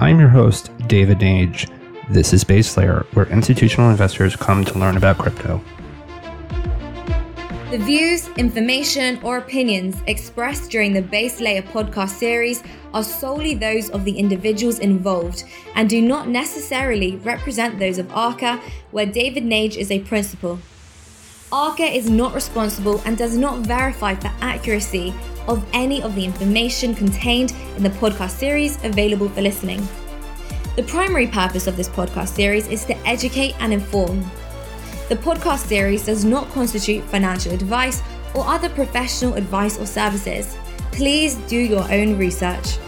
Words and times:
I'm 0.00 0.18
your 0.18 0.30
host, 0.30 0.70
David 0.86 1.18
Nage. 1.18 1.70
This 2.08 2.32
is 2.32 2.42
Base 2.42 2.74
Layer, 2.74 3.04
where 3.12 3.26
institutional 3.26 3.90
investors 3.90 4.34
come 4.34 4.64
to 4.64 4.78
learn 4.78 4.96
about 4.96 5.18
crypto. 5.18 5.62
The 7.70 7.76
views, 7.76 8.26
information, 8.38 9.20
or 9.22 9.36
opinions 9.36 9.98
expressed 10.06 10.70
during 10.70 10.94
the 10.94 11.02
Base 11.02 11.38
Layer 11.38 11.60
podcast 11.60 12.12
series 12.12 12.62
are 12.94 13.04
solely 13.04 13.54
those 13.54 13.90
of 13.90 14.06
the 14.06 14.18
individuals 14.18 14.78
involved 14.78 15.44
and 15.74 15.90
do 15.90 16.00
not 16.00 16.28
necessarily 16.28 17.16
represent 17.16 17.78
those 17.78 17.98
of 17.98 18.10
ARCA, 18.12 18.58
where 18.92 19.04
David 19.04 19.44
Nage 19.44 19.76
is 19.76 19.90
a 19.90 20.00
principal. 20.00 20.60
ARCA 21.52 21.84
is 21.84 22.08
not 22.08 22.32
responsible 22.32 23.02
and 23.04 23.18
does 23.18 23.36
not 23.36 23.66
verify 23.66 24.14
the 24.14 24.32
accuracy 24.40 25.12
of 25.48 25.66
any 25.72 26.02
of 26.02 26.14
the 26.14 26.24
information 26.24 26.94
contained 26.94 27.52
in 27.76 27.82
the 27.82 27.90
podcast 27.90 28.30
series 28.30 28.82
available 28.84 29.28
for 29.28 29.42
listening. 29.42 29.86
The 30.76 30.82
primary 30.84 31.26
purpose 31.26 31.66
of 31.66 31.76
this 31.76 31.88
podcast 31.88 32.28
series 32.28 32.68
is 32.68 32.84
to 32.86 32.96
educate 33.06 33.54
and 33.60 33.72
inform. 33.72 34.20
The 35.08 35.16
podcast 35.16 35.66
series 35.66 36.06
does 36.06 36.24
not 36.24 36.48
constitute 36.50 37.02
financial 37.04 37.52
advice 37.52 38.02
or 38.34 38.46
other 38.46 38.68
professional 38.68 39.34
advice 39.34 39.78
or 39.78 39.86
services. 39.86 40.56
Please 40.92 41.34
do 41.48 41.56
your 41.56 41.90
own 41.92 42.16
research. 42.16 42.78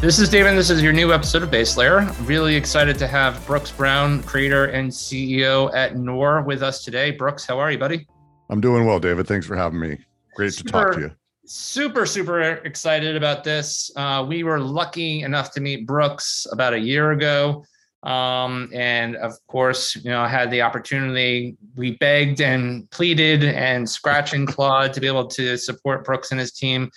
This 0.00 0.18
is 0.18 0.28
David. 0.28 0.56
This 0.56 0.68
is 0.68 0.82
your 0.82 0.92
new 0.92 1.12
episode 1.12 1.42
of 1.42 1.50
Base 1.50 1.76
Layer. 1.76 2.02
Really 2.24 2.54
excited 2.54 2.98
to 2.98 3.06
have 3.06 3.44
Brooks 3.46 3.70
Brown, 3.70 4.22
creator 4.24 4.66
and 4.66 4.90
CEO 4.90 5.74
at 5.74 5.96
NOR, 5.96 6.42
with 6.42 6.62
us 6.62 6.84
today. 6.84 7.12
Brooks, 7.12 7.46
how 7.46 7.58
are 7.58 7.72
you, 7.72 7.78
buddy? 7.78 8.06
I'm 8.50 8.60
doing 8.60 8.84
well, 8.84 9.00
David. 9.00 9.26
Thanks 9.26 9.46
for 9.46 9.56
having 9.56 9.80
me. 9.80 9.98
Great 10.36 10.52
super, 10.52 10.68
to 10.68 10.72
talk 10.72 10.92
to 10.92 11.00
you. 11.00 11.10
Super, 11.46 12.04
super 12.04 12.40
excited 12.40 13.16
about 13.16 13.42
this. 13.42 13.90
Uh, 13.96 14.24
we 14.28 14.42
were 14.42 14.60
lucky 14.60 15.22
enough 15.22 15.50
to 15.52 15.60
meet 15.60 15.86
Brooks 15.86 16.46
about 16.52 16.74
a 16.74 16.78
year 16.78 17.12
ago. 17.12 17.64
Um, 18.02 18.68
and 18.74 19.16
of 19.16 19.32
course, 19.46 19.96
you 19.96 20.10
know, 20.10 20.20
I 20.20 20.28
had 20.28 20.50
the 20.50 20.60
opportunity. 20.60 21.56
We 21.74 21.96
begged 21.96 22.42
and 22.42 22.88
pleaded 22.90 23.44
and 23.44 23.88
scratched 23.88 24.34
and 24.34 24.46
clawed 24.46 24.92
to 24.92 25.00
be 25.00 25.06
able 25.06 25.26
to 25.28 25.56
support 25.56 26.04
Brooks 26.04 26.30
and 26.30 26.38
his 26.38 26.52
team. 26.52 26.90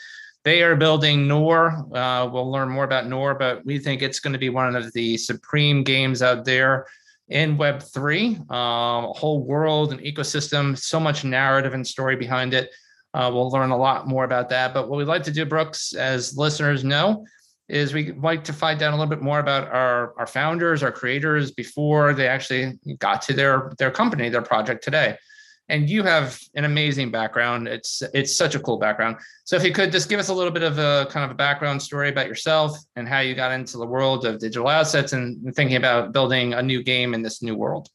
They 0.44 0.62
are 0.62 0.76
building 0.76 1.28
Nor. 1.28 1.86
Uh, 1.96 2.30
we'll 2.32 2.52
learn 2.52 2.70
more 2.70 2.84
about 2.84 3.08
Nor, 3.08 3.36
but 3.36 3.66
we 3.66 3.80
think 3.80 4.02
it's 4.02 4.20
going 4.20 4.34
to 4.34 4.40
be 4.40 4.50
one 4.50 4.76
of 4.76 4.92
the 4.94 5.18
supreme 5.18 5.84
games 5.84 6.22
out 6.22 6.44
there 6.44 6.86
in 7.30 7.58
Web3. 7.58 8.52
Um, 8.52 9.06
a 9.06 9.14
whole 9.14 9.44
world 9.44 9.94
and 9.94 10.02
ecosystem, 10.02 10.78
so 10.78 11.00
much 11.00 11.24
narrative 11.24 11.74
and 11.74 11.88
story 11.88 12.18
behind 12.18 12.54
it. 12.54 12.70
Uh, 13.14 13.30
we'll 13.34 13.50
learn 13.50 13.72
a 13.72 13.78
lot 13.78 14.08
more 14.08 14.24
about 14.24 14.50
that. 14.50 14.74
But 14.74 14.90
what 14.90 14.98
we'd 14.98 15.06
like 15.06 15.24
to 15.24 15.32
do, 15.32 15.46
Brooks, 15.46 15.94
as 15.94 16.38
listeners 16.38 16.84
know, 16.84 17.26
is 17.70 17.94
we'd 17.94 18.18
like 18.18 18.44
to 18.44 18.54
find 18.54 18.82
out 18.82 18.94
a 18.94 18.96
little 18.96 19.10
bit 19.10 19.22
more 19.22 19.40
about 19.40 19.68
our, 19.70 20.14
our 20.18 20.28
founders, 20.28 20.82
our 20.84 20.92
creators 20.92 21.52
before 21.52 22.14
they 22.14 22.28
actually 22.28 22.80
got 22.98 23.22
to 23.22 23.34
their 23.34 23.72
their 23.78 23.92
company, 23.92 24.30
their 24.30 24.42
project 24.42 24.84
today. 24.84 25.16
And 25.70 25.88
you 25.88 26.02
have 26.02 26.40
an 26.56 26.66
amazing 26.66 27.12
background. 27.12 27.68
It's 27.68 28.02
it's 28.14 28.36
such 28.36 28.56
a 28.56 28.60
cool 28.60 28.78
background. 28.78 29.18
So 29.44 29.56
if 29.56 29.64
you 29.64 29.72
could 29.72 29.92
just 29.92 30.10
give 30.10 30.20
us 30.20 30.30
a 30.30 30.34
little 30.34 30.52
bit 30.52 30.64
of 30.64 30.80
a 30.80 31.08
kind 31.12 31.24
of 31.24 31.30
a 31.30 31.36
background 31.36 31.82
story 31.82 32.10
about 32.10 32.28
yourself 32.28 32.76
and 32.96 33.08
how 33.08 33.20
you 33.20 33.36
got 33.36 33.52
into 33.52 33.78
the 33.78 33.86
world 33.86 34.26
of 34.26 34.40
digital 34.40 34.68
assets 34.68 35.14
and 35.14 35.56
thinking 35.56 35.78
about 35.78 36.12
building 36.12 36.56
a 36.56 36.62
new 36.64 36.82
game 36.82 37.14
in 37.14 37.22
this 37.22 37.44
new 37.44 37.56
world. 37.56 37.88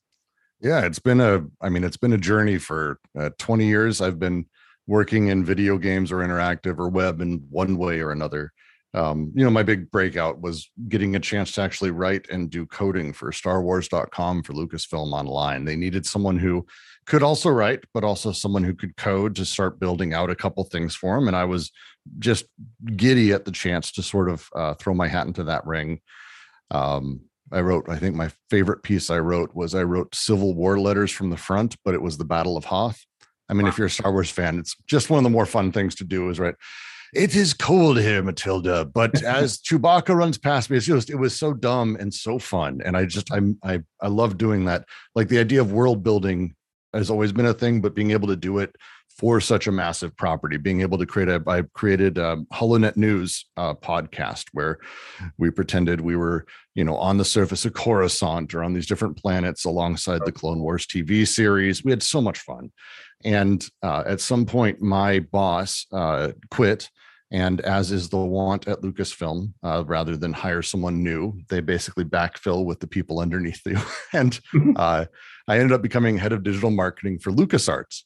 Yeah, 0.60 0.86
it's 0.86 1.00
been 1.00 1.20
a 1.20 1.44
I 1.60 1.68
mean 1.68 1.82
it's 1.82 1.96
been 1.96 2.12
a 2.12 2.18
journey 2.18 2.58
for 2.58 3.00
uh, 3.18 3.30
20 3.38 3.66
years. 3.66 4.00
I've 4.00 4.20
been 4.20 4.46
working 4.86 5.28
in 5.28 5.44
video 5.44 5.78
games 5.78 6.12
or 6.12 6.18
interactive 6.18 6.78
or 6.78 6.88
web 6.88 7.20
in 7.20 7.44
one 7.50 7.76
way 7.78 8.00
or 8.00 8.10
another 8.10 8.52
um, 8.94 9.32
you 9.34 9.44
know, 9.44 9.50
my 9.50 9.64
big 9.64 9.90
breakout 9.90 10.40
was 10.40 10.70
getting 10.88 11.16
a 11.16 11.20
chance 11.20 11.50
to 11.52 11.62
actually 11.62 11.90
write 11.90 12.30
and 12.30 12.48
do 12.48 12.64
coding 12.64 13.12
for 13.12 13.32
StarWars.com 13.32 14.44
for 14.44 14.52
Lucasfilm 14.52 15.12
Online. 15.12 15.64
They 15.64 15.74
needed 15.74 16.06
someone 16.06 16.38
who 16.38 16.64
could 17.04 17.22
also 17.22 17.50
write, 17.50 17.84
but 17.92 18.04
also 18.04 18.30
someone 18.30 18.62
who 18.62 18.72
could 18.72 18.96
code 18.96 19.34
to 19.36 19.44
start 19.44 19.80
building 19.80 20.14
out 20.14 20.30
a 20.30 20.36
couple 20.36 20.62
things 20.62 20.94
for 20.94 21.16
them. 21.16 21.26
And 21.26 21.36
I 21.36 21.44
was 21.44 21.72
just 22.20 22.44
giddy 22.94 23.32
at 23.32 23.44
the 23.44 23.50
chance 23.50 23.90
to 23.92 24.02
sort 24.02 24.28
of 24.28 24.48
uh, 24.54 24.74
throw 24.74 24.94
my 24.94 25.08
hat 25.08 25.26
into 25.26 25.42
that 25.44 25.66
ring. 25.66 26.00
Um, 26.70 27.22
I 27.50 27.62
wrote, 27.62 27.88
I 27.88 27.98
think 27.98 28.14
my 28.14 28.30
favorite 28.48 28.84
piece 28.84 29.10
I 29.10 29.18
wrote 29.18 29.54
was 29.54 29.74
I 29.74 29.82
wrote 29.82 30.14
Civil 30.14 30.54
War 30.54 30.78
letters 30.78 31.10
from 31.10 31.30
the 31.30 31.36
front, 31.36 31.76
but 31.84 31.94
it 31.94 32.02
was 32.02 32.16
the 32.16 32.24
Battle 32.24 32.56
of 32.56 32.64
Hoth. 32.64 33.04
I 33.48 33.54
mean, 33.54 33.64
wow. 33.64 33.68
if 33.68 33.78
you're 33.78 33.88
a 33.88 33.90
Star 33.90 34.12
Wars 34.12 34.30
fan, 34.30 34.58
it's 34.58 34.76
just 34.86 35.10
one 35.10 35.18
of 35.18 35.24
the 35.24 35.30
more 35.30 35.46
fun 35.46 35.72
things 35.72 35.94
to 35.96 36.04
do 36.04 36.30
is 36.30 36.38
right. 36.38 36.54
it 37.14 37.36
is 37.36 37.54
cold 37.54 37.98
here, 37.98 38.22
Matilda. 38.22 38.84
But 38.84 39.22
as 39.22 39.58
Chewbacca 39.58 40.14
runs 40.14 40.38
past 40.38 40.70
me, 40.70 40.76
it's 40.76 40.86
just 40.86 41.10
it 41.10 41.16
was 41.16 41.36
so 41.36 41.52
dumb 41.52 41.96
and 41.98 42.12
so 42.12 42.38
fun. 42.38 42.80
And 42.84 42.96
I 42.96 43.04
just 43.04 43.32
I'm 43.32 43.58
I 43.62 43.82
I 44.00 44.08
love 44.08 44.38
doing 44.38 44.64
that. 44.66 44.86
Like 45.14 45.28
the 45.28 45.38
idea 45.38 45.60
of 45.60 45.72
world 45.72 46.02
building 46.02 46.54
has 46.92 47.10
always 47.10 47.32
been 47.32 47.46
a 47.46 47.54
thing, 47.54 47.80
but 47.80 47.94
being 47.94 48.12
able 48.12 48.28
to 48.28 48.36
do 48.36 48.58
it 48.58 48.74
for 49.16 49.40
such 49.40 49.66
a 49.66 49.72
massive 49.72 50.16
property, 50.16 50.56
being 50.56 50.80
able 50.80 50.98
to 50.98 51.06
create 51.06 51.28
a 51.28 51.42
I 51.46 51.62
created 51.74 52.18
a 52.18 52.38
HoloNet 52.52 52.96
News 52.96 53.46
uh, 53.56 53.74
podcast 53.74 54.46
where 54.52 54.78
we 55.38 55.50
pretended 55.50 56.00
we 56.00 56.16
were, 56.16 56.46
you 56.74 56.84
know, 56.84 56.96
on 56.96 57.16
the 57.16 57.24
surface 57.24 57.64
of 57.64 57.74
Coruscant 57.74 58.54
or 58.54 58.64
on 58.64 58.74
these 58.74 58.86
different 58.86 59.16
planets 59.16 59.64
alongside 59.64 60.22
the 60.24 60.32
Clone 60.32 60.60
Wars 60.60 60.86
TV 60.86 61.26
series. 61.26 61.84
We 61.84 61.92
had 61.92 62.02
so 62.02 62.20
much 62.20 62.40
fun. 62.40 62.72
And 63.24 63.64
uh, 63.82 64.02
at 64.06 64.20
some 64.20 64.46
point, 64.46 64.82
my 64.82 65.20
boss 65.20 65.86
uh, 65.92 66.32
quit 66.50 66.90
and 67.34 67.60
as 67.62 67.90
is 67.90 68.08
the 68.08 68.16
want 68.16 68.68
at 68.68 68.82
Lucasfilm, 68.82 69.52
uh, 69.64 69.82
rather 69.86 70.16
than 70.16 70.32
hire 70.32 70.62
someone 70.62 71.02
new, 71.02 71.40
they 71.48 71.60
basically 71.60 72.04
backfill 72.04 72.64
with 72.64 72.78
the 72.78 72.86
people 72.86 73.18
underneath 73.18 73.60
you. 73.66 73.78
and 74.12 74.38
uh, 74.76 75.06
I 75.46 75.58
ended 75.58 75.72
up 75.72 75.82
becoming 75.82 76.16
head 76.16 76.32
of 76.32 76.42
digital 76.42 76.70
marketing 76.70 77.18
for 77.18 77.30
LucasArts 77.30 78.02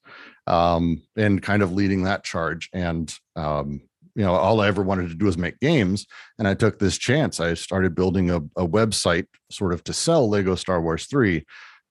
um, 0.47 1.03
and 1.17 1.43
kind 1.43 1.63
of 1.63 1.73
leading 1.73 2.05
that 2.05 2.25
charge. 2.25 2.69
And, 2.73 3.15
um, 3.37 3.83
you 4.15 4.25
know, 4.25 4.35
all 4.35 4.61
I 4.61 4.69
ever 4.69 4.83
wanted 4.83 5.09
to 5.11 5.15
do 5.15 5.27
was 5.27 5.39
make 5.39 5.61
games. 5.61 6.07
And 6.39 6.49
I 6.49 6.55
took 6.55 6.79
this 6.79 6.99
chance. 6.99 7.39
I 7.39 7.55
started 7.55 7.95
building 7.95 8.31
a, 8.31 8.39
a 8.57 8.67
website 8.67 9.27
sort 9.51 9.73
of 9.73 9.85
to 9.85 9.93
sell 9.93 10.29
Lego 10.29 10.57
Star 10.57 10.81
Wars 10.83 11.07
3. 11.07 11.45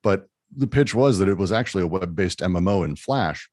But 0.03 0.28
the 0.56 0.68
pitch 0.68 0.94
was 0.94 1.19
that 1.19 1.30
it 1.30 1.38
was 1.38 1.52
actually 1.52 1.84
a 1.84 1.88
web 1.88 2.16
based 2.16 2.40
MMO 2.40 2.85
in 2.85 2.96
Flash. 2.96 3.50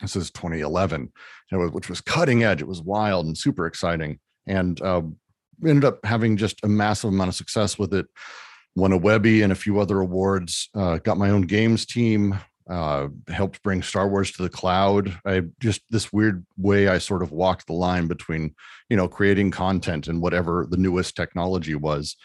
This 0.00 0.16
is 0.16 0.30
2011, 0.30 1.12
which 1.52 1.88
was 1.88 2.00
cutting 2.00 2.42
edge. 2.44 2.60
It 2.60 2.68
was 2.68 2.82
wild 2.82 3.26
and 3.26 3.36
super 3.36 3.66
exciting, 3.66 4.18
and 4.46 4.80
uh, 4.82 5.02
ended 5.66 5.84
up 5.84 6.04
having 6.04 6.36
just 6.36 6.62
a 6.64 6.68
massive 6.68 7.10
amount 7.10 7.28
of 7.28 7.34
success 7.34 7.78
with 7.78 7.94
it. 7.94 8.06
Won 8.76 8.92
a 8.92 8.96
Webby 8.96 9.42
and 9.42 9.52
a 9.52 9.56
few 9.56 9.80
other 9.80 10.00
awards. 10.00 10.68
Uh, 10.74 10.98
got 10.98 11.18
my 11.18 11.30
own 11.30 11.42
games 11.42 11.84
team. 11.86 12.38
Uh, 12.68 13.08
helped 13.28 13.62
bring 13.62 13.82
Star 13.82 14.08
Wars 14.08 14.32
to 14.32 14.42
the 14.42 14.48
cloud. 14.48 15.18
I 15.24 15.42
just 15.60 15.82
this 15.90 16.12
weird 16.12 16.44
way 16.56 16.88
I 16.88 16.98
sort 16.98 17.22
of 17.22 17.32
walked 17.32 17.66
the 17.66 17.72
line 17.74 18.06
between 18.06 18.54
you 18.88 18.96
know 18.96 19.08
creating 19.08 19.50
content 19.52 20.08
and 20.08 20.20
whatever 20.20 20.66
the 20.68 20.76
newest 20.76 21.16
technology 21.16 21.74
was 21.74 22.16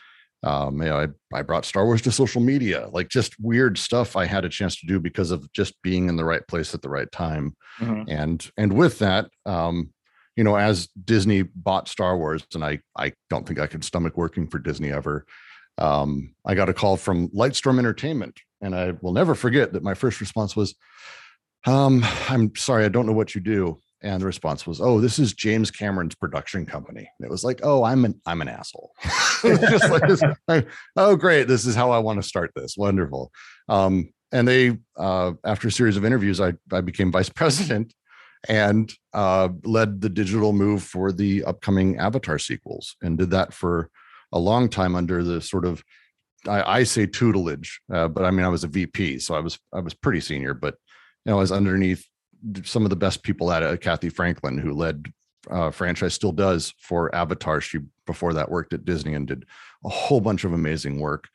um, 0.43 0.81
you 0.81 0.89
know, 0.89 0.99
I, 1.33 1.37
I 1.37 1.41
brought 1.43 1.65
Star 1.65 1.85
Wars 1.85 2.01
to 2.03 2.11
social 2.11 2.41
media, 2.41 2.89
like 2.91 3.09
just 3.09 3.39
weird 3.39 3.77
stuff 3.77 4.15
I 4.15 4.25
had 4.25 4.43
a 4.43 4.49
chance 4.49 4.79
to 4.79 4.87
do 4.87 4.99
because 4.99 5.29
of 5.29 5.51
just 5.53 5.79
being 5.83 6.09
in 6.09 6.15
the 6.15 6.25
right 6.25 6.45
place 6.47 6.73
at 6.73 6.81
the 6.81 6.89
right 6.89 7.11
time. 7.11 7.55
Mm-hmm. 7.79 8.09
And 8.09 8.51
and 8.57 8.73
with 8.73 8.99
that, 8.99 9.29
um, 9.45 9.91
you 10.35 10.43
know, 10.43 10.55
as 10.55 10.87
Disney 11.05 11.43
bought 11.43 11.87
Star 11.87 12.17
Wars, 12.17 12.43
and 12.55 12.65
I 12.65 12.79
I 12.97 13.13
don't 13.29 13.47
think 13.47 13.59
I 13.59 13.67
could 13.67 13.83
stomach 13.83 14.17
working 14.17 14.47
for 14.47 14.57
Disney 14.57 14.91
ever. 14.91 15.25
Um, 15.77 16.35
I 16.45 16.55
got 16.55 16.69
a 16.69 16.73
call 16.73 16.97
from 16.97 17.29
Lightstorm 17.29 17.79
Entertainment, 17.79 18.39
and 18.61 18.75
I 18.75 18.93
will 19.01 19.13
never 19.13 19.35
forget 19.35 19.73
that 19.73 19.83
my 19.83 19.93
first 19.93 20.19
response 20.19 20.55
was, 20.55 20.75
um, 21.65 22.03
"I'm 22.29 22.55
sorry, 22.55 22.85
I 22.85 22.89
don't 22.89 23.05
know 23.05 23.13
what 23.13 23.35
you 23.35 23.41
do." 23.41 23.79
And 24.03 24.21
the 24.21 24.25
response 24.25 24.65
was, 24.65 24.81
"Oh, 24.81 24.99
this 24.99 25.19
is 25.19 25.33
James 25.33 25.71
Cameron's 25.71 26.15
production 26.15 26.65
company." 26.65 27.09
And 27.19 27.25
it 27.25 27.31
was 27.31 27.43
like, 27.43 27.61
"Oh, 27.63 27.83
I'm 27.83 28.05
an 28.05 28.19
I'm 28.25 28.41
an 28.41 28.49
asshole." 28.49 28.91
just 29.41 29.89
like 29.89 30.07
this, 30.07 30.21
like, 30.47 30.67
oh, 30.95 31.15
great! 31.15 31.47
This 31.47 31.65
is 31.65 31.75
how 31.75 31.91
I 31.91 31.99
want 31.99 32.21
to 32.21 32.27
start 32.27 32.51
this. 32.55 32.75
Wonderful. 32.77 33.31
Um, 33.69 34.11
and 34.31 34.47
they, 34.47 34.77
uh, 34.97 35.33
after 35.45 35.67
a 35.67 35.71
series 35.71 35.97
of 35.97 36.05
interviews, 36.05 36.39
I 36.39 36.53
I 36.71 36.81
became 36.81 37.11
vice 37.11 37.29
president 37.41 37.93
and 38.49 38.91
uh, 39.13 39.49
led 39.63 40.01
the 40.01 40.09
digital 40.09 40.51
move 40.51 40.83
for 40.83 41.11
the 41.11 41.43
upcoming 41.43 41.97
Avatar 41.97 42.39
sequels, 42.39 42.95
and 43.01 43.17
did 43.17 43.31
that 43.31 43.53
for 43.53 43.89
a 44.31 44.39
long 44.39 44.69
time 44.69 44.95
under 44.95 45.23
the 45.23 45.41
sort 45.41 45.65
of 45.65 45.83
I, 46.47 46.79
I 46.79 46.83
say 46.83 47.05
tutelage, 47.05 47.81
uh, 47.93 48.07
but 48.07 48.25
I 48.25 48.31
mean 48.31 48.45
I 48.45 48.49
was 48.49 48.63
a 48.63 48.67
VP, 48.67 49.19
so 49.19 49.35
I 49.35 49.39
was 49.39 49.59
I 49.73 49.79
was 49.79 49.93
pretty 49.93 50.21
senior, 50.21 50.53
but 50.53 50.75
you 51.25 51.31
know 51.31 51.37
I 51.37 51.41
was 51.41 51.51
underneath 51.51 52.05
some 52.63 52.83
of 52.83 52.89
the 52.89 52.95
best 52.95 53.23
people 53.23 53.51
at 53.51 53.63
it, 53.63 53.81
Cathy 53.81 54.09
Franklin, 54.09 54.57
who 54.57 54.73
led 54.73 55.11
uh, 55.49 55.71
franchise, 55.71 56.13
still 56.13 56.31
does 56.31 56.73
for 56.79 57.13
Avatar. 57.15 57.61
She 57.61 57.79
before 58.05 58.33
that 58.33 58.49
worked 58.49 58.73
at 58.73 58.85
Disney 58.85 59.13
and 59.13 59.27
did 59.27 59.45
a 59.85 59.89
whole 59.89 60.21
bunch 60.21 60.43
of 60.43 60.53
amazing 60.53 60.99
work. 60.99 61.27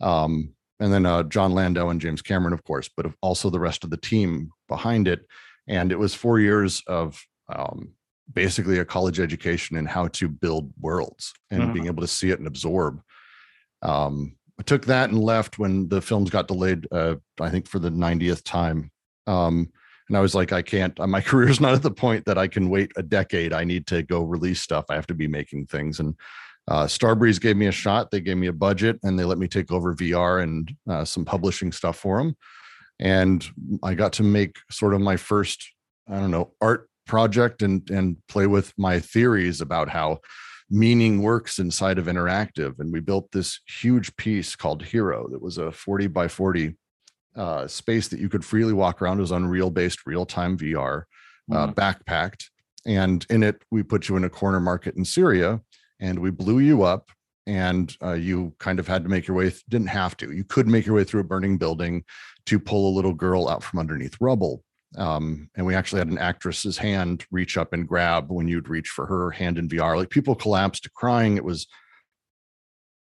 Um, 0.00 0.54
and 0.80 0.92
then 0.92 1.06
uh, 1.06 1.22
Jon 1.24 1.52
Landau 1.52 1.88
and 1.88 2.00
James 2.00 2.22
Cameron, 2.22 2.52
of 2.52 2.64
course, 2.64 2.90
but 2.94 3.06
also 3.22 3.50
the 3.50 3.60
rest 3.60 3.84
of 3.84 3.90
the 3.90 3.96
team 3.96 4.50
behind 4.68 5.06
it. 5.06 5.26
And 5.68 5.92
it 5.92 5.98
was 5.98 6.14
four 6.14 6.40
years 6.40 6.82
of 6.86 7.22
um, 7.48 7.92
basically 8.32 8.78
a 8.78 8.84
college 8.84 9.20
education 9.20 9.76
in 9.76 9.86
how 9.86 10.08
to 10.08 10.28
build 10.28 10.72
worlds 10.80 11.32
and 11.50 11.62
mm-hmm. 11.62 11.72
being 11.72 11.86
able 11.86 12.00
to 12.00 12.08
see 12.08 12.30
it 12.30 12.38
and 12.38 12.48
absorb. 12.48 13.00
Um, 13.82 14.36
I 14.58 14.62
took 14.62 14.86
that 14.86 15.10
and 15.10 15.18
left 15.18 15.58
when 15.58 15.88
the 15.88 16.00
films 16.00 16.30
got 16.30 16.48
delayed. 16.48 16.86
Uh, 16.90 17.16
I 17.40 17.50
think 17.50 17.68
for 17.68 17.78
the 17.78 17.90
90th 17.90 18.44
time. 18.44 18.90
Um, 19.26 19.70
and 20.08 20.16
I 20.16 20.20
was 20.20 20.34
like, 20.34 20.52
I 20.52 20.62
can't. 20.62 20.98
My 21.08 21.20
career's 21.20 21.60
not 21.60 21.74
at 21.74 21.82
the 21.82 21.90
point 21.90 22.24
that 22.26 22.38
I 22.38 22.48
can 22.48 22.68
wait 22.68 22.92
a 22.96 23.02
decade. 23.02 23.52
I 23.52 23.64
need 23.64 23.86
to 23.88 24.02
go 24.02 24.22
release 24.22 24.60
stuff. 24.60 24.86
I 24.88 24.94
have 24.94 25.06
to 25.08 25.14
be 25.14 25.28
making 25.28 25.66
things. 25.66 26.00
And 26.00 26.14
uh, 26.68 26.84
Starbreeze 26.84 27.40
gave 27.40 27.56
me 27.56 27.66
a 27.66 27.72
shot. 27.72 28.10
They 28.10 28.20
gave 28.20 28.36
me 28.36 28.46
a 28.46 28.52
budget, 28.52 28.98
and 29.02 29.18
they 29.18 29.24
let 29.24 29.38
me 29.38 29.48
take 29.48 29.70
over 29.70 29.94
VR 29.94 30.42
and 30.42 30.74
uh, 30.88 31.04
some 31.04 31.24
publishing 31.24 31.72
stuff 31.72 31.98
for 31.98 32.18
them. 32.18 32.36
And 32.98 33.46
I 33.82 33.94
got 33.94 34.14
to 34.14 34.22
make 34.22 34.56
sort 34.70 34.94
of 34.94 35.00
my 35.00 35.16
first, 35.16 35.68
I 36.08 36.14
don't 36.14 36.30
know, 36.30 36.52
art 36.60 36.88
project 37.06 37.62
and 37.62 37.88
and 37.90 38.16
play 38.28 38.46
with 38.46 38.72
my 38.76 39.00
theories 39.00 39.60
about 39.60 39.88
how 39.88 40.20
meaning 40.70 41.22
works 41.22 41.58
inside 41.58 41.98
of 41.98 42.06
interactive. 42.06 42.78
And 42.78 42.92
we 42.92 43.00
built 43.00 43.30
this 43.32 43.60
huge 43.66 44.14
piece 44.16 44.56
called 44.56 44.82
Hero 44.82 45.28
that 45.30 45.42
was 45.42 45.58
a 45.58 45.70
40 45.70 46.06
by 46.08 46.28
40 46.28 46.76
uh, 47.36 47.66
space 47.66 48.08
that 48.08 48.20
you 48.20 48.28
could 48.28 48.44
freely 48.44 48.72
walk 48.72 49.02
around. 49.02 49.18
It 49.18 49.22
was 49.22 49.30
Unreal 49.30 49.70
based 49.70 50.06
real 50.06 50.26
time 50.26 50.56
VR, 50.56 51.04
uh, 51.52 51.66
mm-hmm. 51.66 51.72
backpacked. 51.72 52.44
And 52.86 53.24
in 53.30 53.42
it, 53.42 53.62
we 53.70 53.82
put 53.82 54.08
you 54.08 54.16
in 54.16 54.24
a 54.24 54.30
corner 54.30 54.60
market 54.60 54.96
in 54.96 55.04
Syria 55.04 55.60
and 56.00 56.18
we 56.18 56.30
blew 56.30 56.58
you 56.58 56.82
up. 56.82 57.10
And 57.46 57.94
uh, 58.02 58.14
you 58.14 58.54
kind 58.58 58.78
of 58.78 58.88
had 58.88 59.02
to 59.02 59.10
make 59.10 59.26
your 59.26 59.36
way, 59.36 59.50
th- 59.50 59.64
didn't 59.68 59.88
have 59.88 60.16
to. 60.18 60.32
You 60.32 60.44
could 60.44 60.66
make 60.66 60.86
your 60.86 60.96
way 60.96 61.04
through 61.04 61.20
a 61.20 61.24
burning 61.24 61.58
building 61.58 62.04
to 62.46 62.58
pull 62.58 62.88
a 62.88 62.94
little 62.96 63.12
girl 63.12 63.48
out 63.48 63.62
from 63.62 63.80
underneath 63.80 64.16
rubble. 64.18 64.64
Um, 64.96 65.50
and 65.56 65.66
we 65.66 65.74
actually 65.74 65.98
had 66.00 66.08
an 66.08 66.18
actress's 66.18 66.78
hand 66.78 67.26
reach 67.30 67.56
up 67.56 67.72
and 67.72 67.86
grab 67.86 68.30
when 68.30 68.48
you'd 68.48 68.68
reach 68.68 68.88
for 68.88 69.06
her 69.06 69.30
hand 69.30 69.58
in 69.58 69.68
VR. 69.68 69.96
Like 69.96 70.10
people 70.10 70.34
collapsed 70.34 70.92
crying. 70.94 71.36
It 71.36 71.44
was 71.44 71.66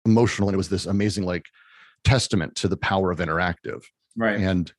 emotional. 0.05 0.49
And 0.49 0.53
it 0.53 0.57
was 0.57 0.69
this 0.69 0.85
amazing, 0.85 1.25
like, 1.25 1.45
testament 2.03 2.55
to 2.55 2.67
the 2.67 2.77
power 2.77 3.11
of 3.11 3.19
interactive. 3.19 3.83
Right. 4.15 4.39
And, 4.39 4.71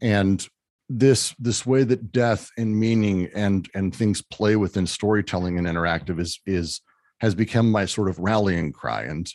and, 0.00 0.46
this 0.88 1.34
this 1.38 1.64
way 1.64 1.82
that 1.82 2.12
death 2.12 2.50
and 2.58 2.78
meaning 2.78 3.30
and 3.34 3.68
and 3.74 3.94
things 3.94 4.20
play 4.20 4.54
within 4.56 4.86
storytelling 4.86 5.58
and 5.58 5.66
interactive 5.66 6.20
is 6.20 6.40
is 6.46 6.82
has 7.20 7.34
become 7.34 7.70
my 7.70 7.86
sort 7.86 8.08
of 8.08 8.18
rallying 8.18 8.70
cry 8.70 9.02
and 9.04 9.32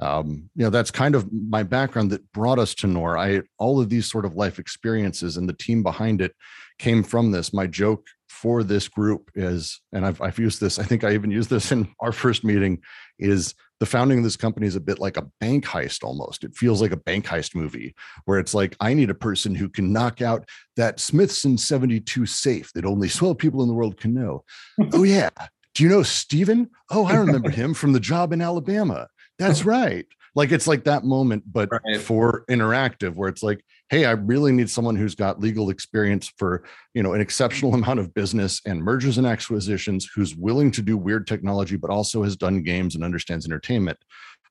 um, 0.00 0.50
you 0.56 0.64
know 0.64 0.70
that's 0.70 0.90
kind 0.90 1.14
of 1.14 1.32
my 1.32 1.62
background 1.62 2.10
that 2.10 2.32
brought 2.32 2.58
us 2.58 2.74
to 2.76 2.86
Nor. 2.86 3.16
I 3.16 3.42
all 3.58 3.80
of 3.80 3.88
these 3.88 4.10
sort 4.10 4.24
of 4.24 4.34
life 4.34 4.58
experiences 4.58 5.36
and 5.36 5.48
the 5.48 5.52
team 5.52 5.82
behind 5.82 6.20
it 6.20 6.34
came 6.78 7.02
from 7.02 7.30
this. 7.30 7.52
My 7.52 7.66
joke 7.66 8.06
for 8.28 8.64
this 8.64 8.88
group 8.88 9.30
is, 9.34 9.80
and 9.92 10.04
I've 10.04 10.20
I've 10.20 10.38
used 10.38 10.60
this. 10.60 10.78
I 10.78 10.82
think 10.82 11.04
I 11.04 11.12
even 11.12 11.30
used 11.30 11.50
this 11.50 11.70
in 11.72 11.88
our 12.00 12.12
first 12.12 12.44
meeting. 12.44 12.80
Is 13.18 13.54
the 13.80 13.86
founding 13.86 14.18
of 14.18 14.24
this 14.24 14.36
company 14.36 14.66
is 14.66 14.76
a 14.76 14.80
bit 14.80 14.98
like 14.98 15.16
a 15.16 15.28
bank 15.40 15.64
heist 15.64 16.02
almost. 16.02 16.42
It 16.42 16.56
feels 16.56 16.80
like 16.80 16.92
a 16.92 16.96
bank 16.96 17.26
heist 17.26 17.54
movie 17.54 17.94
where 18.24 18.38
it's 18.38 18.54
like 18.54 18.76
I 18.80 18.94
need 18.94 19.10
a 19.10 19.14
person 19.14 19.54
who 19.54 19.68
can 19.68 19.92
knock 19.92 20.22
out 20.22 20.48
that 20.76 21.00
Smithson 21.00 21.58
72 21.58 22.26
safe 22.26 22.72
that 22.72 22.84
only 22.84 23.08
12 23.10 23.38
people 23.38 23.62
in 23.62 23.68
the 23.68 23.74
world 23.74 23.96
can 23.96 24.14
know. 24.14 24.44
oh 24.92 25.04
yeah. 25.04 25.30
Do 25.74 25.82
you 25.82 25.88
know 25.88 26.04
Steven? 26.04 26.70
Oh, 26.90 27.06
I 27.06 27.16
remember 27.16 27.50
him 27.50 27.74
from 27.74 27.92
the 27.92 28.00
job 28.00 28.32
in 28.32 28.40
Alabama. 28.40 29.08
That's 29.38 29.64
right. 29.64 30.06
Like 30.34 30.50
it's 30.50 30.66
like 30.66 30.84
that 30.84 31.04
moment, 31.04 31.44
but 31.46 31.68
right. 31.70 32.00
for 32.00 32.44
interactive, 32.50 33.14
where 33.14 33.28
it's 33.28 33.42
like, 33.42 33.64
hey, 33.88 34.04
I 34.04 34.12
really 34.12 34.50
need 34.50 34.68
someone 34.68 34.96
who's 34.96 35.14
got 35.14 35.38
legal 35.38 35.70
experience 35.70 36.32
for 36.38 36.64
you 36.92 37.02
know 37.02 37.12
an 37.12 37.20
exceptional 37.20 37.74
amount 37.80 38.00
of 38.00 38.12
business 38.14 38.60
and 38.66 38.82
mergers 38.82 39.18
and 39.18 39.26
acquisitions, 39.26 40.08
who's 40.14 40.34
willing 40.34 40.70
to 40.72 40.82
do 40.82 40.96
weird 40.96 41.26
technology, 41.26 41.76
but 41.76 41.90
also 41.90 42.22
has 42.24 42.36
done 42.36 42.62
games 42.62 42.94
and 42.94 43.04
understands 43.04 43.46
entertainment. 43.46 43.98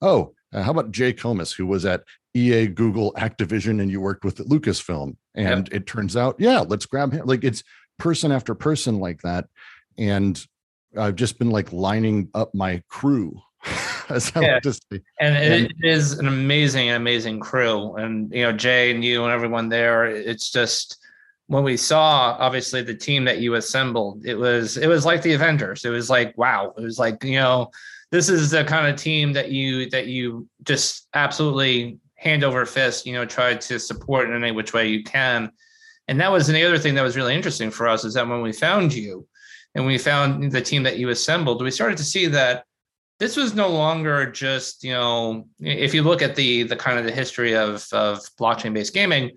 Oh, 0.02 0.34
uh, 0.54 0.64
how 0.64 0.72
about 0.72 0.92
Jay 0.92 1.14
Comas, 1.14 1.52
who 1.52 1.66
was 1.66 1.86
at 1.86 2.04
EA, 2.34 2.68
Google, 2.68 3.14
Activision, 3.14 3.82
and 3.82 3.90
you 3.90 4.02
worked 4.02 4.24
with 4.24 4.38
Lucasfilm? 4.38 5.16
And 5.36 5.68
yep. 5.68 5.82
it 5.82 5.88
turns 5.88 6.16
out, 6.16 6.36
yeah, 6.40 6.60
let's 6.60 6.86
grab 6.86 7.12
him. 7.14 7.26
Like 7.26 7.44
it's 7.44 7.64
person 7.98 8.32
after 8.32 8.54
person 8.54 9.00
like 9.00 9.22
that. 9.22 9.46
And 9.98 10.44
I've 10.98 11.16
just 11.16 11.40
been 11.40 11.50
like 11.50 11.74
lining 11.74 12.30
up 12.34 12.54
my 12.54 12.84
crew 12.90 13.42
as 14.10 14.32
yeah. 14.36 14.60
And, 15.20 15.38
and 15.38 15.66
it 15.66 15.72
is 15.82 16.14
an 16.14 16.28
amazing, 16.28 16.90
amazing 16.90 17.40
crew. 17.40 17.96
And 17.96 18.32
you 18.34 18.44
know, 18.44 18.52
Jay 18.52 18.92
and 18.92 19.04
you 19.04 19.24
and 19.24 19.32
everyone 19.32 19.70
there, 19.70 20.06
it's 20.06 20.52
just 20.52 20.98
when 21.48 21.64
we 21.64 21.78
saw 21.78 22.36
obviously 22.40 22.82
the 22.82 22.96
team 22.96 23.26
that 23.26 23.40
you 23.40 23.56
assembled, 23.56 24.26
it 24.26 24.36
was 24.36 24.78
it 24.78 24.88
was 24.88 25.06
like 25.06 25.22
the 25.22 25.34
Avengers. 25.34 25.86
It 25.86 25.90
was 25.90 26.10
like, 26.10 26.38
wow, 26.38 26.74
it 26.78 26.82
was 26.82 27.00
like, 27.00 27.24
you 27.24 27.40
know, 27.40 27.70
this 28.12 28.30
is 28.30 28.52
the 28.52 28.64
kind 28.64 28.88
of 28.88 29.00
team 29.00 29.34
that 29.34 29.52
you 29.52 29.90
that 29.90 30.08
you 30.08 30.48
just 30.64 31.08
absolutely 31.14 31.98
hand 32.16 32.44
over 32.44 32.66
fist, 32.66 33.06
you 33.06 33.14
know, 33.14 33.26
try 33.26 33.54
to 33.54 33.80
support 33.80 34.30
in 34.30 34.36
any 34.36 34.52
which 34.52 34.74
way 34.74 34.88
you 34.88 35.04
can. 35.04 35.52
And 36.08 36.20
that 36.20 36.32
was 36.32 36.48
the 36.48 36.64
other 36.64 36.78
thing 36.78 36.96
that 36.96 37.02
was 37.02 37.16
really 37.16 37.36
interesting 37.36 37.72
for 37.72 37.88
us 37.88 38.06
is 38.06 38.14
that 38.14 38.28
when 38.28 38.42
we 38.42 38.54
found 38.54 38.94
you 38.94 39.28
and 39.76 39.86
we 39.86 39.98
found 39.98 40.52
the 40.52 40.62
team 40.62 40.84
that 40.84 40.98
you 40.98 41.10
assembled, 41.10 41.62
we 41.62 41.72
started 41.72 41.98
to 41.98 42.04
see 42.04 42.28
that 42.28 42.66
this 43.24 43.38
was 43.38 43.56
no 43.56 43.70
longer 43.70 44.30
just 44.30 44.84
you 44.84 44.92
know 44.92 45.48
if 45.62 45.94
you 45.94 46.04
look 46.04 46.22
at 46.22 46.36
the 46.36 46.64
the 46.64 46.75
kind 46.75 47.00
of 47.00 47.06
the 47.06 47.12
history 47.12 47.56
of 47.56 47.88
of 47.94 48.20
blockchain 48.38 48.74
based 48.74 48.94
gaming 48.94 49.31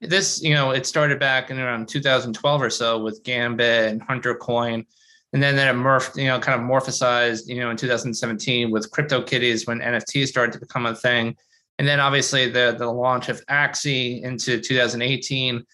this 0.00 0.42
you 0.42 0.52
know 0.52 0.72
it 0.72 0.84
started 0.84 1.20
back 1.20 1.48
in 1.48 1.60
around 1.60 1.88
2012 1.88 2.62
or 2.62 2.68
so 2.68 2.98
with 2.98 3.22
gambit 3.22 3.92
and 3.92 4.02
hunter 4.02 4.34
coin 4.34 4.84
and 5.32 5.40
then 5.40 5.54
then 5.54 5.72
it 5.72 5.78
morphed 5.78 6.16
you 6.16 6.26
know 6.26 6.40
kind 6.40 6.60
of 6.60 6.66
morphosized 6.66 7.46
you 7.46 7.60
know 7.60 7.70
in 7.70 7.76
2017 7.76 8.72
with 8.72 8.90
crypto 8.90 9.22
kitties 9.22 9.68
when 9.68 9.78
nfts 9.78 10.26
started 10.26 10.52
to 10.52 10.58
become 10.58 10.86
a 10.86 10.94
thing 10.94 11.36
and 11.78 11.86
then 11.86 12.00
obviously 12.00 12.50
the 12.50 12.74
the 12.76 12.90
launch 12.90 13.28
of 13.28 13.40
axie 13.46 14.20
into 14.22 14.60
2018 14.60 15.64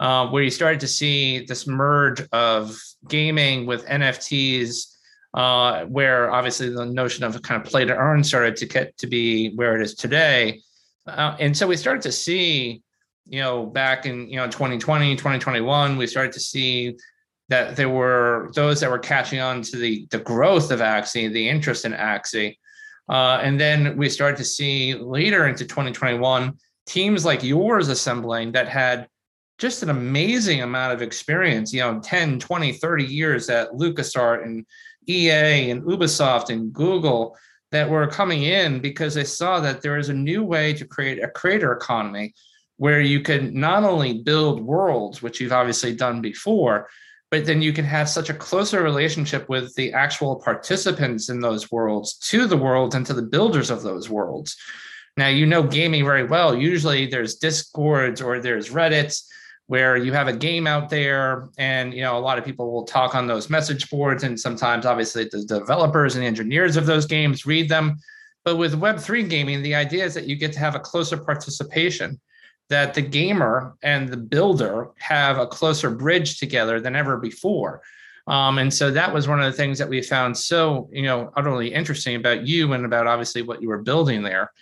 uh, 0.00 0.28
where 0.28 0.42
you 0.42 0.50
started 0.50 0.80
to 0.80 0.88
see 0.88 1.46
this 1.46 1.66
merge 1.66 2.20
of 2.32 2.78
gaming 3.08 3.64
with 3.64 3.86
nfts 3.86 4.93
uh, 5.34 5.84
where 5.86 6.30
obviously 6.30 6.70
the 6.70 6.86
notion 6.86 7.24
of 7.24 7.40
kind 7.42 7.60
of 7.60 7.68
play 7.68 7.84
to 7.84 7.94
earn 7.94 8.22
started 8.22 8.56
to 8.56 8.66
get 8.66 8.96
to 8.98 9.06
be 9.06 9.52
where 9.54 9.76
it 9.76 9.82
is 9.82 9.94
today. 9.94 10.60
Uh, 11.06 11.36
and 11.40 11.56
so 11.56 11.66
we 11.66 11.76
started 11.76 12.02
to 12.02 12.12
see, 12.12 12.82
you 13.26 13.40
know, 13.40 13.66
back 13.66 14.06
in, 14.06 14.28
you 14.28 14.36
know, 14.36 14.46
2020, 14.46 15.16
2021, 15.16 15.96
we 15.96 16.06
started 16.06 16.32
to 16.32 16.40
see 16.40 16.96
that 17.48 17.76
there 17.76 17.88
were 17.88 18.50
those 18.54 18.80
that 18.80 18.90
were 18.90 18.98
catching 18.98 19.40
on 19.40 19.60
to 19.60 19.76
the, 19.76 20.06
the 20.10 20.18
growth 20.18 20.70
of 20.70 20.80
Axie, 20.80 21.30
the 21.30 21.48
interest 21.48 21.84
in 21.84 21.92
Axie. 21.92 22.56
Uh, 23.08 23.38
and 23.42 23.60
then 23.60 23.96
we 23.96 24.08
started 24.08 24.36
to 24.36 24.44
see 24.44 24.94
later 24.94 25.46
into 25.46 25.64
2021, 25.64 26.56
teams 26.86 27.24
like 27.24 27.42
yours 27.42 27.88
assembling 27.88 28.52
that 28.52 28.68
had 28.68 29.08
just 29.58 29.82
an 29.82 29.90
amazing 29.90 30.62
amount 30.62 30.92
of 30.92 31.02
experience, 31.02 31.72
you 31.72 31.80
know, 31.80 32.00
10, 32.00 32.38
20, 32.38 32.72
30 32.72 33.04
years 33.04 33.50
at 33.50 33.70
LucasArts 33.72 34.44
and 34.44 34.64
EA 35.08 35.70
and 35.70 35.82
Ubisoft 35.82 36.50
and 36.50 36.72
Google 36.72 37.36
that 37.72 37.88
were 37.88 38.06
coming 38.06 38.44
in 38.44 38.80
because 38.80 39.14
they 39.14 39.24
saw 39.24 39.60
that 39.60 39.82
there 39.82 39.98
is 39.98 40.08
a 40.08 40.14
new 40.14 40.44
way 40.44 40.72
to 40.74 40.84
create 40.84 41.22
a 41.22 41.28
creator 41.28 41.72
economy 41.72 42.34
where 42.76 43.00
you 43.00 43.20
can 43.20 43.58
not 43.58 43.84
only 43.84 44.22
build 44.22 44.60
worlds, 44.60 45.22
which 45.22 45.40
you've 45.40 45.52
obviously 45.52 45.94
done 45.94 46.20
before, 46.20 46.88
but 47.30 47.46
then 47.46 47.62
you 47.62 47.72
can 47.72 47.84
have 47.84 48.08
such 48.08 48.30
a 48.30 48.34
closer 48.34 48.82
relationship 48.82 49.48
with 49.48 49.74
the 49.74 49.92
actual 49.92 50.36
participants 50.36 51.28
in 51.28 51.40
those 51.40 51.70
worlds 51.72 52.14
to 52.18 52.46
the 52.46 52.56
world 52.56 52.94
and 52.94 53.04
to 53.06 53.14
the 53.14 53.22
builders 53.22 53.70
of 53.70 53.82
those 53.82 54.08
worlds. 54.08 54.56
Now, 55.16 55.28
you 55.28 55.46
know 55.46 55.62
gaming 55.62 56.04
very 56.04 56.24
well. 56.24 56.56
Usually 56.56 57.06
there's 57.06 57.36
discords 57.36 58.20
or 58.20 58.40
there's 58.40 58.70
Reddits 58.70 59.24
where 59.66 59.96
you 59.96 60.12
have 60.12 60.28
a 60.28 60.32
game 60.32 60.66
out 60.66 60.90
there 60.90 61.48
and 61.56 61.94
you 61.94 62.02
know 62.02 62.18
a 62.18 62.20
lot 62.20 62.38
of 62.38 62.44
people 62.44 62.70
will 62.70 62.84
talk 62.84 63.14
on 63.14 63.26
those 63.26 63.48
message 63.48 63.88
boards 63.88 64.22
and 64.22 64.38
sometimes 64.38 64.84
obviously 64.84 65.24
the 65.30 65.44
developers 65.44 66.16
and 66.16 66.24
engineers 66.24 66.76
of 66.76 66.86
those 66.86 67.06
games 67.06 67.46
read 67.46 67.68
them. 67.68 67.96
But 68.44 68.56
with 68.56 68.78
web3 68.78 69.28
gaming 69.28 69.62
the 69.62 69.74
idea 69.74 70.04
is 70.04 70.14
that 70.14 70.26
you 70.26 70.36
get 70.36 70.52
to 70.52 70.58
have 70.58 70.74
a 70.74 70.80
closer 70.80 71.16
participation 71.16 72.20
that 72.68 72.94
the 72.94 73.02
gamer 73.02 73.74
and 73.82 74.08
the 74.08 74.16
builder 74.16 74.90
have 74.98 75.38
a 75.38 75.46
closer 75.46 75.90
bridge 75.90 76.38
together 76.38 76.80
than 76.80 76.96
ever 76.96 77.18
before. 77.18 77.82
Um, 78.26 78.58
and 78.58 78.72
so 78.72 78.90
that 78.90 79.12
was 79.12 79.28
one 79.28 79.40
of 79.40 79.50
the 79.50 79.56
things 79.56 79.78
that 79.78 79.88
we 79.88 80.00
found 80.00 80.36
so 80.36 80.88
you 80.92 81.02
know 81.02 81.32
utterly 81.36 81.72
interesting 81.72 82.16
about 82.16 82.46
you 82.46 82.74
and 82.74 82.84
about 82.84 83.06
obviously 83.06 83.40
what 83.40 83.62
you 83.62 83.68
were 83.68 83.82
building 83.82 84.22
there. 84.22 84.52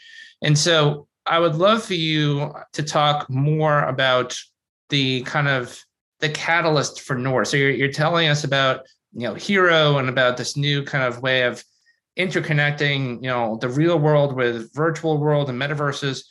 And 0.42 0.56
so 0.56 1.09
i 1.25 1.38
would 1.38 1.54
love 1.54 1.85
for 1.85 1.94
you 1.94 2.52
to 2.73 2.82
talk 2.82 3.30
more 3.30 3.85
about 3.85 4.37
the 4.92 5.22
kind 5.22 5.49
of 5.49 5.82
the 6.20 6.28
catalyst 6.28 7.00
for 7.00 7.16
Nor. 7.16 7.44
So 7.44 7.56
you're, 7.56 7.70
you're 7.70 7.90
telling 7.90 8.28
us 8.28 8.44
about 8.44 8.87
you 9.12 9.26
know 9.26 9.34
Hero 9.34 9.99
and 9.99 10.08
about 10.08 10.37
this 10.37 10.56
new 10.56 10.84
kind 10.84 11.02
of 11.02 11.20
way 11.20 11.42
of 11.42 11.64
interconnecting 12.18 13.16
you 13.16 13.30
know 13.30 13.58
the 13.61 13.68
real 13.68 13.99
world 13.99 14.37
with 14.37 14.72
virtual 14.75 15.18
world 15.18 15.50
and 15.50 15.61
metaverses. 15.61 16.25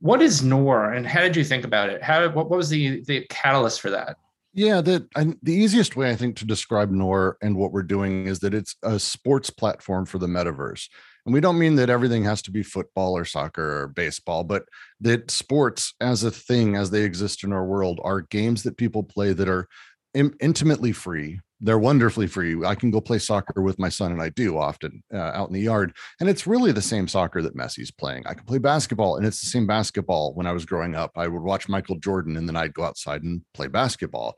What 0.00 0.22
is 0.22 0.42
Nor, 0.42 0.92
and 0.92 1.06
how 1.06 1.20
did 1.20 1.36
you 1.36 1.44
think 1.44 1.64
about 1.64 1.90
it? 1.90 2.02
How 2.02 2.22
what, 2.30 2.48
what 2.48 2.56
was 2.56 2.70
the 2.70 3.02
the 3.04 3.26
catalyst 3.28 3.80
for 3.80 3.90
that? 3.90 4.16
Yeah, 4.54 4.80
that 4.82 5.08
the 5.42 5.52
easiest 5.52 5.96
way 5.96 6.10
I 6.10 6.16
think 6.16 6.36
to 6.36 6.46
describe 6.46 6.92
Nor 6.92 7.36
and 7.42 7.56
what 7.56 7.72
we're 7.72 7.82
doing 7.82 8.28
is 8.28 8.38
that 8.40 8.54
it's 8.54 8.76
a 8.84 9.00
sports 9.00 9.50
platform 9.50 10.06
for 10.06 10.18
the 10.18 10.28
metaverse. 10.28 10.88
And 11.26 11.32
we 11.32 11.40
don't 11.40 11.58
mean 11.58 11.76
that 11.76 11.90
everything 11.90 12.24
has 12.24 12.42
to 12.42 12.50
be 12.50 12.62
football 12.62 13.16
or 13.16 13.24
soccer 13.24 13.82
or 13.82 13.88
baseball, 13.88 14.44
but 14.44 14.64
that 15.00 15.30
sports 15.30 15.94
as 16.00 16.22
a 16.22 16.30
thing, 16.30 16.76
as 16.76 16.90
they 16.90 17.02
exist 17.02 17.44
in 17.44 17.52
our 17.52 17.64
world, 17.64 17.98
are 18.04 18.20
games 18.20 18.62
that 18.64 18.76
people 18.76 19.02
play 19.02 19.32
that 19.32 19.48
are 19.48 19.66
in- 20.12 20.36
intimately 20.40 20.92
free. 20.92 21.40
They're 21.60 21.78
wonderfully 21.78 22.26
free. 22.26 22.62
I 22.62 22.74
can 22.74 22.90
go 22.90 23.00
play 23.00 23.18
soccer 23.18 23.62
with 23.62 23.78
my 23.78 23.88
son, 23.88 24.12
and 24.12 24.20
I 24.20 24.28
do 24.28 24.58
often 24.58 25.02
uh, 25.14 25.16
out 25.16 25.48
in 25.48 25.54
the 25.54 25.62
yard. 25.62 25.94
And 26.20 26.28
it's 26.28 26.46
really 26.46 26.72
the 26.72 26.82
same 26.82 27.08
soccer 27.08 27.40
that 27.40 27.56
Messi's 27.56 27.90
playing. 27.90 28.26
I 28.26 28.34
can 28.34 28.44
play 28.44 28.58
basketball, 28.58 29.16
and 29.16 29.26
it's 29.26 29.40
the 29.40 29.46
same 29.46 29.66
basketball 29.66 30.34
when 30.34 30.46
I 30.46 30.52
was 30.52 30.66
growing 30.66 30.94
up. 30.94 31.12
I 31.16 31.26
would 31.26 31.42
watch 31.42 31.68
Michael 31.68 31.96
Jordan, 31.96 32.36
and 32.36 32.46
then 32.46 32.56
I'd 32.56 32.74
go 32.74 32.84
outside 32.84 33.22
and 33.22 33.40
play 33.54 33.68
basketball. 33.68 34.36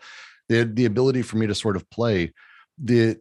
The, 0.49 0.71
the 0.73 0.85
ability 0.85 1.23
for 1.23 1.37
me 1.37 1.49
to 1.49 1.55
sort 1.55 1.75
of 1.75 1.91
play 1.91 2.33
the 2.79 3.19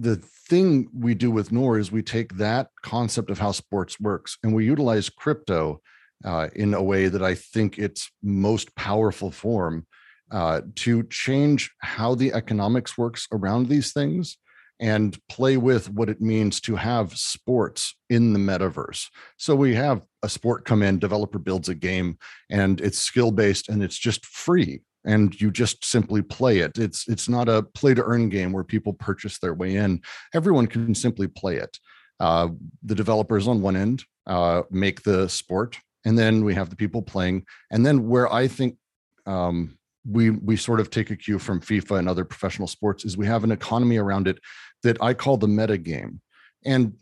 the 0.00 0.16
thing 0.16 0.88
we 0.94 1.14
do 1.14 1.30
with 1.30 1.52
Nor 1.52 1.78
is 1.78 1.90
we 1.90 2.02
take 2.02 2.36
that 2.36 2.70
concept 2.82 3.30
of 3.30 3.38
how 3.38 3.52
sports 3.52 3.98
works 4.00 4.38
and 4.42 4.54
we 4.54 4.64
utilize 4.64 5.08
crypto 5.08 5.80
uh, 6.24 6.48
in 6.54 6.74
a 6.74 6.82
way 6.82 7.08
that 7.08 7.22
I 7.22 7.34
think 7.34 7.78
its 7.78 8.10
most 8.22 8.74
powerful 8.74 9.30
form 9.30 9.86
uh, 10.30 10.60
to 10.76 11.04
change 11.04 11.70
how 11.80 12.14
the 12.14 12.32
economics 12.32 12.98
works 12.98 13.26
around 13.32 13.68
these 13.68 13.92
things 13.92 14.36
and 14.80 15.18
play 15.28 15.56
with 15.56 15.90
what 15.90 16.08
it 16.08 16.20
means 16.20 16.60
to 16.60 16.76
have 16.76 17.16
sports 17.16 17.96
in 18.10 18.32
the 18.32 18.38
metaverse. 18.38 19.06
So 19.36 19.56
we 19.56 19.74
have 19.74 20.02
a 20.22 20.28
sport 20.28 20.64
come 20.64 20.82
in, 20.82 20.98
developer 21.00 21.38
builds 21.38 21.68
a 21.68 21.74
game, 21.74 22.18
and 22.50 22.80
it's 22.80 22.98
skill 22.98 23.32
based 23.32 23.68
and 23.68 23.82
it's 23.82 23.98
just 23.98 24.24
free 24.24 24.82
and 25.04 25.38
you 25.40 25.50
just 25.50 25.84
simply 25.84 26.22
play 26.22 26.58
it. 26.58 26.78
It's 26.78 27.08
it's 27.08 27.28
not 27.28 27.48
a 27.48 27.62
play 27.62 27.94
to 27.94 28.04
earn 28.04 28.28
game 28.28 28.52
where 28.52 28.64
people 28.64 28.92
purchase 28.92 29.38
their 29.38 29.54
way 29.54 29.76
in. 29.76 30.02
Everyone 30.34 30.66
can 30.66 30.94
simply 30.94 31.28
play 31.28 31.56
it. 31.56 31.78
Uh, 32.20 32.48
the 32.82 32.94
developers 32.94 33.46
on 33.46 33.62
one 33.62 33.76
end 33.76 34.04
uh, 34.26 34.62
make 34.70 35.02
the 35.02 35.28
sport, 35.28 35.78
and 36.04 36.18
then 36.18 36.44
we 36.44 36.54
have 36.54 36.70
the 36.70 36.76
people 36.76 37.02
playing. 37.02 37.44
And 37.70 37.86
then 37.86 38.08
where 38.08 38.32
I 38.32 38.48
think 38.48 38.76
um, 39.26 39.78
we 40.04 40.30
we 40.30 40.56
sort 40.56 40.80
of 40.80 40.90
take 40.90 41.10
a 41.10 41.16
cue 41.16 41.38
from 41.38 41.60
FIFA 41.60 42.00
and 42.00 42.08
other 42.08 42.24
professional 42.24 42.68
sports 42.68 43.04
is 43.04 43.16
we 43.16 43.26
have 43.26 43.44
an 43.44 43.52
economy 43.52 43.98
around 43.98 44.26
it 44.26 44.38
that 44.82 45.00
I 45.02 45.14
call 45.14 45.36
the 45.36 45.48
meta 45.48 45.78
game. 45.78 46.20
And 46.64 46.94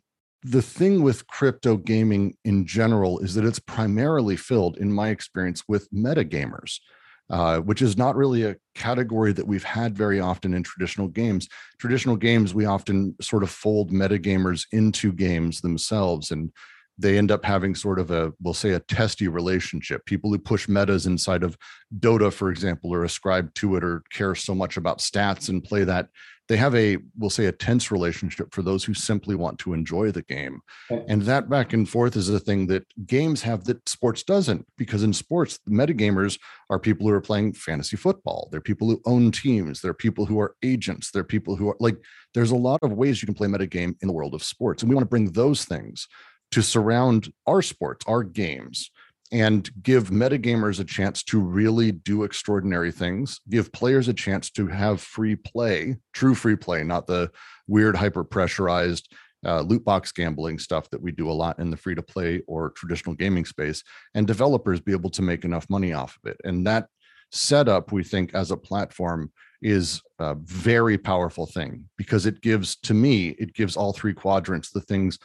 the 0.42 0.62
thing 0.62 1.02
with 1.02 1.26
crypto 1.26 1.76
gaming 1.76 2.36
in 2.44 2.66
general 2.66 3.18
is 3.18 3.34
that 3.34 3.44
it's 3.44 3.58
primarily 3.58 4.36
filled, 4.36 4.76
in 4.76 4.92
my 4.92 5.08
experience, 5.08 5.64
with 5.66 5.88
meta 5.92 6.24
gamers. 6.24 6.78
Uh, 7.28 7.58
which 7.58 7.82
is 7.82 7.96
not 7.96 8.14
really 8.14 8.44
a 8.44 8.54
category 8.76 9.32
that 9.32 9.48
we've 9.48 9.64
had 9.64 9.98
very 9.98 10.20
often 10.20 10.54
in 10.54 10.62
traditional 10.62 11.08
games. 11.08 11.48
Traditional 11.80 12.14
games, 12.14 12.54
we 12.54 12.66
often 12.66 13.16
sort 13.20 13.42
of 13.42 13.50
fold 13.50 13.90
metagamers 13.90 14.64
into 14.70 15.12
games 15.12 15.60
themselves. 15.60 16.30
And 16.30 16.52
they 16.98 17.18
end 17.18 17.30
up 17.30 17.44
having 17.44 17.74
sort 17.74 17.98
of 17.98 18.10
a 18.10 18.32
we'll 18.40 18.54
say 18.54 18.70
a 18.70 18.80
testy 18.80 19.28
relationship 19.28 20.04
people 20.06 20.30
who 20.30 20.38
push 20.38 20.68
metas 20.68 21.06
inside 21.06 21.42
of 21.42 21.56
dota 21.98 22.32
for 22.32 22.50
example 22.50 22.92
or 22.92 23.04
ascribe 23.04 23.52
to 23.54 23.76
it 23.76 23.84
or 23.84 24.02
care 24.10 24.34
so 24.34 24.54
much 24.54 24.76
about 24.76 24.98
stats 24.98 25.48
and 25.48 25.64
play 25.64 25.84
that 25.84 26.08
they 26.48 26.56
have 26.56 26.74
a 26.74 26.98
we'll 27.16 27.30
say 27.30 27.46
a 27.46 27.52
tense 27.52 27.90
relationship 27.90 28.54
for 28.54 28.62
those 28.62 28.84
who 28.84 28.94
simply 28.94 29.34
want 29.34 29.58
to 29.58 29.74
enjoy 29.74 30.10
the 30.10 30.22
game. 30.22 30.60
And 31.08 31.22
that 31.22 31.48
back 31.48 31.72
and 31.72 31.88
forth 31.88 32.16
is 32.16 32.28
the 32.28 32.40
thing 32.40 32.66
that 32.68 32.84
games 33.06 33.42
have 33.42 33.64
that 33.64 33.88
sports 33.88 34.22
doesn't 34.22 34.66
because 34.76 35.02
in 35.02 35.12
sports 35.12 35.58
the 35.64 35.72
metagamers 35.72 36.38
are 36.70 36.78
people 36.78 37.06
who 37.06 37.12
are 37.12 37.20
playing 37.20 37.54
fantasy 37.54 37.96
football. 37.96 38.48
They're 38.50 38.60
people 38.60 38.88
who 38.88 39.00
own 39.06 39.32
teams. 39.32 39.80
They're 39.80 39.94
people 39.94 40.26
who 40.26 40.40
are 40.40 40.54
agents. 40.62 41.10
They're 41.10 41.24
people 41.24 41.56
who 41.56 41.68
are 41.68 41.76
like 41.80 41.96
there's 42.34 42.52
a 42.52 42.56
lot 42.56 42.80
of 42.82 42.92
ways 42.92 43.20
you 43.20 43.26
can 43.26 43.34
play 43.34 43.48
metagame 43.48 43.94
in 44.00 44.08
the 44.08 44.14
world 44.14 44.34
of 44.34 44.42
sports 44.42 44.82
and 44.82 44.90
we 44.90 44.94
want 44.94 45.04
to 45.04 45.10
bring 45.10 45.32
those 45.32 45.64
things 45.64 46.06
to 46.52 46.62
surround 46.62 47.32
our 47.46 47.60
sports, 47.60 48.04
our 48.06 48.22
games, 48.22 48.90
and 49.32 49.68
give 49.82 50.10
metagamers 50.10 50.80
a 50.80 50.84
chance 50.84 51.22
to 51.24 51.40
really 51.40 51.92
do 51.92 52.22
extraordinary 52.22 52.92
things, 52.92 53.40
give 53.48 53.72
players 53.72 54.08
a 54.08 54.14
chance 54.14 54.50
to 54.50 54.66
have 54.66 55.00
free 55.00 55.36
play, 55.36 55.96
true 56.12 56.34
free 56.34 56.56
play, 56.56 56.84
not 56.84 57.06
the 57.06 57.30
weird, 57.66 57.96
hyper 57.96 58.24
pressurized 58.24 59.12
uh, 59.44 59.60
loot 59.60 59.84
box 59.84 60.12
gambling 60.12 60.58
stuff 60.58 60.88
that 60.90 61.00
we 61.00 61.12
do 61.12 61.30
a 61.30 61.32
lot 61.32 61.58
in 61.58 61.70
the 61.70 61.76
free 61.76 61.94
to 61.94 62.02
play 62.02 62.42
or 62.46 62.70
traditional 62.70 63.14
gaming 63.14 63.44
space, 63.44 63.82
and 64.14 64.26
developers 64.26 64.80
be 64.80 64.92
able 64.92 65.10
to 65.10 65.22
make 65.22 65.44
enough 65.44 65.68
money 65.68 65.92
off 65.92 66.18
of 66.22 66.30
it. 66.30 66.40
And 66.44 66.66
that 66.66 66.88
setup, 67.32 67.92
we 67.92 68.02
think, 68.02 68.34
as 68.34 68.50
a 68.50 68.56
platform 68.56 69.32
is 69.62 70.02
a 70.18 70.34
very 70.34 70.98
powerful 70.98 71.46
thing 71.46 71.88
because 71.96 72.26
it 72.26 72.40
gives, 72.40 72.76
to 72.76 72.94
me, 72.94 73.30
it 73.38 73.54
gives 73.54 73.76
all 73.76 73.92
three 73.92 74.14
quadrants 74.14 74.70
the 74.70 74.80
things 74.80 75.18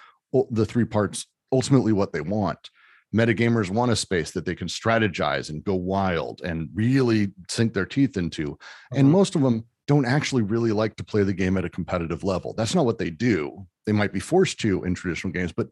the 0.51 0.65
three 0.65 0.86
parts 0.86 1.27
ultimately 1.51 1.91
what 1.91 2.13
they 2.13 2.22
want. 2.22 2.70
Metagamers 3.15 3.70
want 3.70 3.91
a 3.91 3.96
space 3.96 4.32
that 4.32 4.46
they 4.46 4.56
can 4.56 4.68
strategize 4.68 5.50
and 5.50 5.63
go 5.63 5.75
wild 5.75 6.41
and 6.41 6.70
really 6.74 7.32
sink 7.50 7.74
their 7.74 7.86
teeth 7.86 8.18
into. 8.18 8.53
Uh-huh. 8.53 9.00
And 9.00 9.12
most 9.12 9.36
of 9.36 9.41
them 9.41 9.65
don't 9.88 10.06
actually 10.06 10.44
really 10.44 10.72
like 10.72 10.96
to 10.96 11.03
play 11.03 11.24
the 11.24 11.34
game 11.34 11.58
at 11.58 11.65
a 11.65 11.70
competitive 11.70 12.24
level. 12.24 12.53
That's 12.53 12.75
not 12.75 12.86
what 12.86 12.98
they 12.98 13.10
do. 13.10 13.68
They 13.86 13.91
might 13.91 14.13
be 14.13 14.20
forced 14.20 14.60
to 14.62 14.84
in 14.84 14.94
traditional 14.94 15.34
games, 15.34 15.51
but 15.51 15.68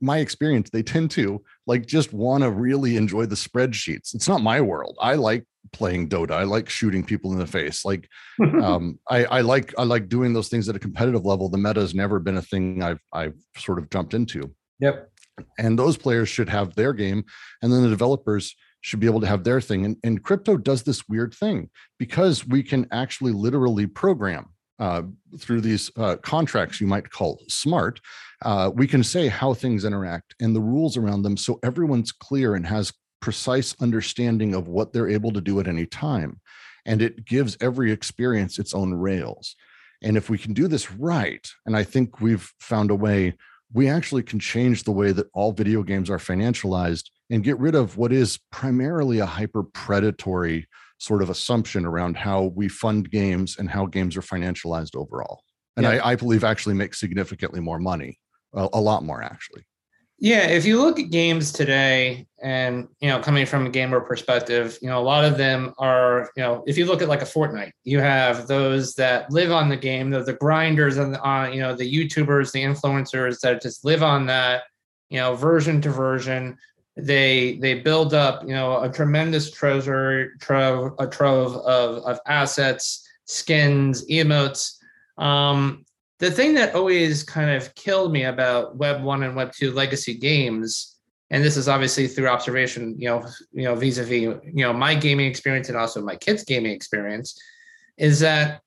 my 0.00 0.18
experience, 0.18 0.70
they 0.70 0.82
tend 0.82 1.10
to 1.12 1.42
like 1.66 1.86
just 1.86 2.12
want 2.12 2.42
to 2.42 2.50
really 2.50 2.96
enjoy 2.96 3.26
the 3.26 3.36
spreadsheets. 3.36 4.14
It's 4.14 4.28
not 4.28 4.42
my 4.42 4.60
world. 4.60 4.96
I 5.00 5.14
like 5.14 5.46
playing 5.72 6.08
Dota. 6.08 6.32
I 6.32 6.42
like 6.42 6.68
shooting 6.68 7.04
people 7.04 7.32
in 7.32 7.38
the 7.38 7.46
face. 7.46 7.84
Like 7.84 8.08
um, 8.62 8.98
I, 9.08 9.24
I 9.24 9.40
like 9.40 9.72
I 9.78 9.84
like 9.84 10.08
doing 10.08 10.32
those 10.32 10.48
things 10.48 10.68
at 10.68 10.76
a 10.76 10.80
competitive 10.80 11.24
level. 11.24 11.48
The 11.48 11.58
meta 11.58 11.80
has 11.80 11.94
never 11.94 12.18
been 12.18 12.36
a 12.36 12.42
thing 12.42 12.82
I've 12.82 13.00
I've 13.12 13.36
sort 13.56 13.78
of 13.78 13.90
jumped 13.90 14.14
into. 14.14 14.54
Yep. 14.80 15.09
And 15.58 15.78
those 15.78 15.96
players 15.96 16.28
should 16.28 16.48
have 16.48 16.74
their 16.74 16.92
game, 16.92 17.24
and 17.62 17.72
then 17.72 17.82
the 17.82 17.88
developers 17.88 18.54
should 18.82 19.00
be 19.00 19.06
able 19.06 19.20
to 19.20 19.26
have 19.26 19.44
their 19.44 19.60
thing. 19.60 19.84
And, 19.84 19.96
and 20.02 20.22
crypto 20.22 20.56
does 20.56 20.82
this 20.82 21.08
weird 21.08 21.34
thing 21.34 21.68
because 21.98 22.46
we 22.46 22.62
can 22.62 22.86
actually 22.90 23.32
literally 23.32 23.86
program 23.86 24.46
uh, 24.78 25.02
through 25.38 25.60
these 25.60 25.90
uh, 25.98 26.16
contracts 26.16 26.80
you 26.80 26.86
might 26.86 27.10
call 27.10 27.38
smart. 27.48 28.00
Uh, 28.42 28.70
we 28.74 28.86
can 28.86 29.04
say 29.04 29.28
how 29.28 29.52
things 29.52 29.84
interact 29.84 30.34
and 30.40 30.56
the 30.56 30.60
rules 30.60 30.96
around 30.96 31.22
them 31.22 31.36
so 31.36 31.60
everyone's 31.62 32.12
clear 32.12 32.54
and 32.54 32.66
has 32.66 32.92
precise 33.20 33.76
understanding 33.82 34.54
of 34.54 34.68
what 34.68 34.92
they're 34.92 35.10
able 35.10 35.30
to 35.32 35.42
do 35.42 35.60
at 35.60 35.68
any 35.68 35.84
time. 35.84 36.40
And 36.86 37.02
it 37.02 37.26
gives 37.26 37.58
every 37.60 37.92
experience 37.92 38.58
its 38.58 38.72
own 38.72 38.94
rails. 38.94 39.54
And 40.02 40.16
if 40.16 40.30
we 40.30 40.38
can 40.38 40.54
do 40.54 40.66
this 40.66 40.90
right, 40.90 41.46
and 41.66 41.76
I 41.76 41.84
think 41.84 42.22
we've 42.22 42.50
found 42.58 42.90
a 42.90 42.94
way, 42.94 43.34
we 43.72 43.88
actually 43.88 44.22
can 44.22 44.38
change 44.38 44.84
the 44.84 44.92
way 44.92 45.12
that 45.12 45.28
all 45.32 45.52
video 45.52 45.82
games 45.82 46.10
are 46.10 46.18
financialized 46.18 47.10
and 47.30 47.44
get 47.44 47.58
rid 47.58 47.74
of 47.74 47.96
what 47.96 48.12
is 48.12 48.38
primarily 48.50 49.20
a 49.20 49.26
hyper 49.26 49.62
predatory 49.62 50.66
sort 50.98 51.22
of 51.22 51.30
assumption 51.30 51.86
around 51.86 52.16
how 52.16 52.52
we 52.54 52.68
fund 52.68 53.10
games 53.10 53.56
and 53.58 53.70
how 53.70 53.86
games 53.86 54.16
are 54.16 54.22
financialized 54.22 54.96
overall. 54.96 55.42
And 55.76 55.84
yeah. 55.84 55.92
I, 55.92 56.12
I, 56.12 56.16
believe 56.16 56.44
actually 56.44 56.74
make 56.74 56.94
significantly 56.94 57.60
more 57.60 57.78
money, 57.78 58.18
a, 58.54 58.68
a 58.74 58.80
lot 58.80 59.02
more 59.02 59.22
actually. 59.22 59.64
Yeah, 60.22 60.48
if 60.48 60.66
you 60.66 60.82
look 60.82 61.00
at 61.00 61.10
games 61.10 61.50
today, 61.50 62.26
and 62.42 62.88
you 63.00 63.08
know, 63.08 63.20
coming 63.20 63.46
from 63.46 63.66
a 63.66 63.70
gamer 63.70 64.00
perspective, 64.00 64.78
you 64.82 64.88
know, 64.88 64.98
a 64.98 65.02
lot 65.02 65.24
of 65.24 65.38
them 65.38 65.72
are, 65.78 66.30
you 66.36 66.42
know, 66.42 66.62
if 66.66 66.76
you 66.76 66.84
look 66.84 67.00
at 67.00 67.08
like 67.08 67.22
a 67.22 67.26
Fortnite, 67.26 67.72
you 67.84 68.00
have 68.00 68.46
those 68.46 68.94
that 68.96 69.30
live 69.30 69.50
on 69.50 69.70
the 69.70 69.76
game, 69.78 70.10
the, 70.10 70.22
the 70.22 70.34
grinders 70.34 70.98
and 70.98 71.16
on, 71.18 71.46
uh, 71.46 71.50
you 71.50 71.60
know, 71.60 71.74
the 71.74 71.90
YouTubers, 71.90 72.52
the 72.52 72.62
influencers 72.62 73.40
that 73.40 73.62
just 73.62 73.82
live 73.82 74.02
on 74.02 74.26
that, 74.26 74.64
you 75.08 75.18
know, 75.18 75.34
version 75.34 75.80
to 75.82 75.90
version. 75.90 76.58
They 76.96 77.56
they 77.56 77.80
build 77.80 78.12
up, 78.12 78.42
you 78.42 78.54
know, 78.54 78.82
a 78.82 78.92
tremendous 78.92 79.50
treasure 79.50 80.34
trove, 80.38 80.94
a 80.98 81.06
trove 81.06 81.56
of 81.56 82.04
of 82.04 82.20
assets, 82.26 83.08
skins, 83.24 84.06
emotes. 84.10 84.76
Um, 85.16 85.86
the 86.20 86.30
thing 86.30 86.54
that 86.54 86.74
always 86.74 87.22
kind 87.22 87.50
of 87.50 87.74
killed 87.74 88.12
me 88.12 88.24
about 88.24 88.76
Web 88.76 89.02
one 89.02 89.22
and 89.22 89.34
Web 89.34 89.52
two 89.52 89.72
legacy 89.72 90.14
games, 90.14 90.96
and 91.30 91.42
this 91.42 91.56
is 91.56 91.66
obviously 91.66 92.06
through 92.06 92.28
observation, 92.28 92.94
you 92.98 93.08
know, 93.08 93.26
you 93.52 93.64
know, 93.64 93.74
vis-a-vis, 93.74 94.20
you 94.20 94.40
know, 94.64 94.72
my 94.72 94.94
gaming 94.94 95.26
experience 95.26 95.70
and 95.70 95.78
also 95.78 96.02
my 96.02 96.16
kids' 96.16 96.44
gaming 96.44 96.72
experience, 96.72 97.40
is 97.96 98.20
that 98.20 98.60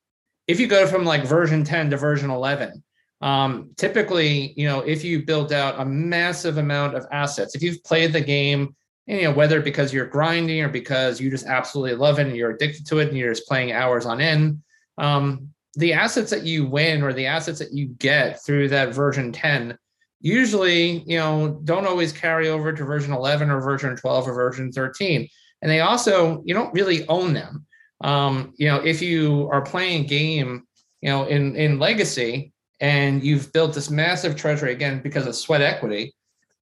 if 0.48 0.58
you 0.58 0.66
go 0.66 0.86
from 0.86 1.04
like 1.04 1.24
version 1.24 1.62
10 1.62 1.90
to 1.90 1.96
version 1.96 2.28
11, 2.28 2.82
um, 3.20 3.70
typically, 3.76 4.52
you 4.56 4.66
know, 4.66 4.80
if 4.80 5.04
you 5.04 5.24
build 5.24 5.52
out 5.52 5.80
a 5.80 5.84
massive 5.84 6.58
amount 6.58 6.96
of 6.96 7.06
assets, 7.12 7.54
if 7.54 7.62
you've 7.62 7.84
played 7.84 8.12
the 8.12 8.20
game, 8.20 8.74
you 9.06 9.22
know, 9.22 9.32
whether 9.32 9.60
because 9.60 9.92
you're 9.92 10.06
grinding 10.06 10.60
or 10.60 10.68
because 10.68 11.20
you 11.20 11.30
just 11.30 11.46
absolutely 11.46 11.94
love 11.94 12.18
it 12.18 12.26
and 12.26 12.36
you're 12.36 12.50
addicted 12.50 12.84
to 12.88 12.98
it 12.98 13.08
and 13.08 13.16
you're 13.16 13.32
just 13.32 13.46
playing 13.46 13.70
hours 13.70 14.06
on 14.06 14.20
end, 14.20 14.60
um, 14.98 15.53
the 15.76 15.92
assets 15.92 16.30
that 16.30 16.44
you 16.44 16.66
win 16.66 17.02
or 17.02 17.12
the 17.12 17.26
assets 17.26 17.58
that 17.58 17.72
you 17.72 17.86
get 17.86 18.42
through 18.44 18.68
that 18.68 18.94
version 18.94 19.32
10 19.32 19.76
usually 20.20 21.02
you 21.06 21.18
know 21.18 21.60
don't 21.64 21.86
always 21.86 22.12
carry 22.12 22.48
over 22.48 22.72
to 22.72 22.84
version 22.84 23.12
11 23.12 23.50
or 23.50 23.60
version 23.60 23.96
12 23.96 24.28
or 24.28 24.34
version 24.34 24.72
13 24.72 25.28
and 25.62 25.70
they 25.70 25.80
also 25.80 26.42
you 26.44 26.54
don't 26.54 26.72
really 26.74 27.06
own 27.08 27.32
them 27.34 27.66
Um, 28.04 28.52
you 28.58 28.68
know, 28.68 28.80
if 28.84 29.00
you 29.00 29.48
are 29.52 29.62
playing 29.62 30.06
game, 30.06 30.66
you 31.00 31.10
know, 31.10 31.24
in 31.24 31.56
in 31.56 31.78
legacy 31.78 32.52
and 32.80 33.22
you've 33.22 33.52
built 33.52 33.72
this 33.72 33.88
massive 33.88 34.36
treasury 34.36 34.72
again 34.72 35.00
because 35.00 35.26
of 35.26 35.34
sweat 35.34 35.62
equity, 35.62 36.12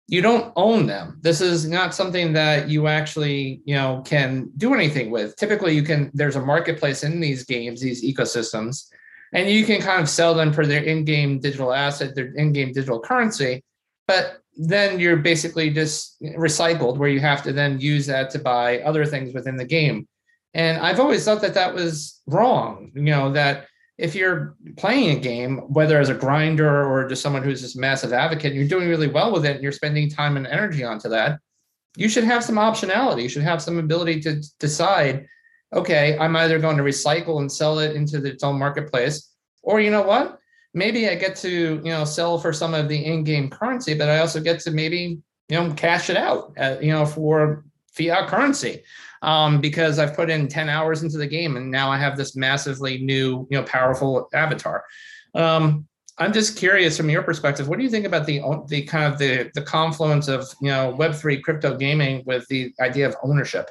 you 0.06 0.22
don't 0.22 0.52
own 0.54 0.86
them. 0.86 1.18
This 1.20 1.40
is 1.40 1.66
not 1.66 1.94
something 1.94 2.32
that 2.34 2.68
you 2.68 2.86
actually, 2.86 3.62
you 3.64 3.74
know, 3.74 4.02
can 4.04 4.50
do 4.56 4.74
anything 4.74 5.10
with. 5.10 5.34
Typically, 5.36 5.74
you 5.74 5.82
can. 5.82 6.10
There's 6.14 6.36
a 6.36 6.44
marketplace 6.44 7.02
in 7.02 7.18
these 7.18 7.44
games, 7.44 7.80
these 7.80 8.04
ecosystems, 8.04 8.91
and 9.32 9.48
you 9.48 9.64
can 9.64 9.80
kind 9.80 10.00
of 10.00 10.08
sell 10.08 10.34
them 10.34 10.52
for 10.52 10.66
their 10.66 10.82
in-game 10.82 11.40
digital 11.40 11.72
asset, 11.72 12.14
their 12.14 12.32
in-game 12.34 12.72
digital 12.72 13.00
currency. 13.00 13.64
But 14.06 14.38
then 14.56 15.00
you're 15.00 15.16
basically 15.16 15.70
just 15.70 16.20
recycled, 16.22 16.98
where 16.98 17.08
you 17.08 17.20
have 17.20 17.42
to 17.44 17.52
then 17.52 17.80
use 17.80 18.06
that 18.06 18.30
to 18.30 18.38
buy 18.38 18.80
other 18.80 19.06
things 19.06 19.32
within 19.32 19.56
the 19.56 19.64
game. 19.64 20.06
And 20.54 20.78
I've 20.78 21.00
always 21.00 21.24
thought 21.24 21.40
that 21.40 21.54
that 21.54 21.74
was 21.74 22.20
wrong. 22.26 22.92
You 22.94 23.02
know 23.02 23.32
that 23.32 23.66
if 23.96 24.14
you're 24.14 24.56
playing 24.76 25.16
a 25.16 25.20
game, 25.20 25.58
whether 25.68 25.98
as 25.98 26.10
a 26.10 26.14
grinder 26.14 26.84
or 26.84 27.08
just 27.08 27.22
someone 27.22 27.42
who's 27.42 27.62
this 27.62 27.76
massive 27.76 28.12
advocate, 28.12 28.52
and 28.52 28.56
you're 28.56 28.68
doing 28.68 28.88
really 28.88 29.08
well 29.08 29.32
with 29.32 29.46
it, 29.46 29.54
and 29.54 29.62
you're 29.62 29.72
spending 29.72 30.10
time 30.10 30.36
and 30.36 30.46
energy 30.46 30.84
onto 30.84 31.08
that, 31.08 31.38
you 31.96 32.08
should 32.08 32.24
have 32.24 32.44
some 32.44 32.56
optionality. 32.56 33.22
You 33.22 33.28
should 33.28 33.42
have 33.42 33.62
some 33.62 33.78
ability 33.78 34.20
to 34.22 34.42
decide, 34.58 35.26
okay, 35.72 36.16
I'm 36.18 36.36
either 36.36 36.58
going 36.58 36.76
to 36.76 36.82
recycle 36.82 37.40
and 37.40 37.50
sell 37.50 37.78
it 37.78 37.96
into 37.96 38.24
its 38.24 38.42
own 38.42 38.58
marketplace, 38.58 39.30
or 39.62 39.80
you 39.80 39.90
know 39.90 40.02
what, 40.02 40.38
maybe 40.74 41.08
I 41.08 41.14
get 41.14 41.36
to 41.36 41.50
you 41.50 41.90
know 41.90 42.04
sell 42.04 42.38
for 42.38 42.52
some 42.52 42.74
of 42.74 42.88
the 42.88 43.04
in-game 43.04 43.50
currency, 43.50 43.94
but 43.94 44.08
I 44.08 44.18
also 44.18 44.40
get 44.40 44.60
to 44.60 44.70
maybe 44.70 45.18
you 45.48 45.56
know 45.56 45.72
cash 45.74 46.10
it 46.10 46.16
out, 46.16 46.52
at, 46.56 46.82
you 46.82 46.92
know, 46.92 47.06
for 47.06 47.64
fiat 47.92 48.28
currency 48.28 48.82
um, 49.22 49.60
because 49.60 49.98
I've 49.98 50.14
put 50.14 50.30
in 50.30 50.48
10 50.48 50.68
hours 50.68 51.02
into 51.02 51.18
the 51.18 51.26
game 51.26 51.56
and 51.56 51.70
now 51.70 51.90
I 51.90 51.98
have 51.98 52.16
this 52.16 52.34
massively 52.36 52.98
new, 52.98 53.46
you 53.50 53.58
know, 53.58 53.62
powerful 53.64 54.28
avatar. 54.34 54.84
Um, 55.34 55.86
I'm 56.18 56.32
just 56.32 56.58
curious 56.58 56.96
from 56.96 57.08
your 57.08 57.22
perspective, 57.22 57.68
what 57.68 57.78
do 57.78 57.84
you 57.84 57.90
think 57.90 58.04
about 58.04 58.26
the 58.26 58.42
the 58.68 58.82
kind 58.82 59.10
of 59.10 59.18
the 59.18 59.50
the 59.54 59.62
confluence 59.62 60.28
of 60.28 60.46
you 60.60 60.68
know 60.68 60.90
Web 60.90 61.14
three 61.14 61.40
crypto 61.40 61.76
gaming 61.76 62.22
with 62.26 62.46
the 62.48 62.72
idea 62.80 63.08
of 63.08 63.16
ownership? 63.22 63.70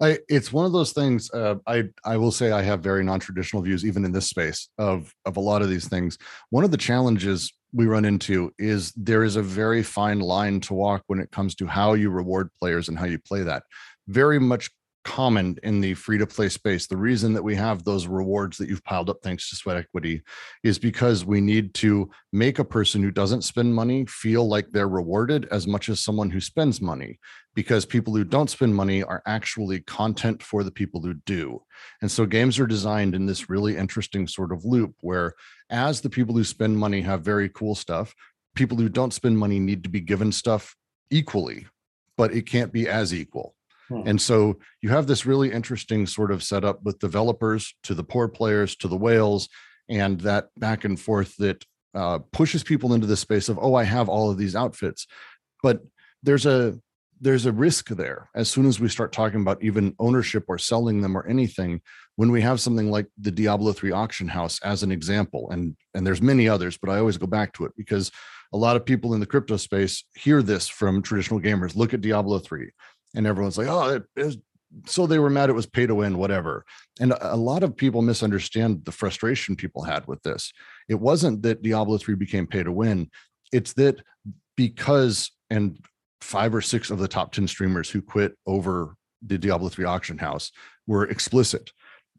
I, 0.00 0.18
it's 0.28 0.52
one 0.52 0.64
of 0.64 0.72
those 0.72 0.92
things. 0.92 1.30
Uh, 1.32 1.56
I 1.66 1.84
I 2.04 2.16
will 2.16 2.30
say 2.30 2.52
I 2.52 2.62
have 2.62 2.80
very 2.80 3.02
non 3.02 3.20
traditional 3.20 3.62
views, 3.62 3.84
even 3.84 4.04
in 4.04 4.12
this 4.12 4.28
space 4.28 4.68
of 4.78 5.12
of 5.24 5.36
a 5.36 5.40
lot 5.40 5.62
of 5.62 5.68
these 5.68 5.88
things. 5.88 6.18
One 6.50 6.64
of 6.64 6.70
the 6.70 6.76
challenges 6.76 7.52
we 7.72 7.86
run 7.86 8.04
into 8.04 8.52
is 8.58 8.92
there 8.92 9.24
is 9.24 9.36
a 9.36 9.42
very 9.42 9.82
fine 9.82 10.20
line 10.20 10.60
to 10.60 10.74
walk 10.74 11.02
when 11.06 11.18
it 11.18 11.30
comes 11.30 11.54
to 11.56 11.66
how 11.66 11.94
you 11.94 12.10
reward 12.10 12.48
players 12.58 12.88
and 12.88 12.98
how 12.98 13.04
you 13.04 13.18
play 13.18 13.42
that 13.42 13.62
very 14.08 14.38
much 14.38 14.70
common 15.08 15.56
in 15.62 15.80
the 15.80 15.94
free 15.94 16.18
to 16.18 16.26
play 16.26 16.50
space. 16.50 16.86
The 16.86 16.96
reason 16.96 17.32
that 17.32 17.42
we 17.42 17.54
have 17.54 17.82
those 17.82 18.06
rewards 18.06 18.58
that 18.58 18.68
you've 18.68 18.84
piled 18.84 19.08
up 19.08 19.16
thanks 19.22 19.48
to 19.48 19.56
sweat 19.56 19.78
equity 19.78 20.20
is 20.62 20.78
because 20.78 21.24
we 21.24 21.40
need 21.40 21.72
to 21.74 22.10
make 22.30 22.58
a 22.58 22.64
person 22.64 23.02
who 23.02 23.10
doesn't 23.10 23.40
spend 23.40 23.74
money 23.74 24.04
feel 24.04 24.46
like 24.46 24.70
they're 24.70 24.86
rewarded 24.86 25.48
as 25.50 25.66
much 25.66 25.88
as 25.88 26.04
someone 26.04 26.28
who 26.28 26.42
spends 26.42 26.82
money 26.82 27.18
because 27.54 27.86
people 27.86 28.14
who 28.14 28.22
don't 28.22 28.50
spend 28.50 28.74
money 28.74 29.02
are 29.02 29.22
actually 29.26 29.80
content 29.80 30.42
for 30.42 30.62
the 30.62 30.70
people 30.70 31.00
who 31.00 31.14
do. 31.24 31.62
And 32.02 32.10
so 32.10 32.26
games 32.26 32.58
are 32.58 32.66
designed 32.66 33.14
in 33.14 33.24
this 33.24 33.48
really 33.48 33.78
interesting 33.78 34.26
sort 34.26 34.52
of 34.52 34.66
loop 34.66 34.94
where 35.00 35.32
as 35.70 36.02
the 36.02 36.10
people 36.10 36.34
who 36.34 36.44
spend 36.44 36.76
money 36.76 37.00
have 37.00 37.22
very 37.22 37.48
cool 37.48 37.74
stuff, 37.74 38.14
people 38.54 38.76
who 38.76 38.90
don't 38.90 39.14
spend 39.14 39.38
money 39.38 39.58
need 39.58 39.84
to 39.84 39.90
be 39.90 40.00
given 40.00 40.32
stuff 40.32 40.76
equally, 41.10 41.66
but 42.18 42.34
it 42.34 42.42
can't 42.42 42.74
be 42.74 42.86
as 42.86 43.14
equal 43.14 43.54
Hmm. 43.88 44.02
And 44.06 44.20
so 44.20 44.58
you 44.82 44.90
have 44.90 45.06
this 45.06 45.26
really 45.26 45.52
interesting 45.52 46.06
sort 46.06 46.30
of 46.30 46.42
setup 46.42 46.82
with 46.82 46.98
developers 46.98 47.74
to 47.84 47.94
the 47.94 48.04
poor 48.04 48.28
players 48.28 48.76
to 48.76 48.88
the 48.88 48.96
whales 48.96 49.48
and 49.88 50.20
that 50.20 50.48
back 50.56 50.84
and 50.84 50.98
forth 50.98 51.34
that 51.36 51.64
uh, 51.94 52.18
pushes 52.32 52.62
people 52.62 52.92
into 52.92 53.06
the 53.06 53.16
space 53.16 53.48
of, 53.48 53.58
oh, 53.60 53.74
I 53.74 53.84
have 53.84 54.08
all 54.08 54.30
of 54.30 54.38
these 54.38 54.54
outfits. 54.54 55.06
But 55.62 55.82
there's 56.22 56.46
a 56.46 56.78
there's 57.20 57.46
a 57.46 57.52
risk 57.52 57.88
there 57.88 58.30
as 58.34 58.48
soon 58.48 58.66
as 58.66 58.78
we 58.78 58.88
start 58.88 59.12
talking 59.12 59.40
about 59.40 59.62
even 59.62 59.94
ownership 59.98 60.44
or 60.46 60.58
selling 60.58 61.00
them 61.00 61.16
or 61.16 61.26
anything 61.26 61.80
when 62.16 62.30
we 62.30 62.40
have 62.40 62.60
something 62.60 62.90
like 62.90 63.06
the 63.18 63.30
diablo 63.30 63.72
3 63.72 63.90
auction 63.90 64.28
house 64.28 64.60
as 64.62 64.82
an 64.82 64.92
example 64.92 65.50
and 65.50 65.76
and 65.94 66.06
there's 66.06 66.22
many 66.22 66.48
others 66.48 66.78
but 66.80 66.90
i 66.90 66.98
always 66.98 67.18
go 67.18 67.26
back 67.26 67.52
to 67.52 67.64
it 67.64 67.72
because 67.76 68.12
a 68.52 68.56
lot 68.56 68.76
of 68.76 68.84
people 68.84 69.14
in 69.14 69.20
the 69.20 69.26
crypto 69.26 69.56
space 69.56 70.04
hear 70.14 70.42
this 70.42 70.68
from 70.68 71.02
traditional 71.02 71.40
gamers 71.40 71.76
look 71.76 71.92
at 71.92 72.00
diablo 72.00 72.38
3 72.38 72.70
and 73.14 73.26
everyone's 73.26 73.58
like, 73.58 73.68
oh, 73.68 73.96
it, 73.96 74.04
it 74.16 74.24
was, 74.24 74.38
so 74.86 75.06
they 75.06 75.18
were 75.18 75.30
mad 75.30 75.48
it 75.48 75.54
was 75.54 75.66
pay 75.66 75.86
to 75.86 75.94
win, 75.94 76.18
whatever. 76.18 76.64
And 77.00 77.14
a 77.20 77.36
lot 77.36 77.62
of 77.62 77.76
people 77.76 78.02
misunderstand 78.02 78.84
the 78.84 78.92
frustration 78.92 79.56
people 79.56 79.82
had 79.82 80.06
with 80.06 80.22
this. 80.22 80.52
It 80.88 80.96
wasn't 80.96 81.42
that 81.42 81.62
Diablo 81.62 81.96
3 81.98 82.14
became 82.16 82.46
pay 82.46 82.62
to 82.62 82.72
win, 82.72 83.10
it's 83.52 83.72
that 83.74 84.00
because, 84.56 85.30
and 85.50 85.78
five 86.20 86.54
or 86.54 86.60
six 86.60 86.90
of 86.90 86.98
the 86.98 87.08
top 87.08 87.32
10 87.32 87.48
streamers 87.48 87.88
who 87.88 88.02
quit 88.02 88.34
over 88.46 88.94
the 89.24 89.38
Diablo 89.38 89.68
3 89.68 89.84
auction 89.84 90.18
house 90.18 90.52
were 90.86 91.04
explicit. 91.04 91.70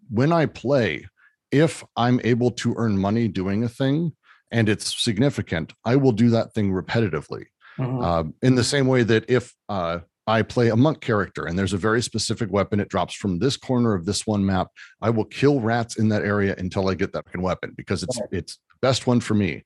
When 0.09 0.31
I 0.31 0.45
play, 0.47 1.07
if 1.51 1.83
I'm 1.95 2.19
able 2.23 2.51
to 2.51 2.73
earn 2.77 2.97
money 2.97 3.27
doing 3.27 3.63
a 3.63 3.69
thing 3.69 4.13
and 4.51 4.69
it's 4.69 5.01
significant, 5.01 5.73
I 5.85 5.95
will 5.95 6.11
do 6.11 6.29
that 6.31 6.53
thing 6.53 6.71
repetitively. 6.71 7.45
Mm-hmm. 7.77 8.01
Uh, 8.01 8.23
in 8.41 8.55
the 8.55 8.63
same 8.63 8.87
way 8.87 9.03
that 9.03 9.29
if 9.29 9.53
uh, 9.69 9.99
I 10.29 10.43
play 10.43 10.69
a 10.69 10.75
monk 10.75 11.01
character 11.01 11.47
and 11.47 11.57
there's 11.57 11.73
a 11.73 11.77
very 11.77 12.03
specific 12.03 12.51
weapon. 12.51 12.79
It 12.79 12.89
drops 12.89 13.15
from 13.15 13.39
this 13.39 13.57
corner 13.57 13.95
of 13.95 14.05
this 14.05 14.27
one 14.27 14.45
map. 14.45 14.67
I 15.01 15.09
will 15.09 15.25
kill 15.25 15.59
rats 15.59 15.97
in 15.97 16.07
that 16.09 16.21
area 16.21 16.53
until 16.59 16.87
I 16.87 16.93
get 16.93 17.13
that 17.13 17.25
weapon 17.35 17.73
because 17.75 18.03
it's 18.03 18.19
it's 18.31 18.59
the 18.69 18.75
best 18.79 19.07
one 19.07 19.21
for 19.21 19.33
me. 19.33 19.63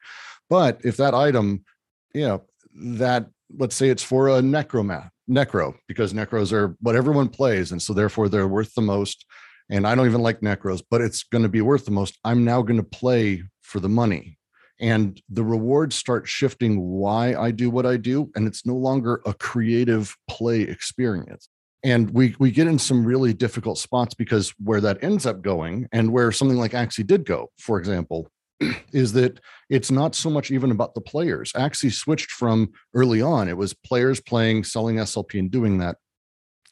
But 0.50 0.80
if 0.86 0.96
that 0.98 1.14
item, 1.14 1.66
you 2.14 2.28
know, 2.28 2.44
that 2.76 3.28
let's 3.58 3.76
say 3.76 3.90
it's 3.90 4.04
for 4.04 4.30
a 4.30 4.42
necromat, 4.42 5.10
necro, 5.30 5.76
because 5.90 6.14
necros 6.14 6.54
are 6.54 6.78
what 6.80 6.96
everyone 6.96 7.28
plays, 7.28 7.74
and 7.74 7.82
so 7.82 7.94
therefore 7.94 8.30
they're 8.30 8.48
worth 8.48 8.74
the 8.74 8.82
most. 8.82 9.26
And 9.70 9.86
I 9.86 9.96
don't 9.96 10.08
even 10.08 10.22
like 10.22 10.40
necros, 10.40 10.82
but 10.90 11.02
it's 11.02 11.24
going 11.24 11.44
to 11.44 11.50
be 11.50 11.62
worth 11.62 11.84
the 11.84 11.92
most. 11.92 12.18
I'm 12.24 12.46
now 12.46 12.62
going 12.62 12.78
to 12.78 12.84
play 12.84 13.44
for 13.62 13.82
the 13.82 13.90
money 13.90 14.38
and 14.80 15.22
the 15.30 15.44
rewards 15.44 15.96
start 15.96 16.28
shifting 16.28 16.80
why 16.80 17.36
I 17.36 17.52
do 17.52 17.70
what 17.70 17.86
I 17.86 17.98
do, 17.98 18.32
and 18.36 18.48
it's 18.48 18.66
no 18.66 18.76
longer 18.76 19.22
a 19.26 19.34
creative 19.34 20.16
play 20.30 20.62
experience. 20.62 21.50
And 21.84 22.10
we 22.12 22.36
we 22.40 22.52
get 22.52 22.68
in 22.68 22.80
some 22.80 23.06
really 23.06 23.34
difficult 23.34 23.78
spots 23.78 24.14
because 24.14 24.54
where 24.64 24.82
that 24.82 25.04
ends 25.04 25.26
up 25.26 25.42
going, 25.42 25.88
and 25.92 26.12
where 26.12 26.32
something 26.32 26.58
like 26.58 26.72
Axie 26.72 27.06
did 27.06 27.26
go, 27.26 27.50
for 27.60 27.78
example, 27.78 28.30
is 28.94 29.14
that 29.14 29.40
it's 29.70 29.92
not 29.92 30.16
so 30.16 30.30
much 30.30 30.50
even 30.50 30.72
about 30.72 30.96
the 30.96 31.02
players. 31.02 31.52
Axie 31.54 31.92
switched 31.92 32.32
from 32.32 32.72
early 32.94 33.22
on; 33.22 33.50
it 33.50 33.58
was 33.58 33.74
players 33.74 34.22
playing, 34.22 34.64
selling 34.64 34.96
SLP, 34.96 35.40
and 35.40 35.52
doing 35.52 35.80
that. 35.80 35.98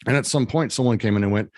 And 0.08 0.16
at 0.16 0.26
some 0.26 0.48
point, 0.48 0.72
someone 0.72 0.98
came 0.98 1.18
in 1.18 1.24
and 1.24 1.32
went, 1.32 1.52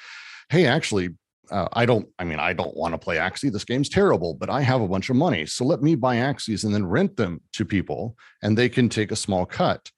"Hey, 0.50 0.66
actually, 0.66 1.10
uh, 1.52 1.68
I 1.74 1.86
don't, 1.86 2.08
I 2.20 2.24
mean, 2.24 2.40
I 2.40 2.54
don't 2.54 2.76
want 2.76 2.94
to 2.94 2.98
play 2.98 3.18
Axie. 3.18 3.52
This 3.52 3.66
game's 3.66 3.90
terrible, 3.90 4.34
but 4.34 4.50
I 4.50 4.62
have 4.62 4.82
a 4.82 4.88
bunch 4.88 5.10
of 5.10 5.16
money. 5.16 5.46
So 5.46 5.66
let 5.66 5.82
me 5.82 5.96
buy 5.96 6.18
Axies 6.18 6.64
and 6.64 6.74
then 6.74 6.86
rent 6.86 7.18
them 7.18 7.42
to 7.54 7.66
people 7.66 8.16
and 8.42 8.58
they 8.58 8.70
can 8.70 8.90
take 8.90 9.12
a 9.12 9.18
small 9.18 9.46
cut. 9.46 9.92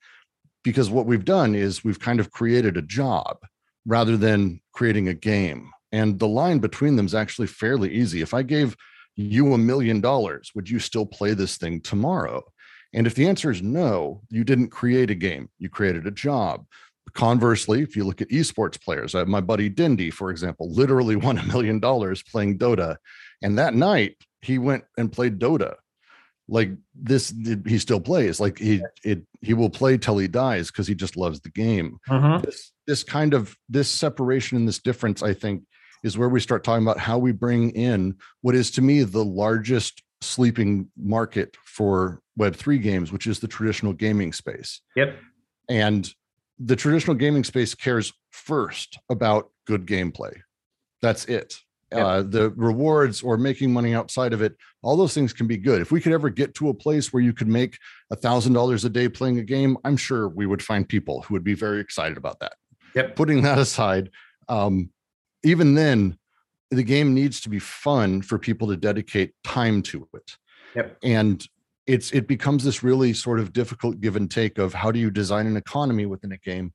Because 0.64 0.90
what 0.90 1.06
we've 1.06 1.24
done 1.24 1.54
is 1.54 1.84
we've 1.84 2.00
kind 2.00 2.18
of 2.18 2.32
created 2.32 2.76
a 2.76 2.82
job 2.82 3.38
rather 3.86 4.16
than 4.16 4.60
creating 4.72 5.08
a 5.08 5.14
game. 5.14 5.70
And 5.92 6.18
the 6.18 6.26
line 6.26 6.58
between 6.58 6.96
them 6.96 7.06
is 7.06 7.14
actually 7.14 7.46
fairly 7.46 7.92
easy. 7.92 8.20
If 8.20 8.34
I 8.34 8.42
gave 8.42 8.76
you 9.14 9.54
a 9.54 9.58
million 9.58 10.00
dollars, 10.00 10.50
would 10.54 10.68
you 10.68 10.80
still 10.80 11.06
play 11.06 11.34
this 11.34 11.56
thing 11.56 11.80
tomorrow? 11.80 12.42
And 12.92 13.06
if 13.06 13.14
the 13.14 13.28
answer 13.28 13.50
is 13.50 13.62
no, 13.62 14.22
you 14.28 14.42
didn't 14.42 14.68
create 14.68 15.10
a 15.10 15.14
game, 15.14 15.48
you 15.58 15.68
created 15.68 16.06
a 16.06 16.10
job. 16.10 16.66
Conversely, 17.16 17.82
if 17.82 17.96
you 17.96 18.04
look 18.04 18.20
at 18.20 18.28
esports 18.28 18.80
players, 18.80 19.14
uh, 19.14 19.24
my 19.24 19.40
buddy 19.40 19.70
Dendi, 19.70 20.12
for 20.12 20.30
example, 20.30 20.70
literally 20.70 21.16
won 21.26 21.38
a 21.38 21.42
million 21.44 21.80
dollars 21.80 22.22
playing 22.22 22.58
Dota. 22.58 22.96
And 23.42 23.58
that 23.58 23.74
night 23.74 24.16
he 24.42 24.58
went 24.58 24.84
and 24.96 25.10
played 25.10 25.38
Dota. 25.38 25.74
Like 26.48 26.70
this, 26.94 27.34
he 27.66 27.78
still 27.78 28.00
plays. 28.00 28.38
Like 28.38 28.58
he 28.58 28.80
it 29.02 29.22
he 29.40 29.52
will 29.52 29.70
play 29.70 29.98
till 29.98 30.16
he 30.18 30.28
dies 30.28 30.70
because 30.70 30.86
he 30.86 30.94
just 30.94 31.16
loves 31.16 31.40
the 31.40 31.50
game. 31.50 31.98
Uh-huh. 32.08 32.38
This 32.38 32.72
this 32.86 33.02
kind 33.02 33.34
of 33.34 33.56
this 33.68 33.90
separation 33.90 34.56
and 34.56 34.68
this 34.68 34.78
difference, 34.78 35.24
I 35.24 35.34
think, 35.34 35.64
is 36.04 36.16
where 36.16 36.28
we 36.28 36.38
start 36.38 36.62
talking 36.62 36.84
about 36.84 37.00
how 37.00 37.18
we 37.18 37.32
bring 37.32 37.70
in 37.70 38.14
what 38.42 38.54
is 38.54 38.70
to 38.72 38.82
me 38.82 39.02
the 39.02 39.24
largest 39.24 40.04
sleeping 40.20 40.88
market 40.96 41.56
for 41.64 42.20
Web3 42.38 42.80
games, 42.80 43.10
which 43.10 43.26
is 43.26 43.40
the 43.40 43.48
traditional 43.48 43.92
gaming 43.92 44.32
space. 44.32 44.82
Yep. 44.94 45.16
And 45.68 46.08
the 46.58 46.76
traditional 46.76 47.16
gaming 47.16 47.44
space 47.44 47.74
cares 47.74 48.12
first 48.30 48.98
about 49.10 49.50
good 49.66 49.86
gameplay. 49.86 50.34
That's 51.02 51.24
it. 51.26 51.56
Uh, 51.92 52.20
the 52.22 52.50
rewards 52.56 53.22
or 53.22 53.38
making 53.38 53.72
money 53.72 53.94
outside 53.94 54.32
of 54.32 54.42
it, 54.42 54.56
all 54.82 54.96
those 54.96 55.14
things 55.14 55.32
can 55.32 55.46
be 55.46 55.56
good. 55.56 55.80
If 55.80 55.92
we 55.92 56.00
could 56.00 56.12
ever 56.12 56.28
get 56.28 56.52
to 56.56 56.68
a 56.68 56.74
place 56.74 57.12
where 57.12 57.22
you 57.22 57.32
could 57.32 57.46
make 57.46 57.78
a 58.10 58.16
thousand 58.16 58.54
dollars 58.54 58.84
a 58.84 58.90
day 58.90 59.08
playing 59.08 59.38
a 59.38 59.42
game, 59.42 59.78
I'm 59.84 59.96
sure 59.96 60.28
we 60.28 60.46
would 60.46 60.62
find 60.62 60.86
people 60.86 61.22
who 61.22 61.34
would 61.34 61.44
be 61.44 61.54
very 61.54 61.80
excited 61.80 62.18
about 62.18 62.40
that. 62.40 62.54
Yep. 62.94 63.14
Putting 63.14 63.42
that 63.42 63.58
aside, 63.58 64.10
um, 64.48 64.90
even 65.44 65.74
then, 65.74 66.18
the 66.70 66.82
game 66.82 67.14
needs 67.14 67.40
to 67.42 67.48
be 67.48 67.60
fun 67.60 68.20
for 68.20 68.38
people 68.38 68.68
to 68.68 68.76
dedicate 68.76 69.32
time 69.44 69.80
to 69.82 70.08
it. 70.12 70.36
Yep. 70.74 70.98
And 71.04 71.46
it's 71.86 72.10
it 72.12 72.26
becomes 72.26 72.64
this 72.64 72.82
really 72.82 73.12
sort 73.12 73.40
of 73.40 73.52
difficult 73.52 74.00
give 74.00 74.16
and 74.16 74.30
take 74.30 74.58
of 74.58 74.74
how 74.74 74.90
do 74.90 74.98
you 74.98 75.10
design 75.10 75.46
an 75.46 75.56
economy 75.56 76.06
within 76.06 76.32
a 76.32 76.38
game 76.38 76.72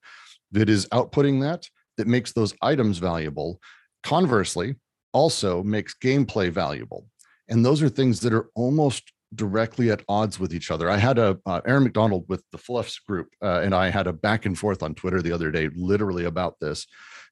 that 0.52 0.70
is 0.70 0.88
outputting 0.88 1.42
that 1.42 1.68
that 1.98 2.08
makes 2.08 2.32
those 2.34 2.54
items 2.62 2.98
valuable. 2.98 3.60
Conversely 4.04 4.76
also 5.14 5.62
makes 5.64 5.94
gameplay 5.94 6.50
valuable. 6.50 7.08
And 7.50 7.66
those 7.66 7.82
are 7.82 7.90
things 7.90 8.22
that 8.22 8.34
are 8.34 8.50
almost 8.56 9.12
directly 9.36 9.92
at 9.92 10.04
odds 10.10 10.40
with 10.40 10.54
each 10.54 10.72
other. 10.72 10.90
I 10.90 10.98
had 10.98 11.18
a 11.18 11.38
uh, 11.46 11.62
aaron 11.66 11.84
mcdonald 11.84 12.26
with 12.28 12.44
the 12.52 12.58
fluffs 12.58 13.00
group 13.00 13.30
uh, 13.42 13.62
and 13.64 13.74
i 13.74 13.90
had 13.90 14.08
a 14.08 14.14
back 14.14 14.46
and 14.46 14.60
forth 14.60 14.84
on 14.84 14.94
twitter 14.94 15.22
the 15.22 15.32
other 15.32 15.52
day 15.52 15.70
literally 15.74 16.26
about 16.26 16.60
this 16.60 16.86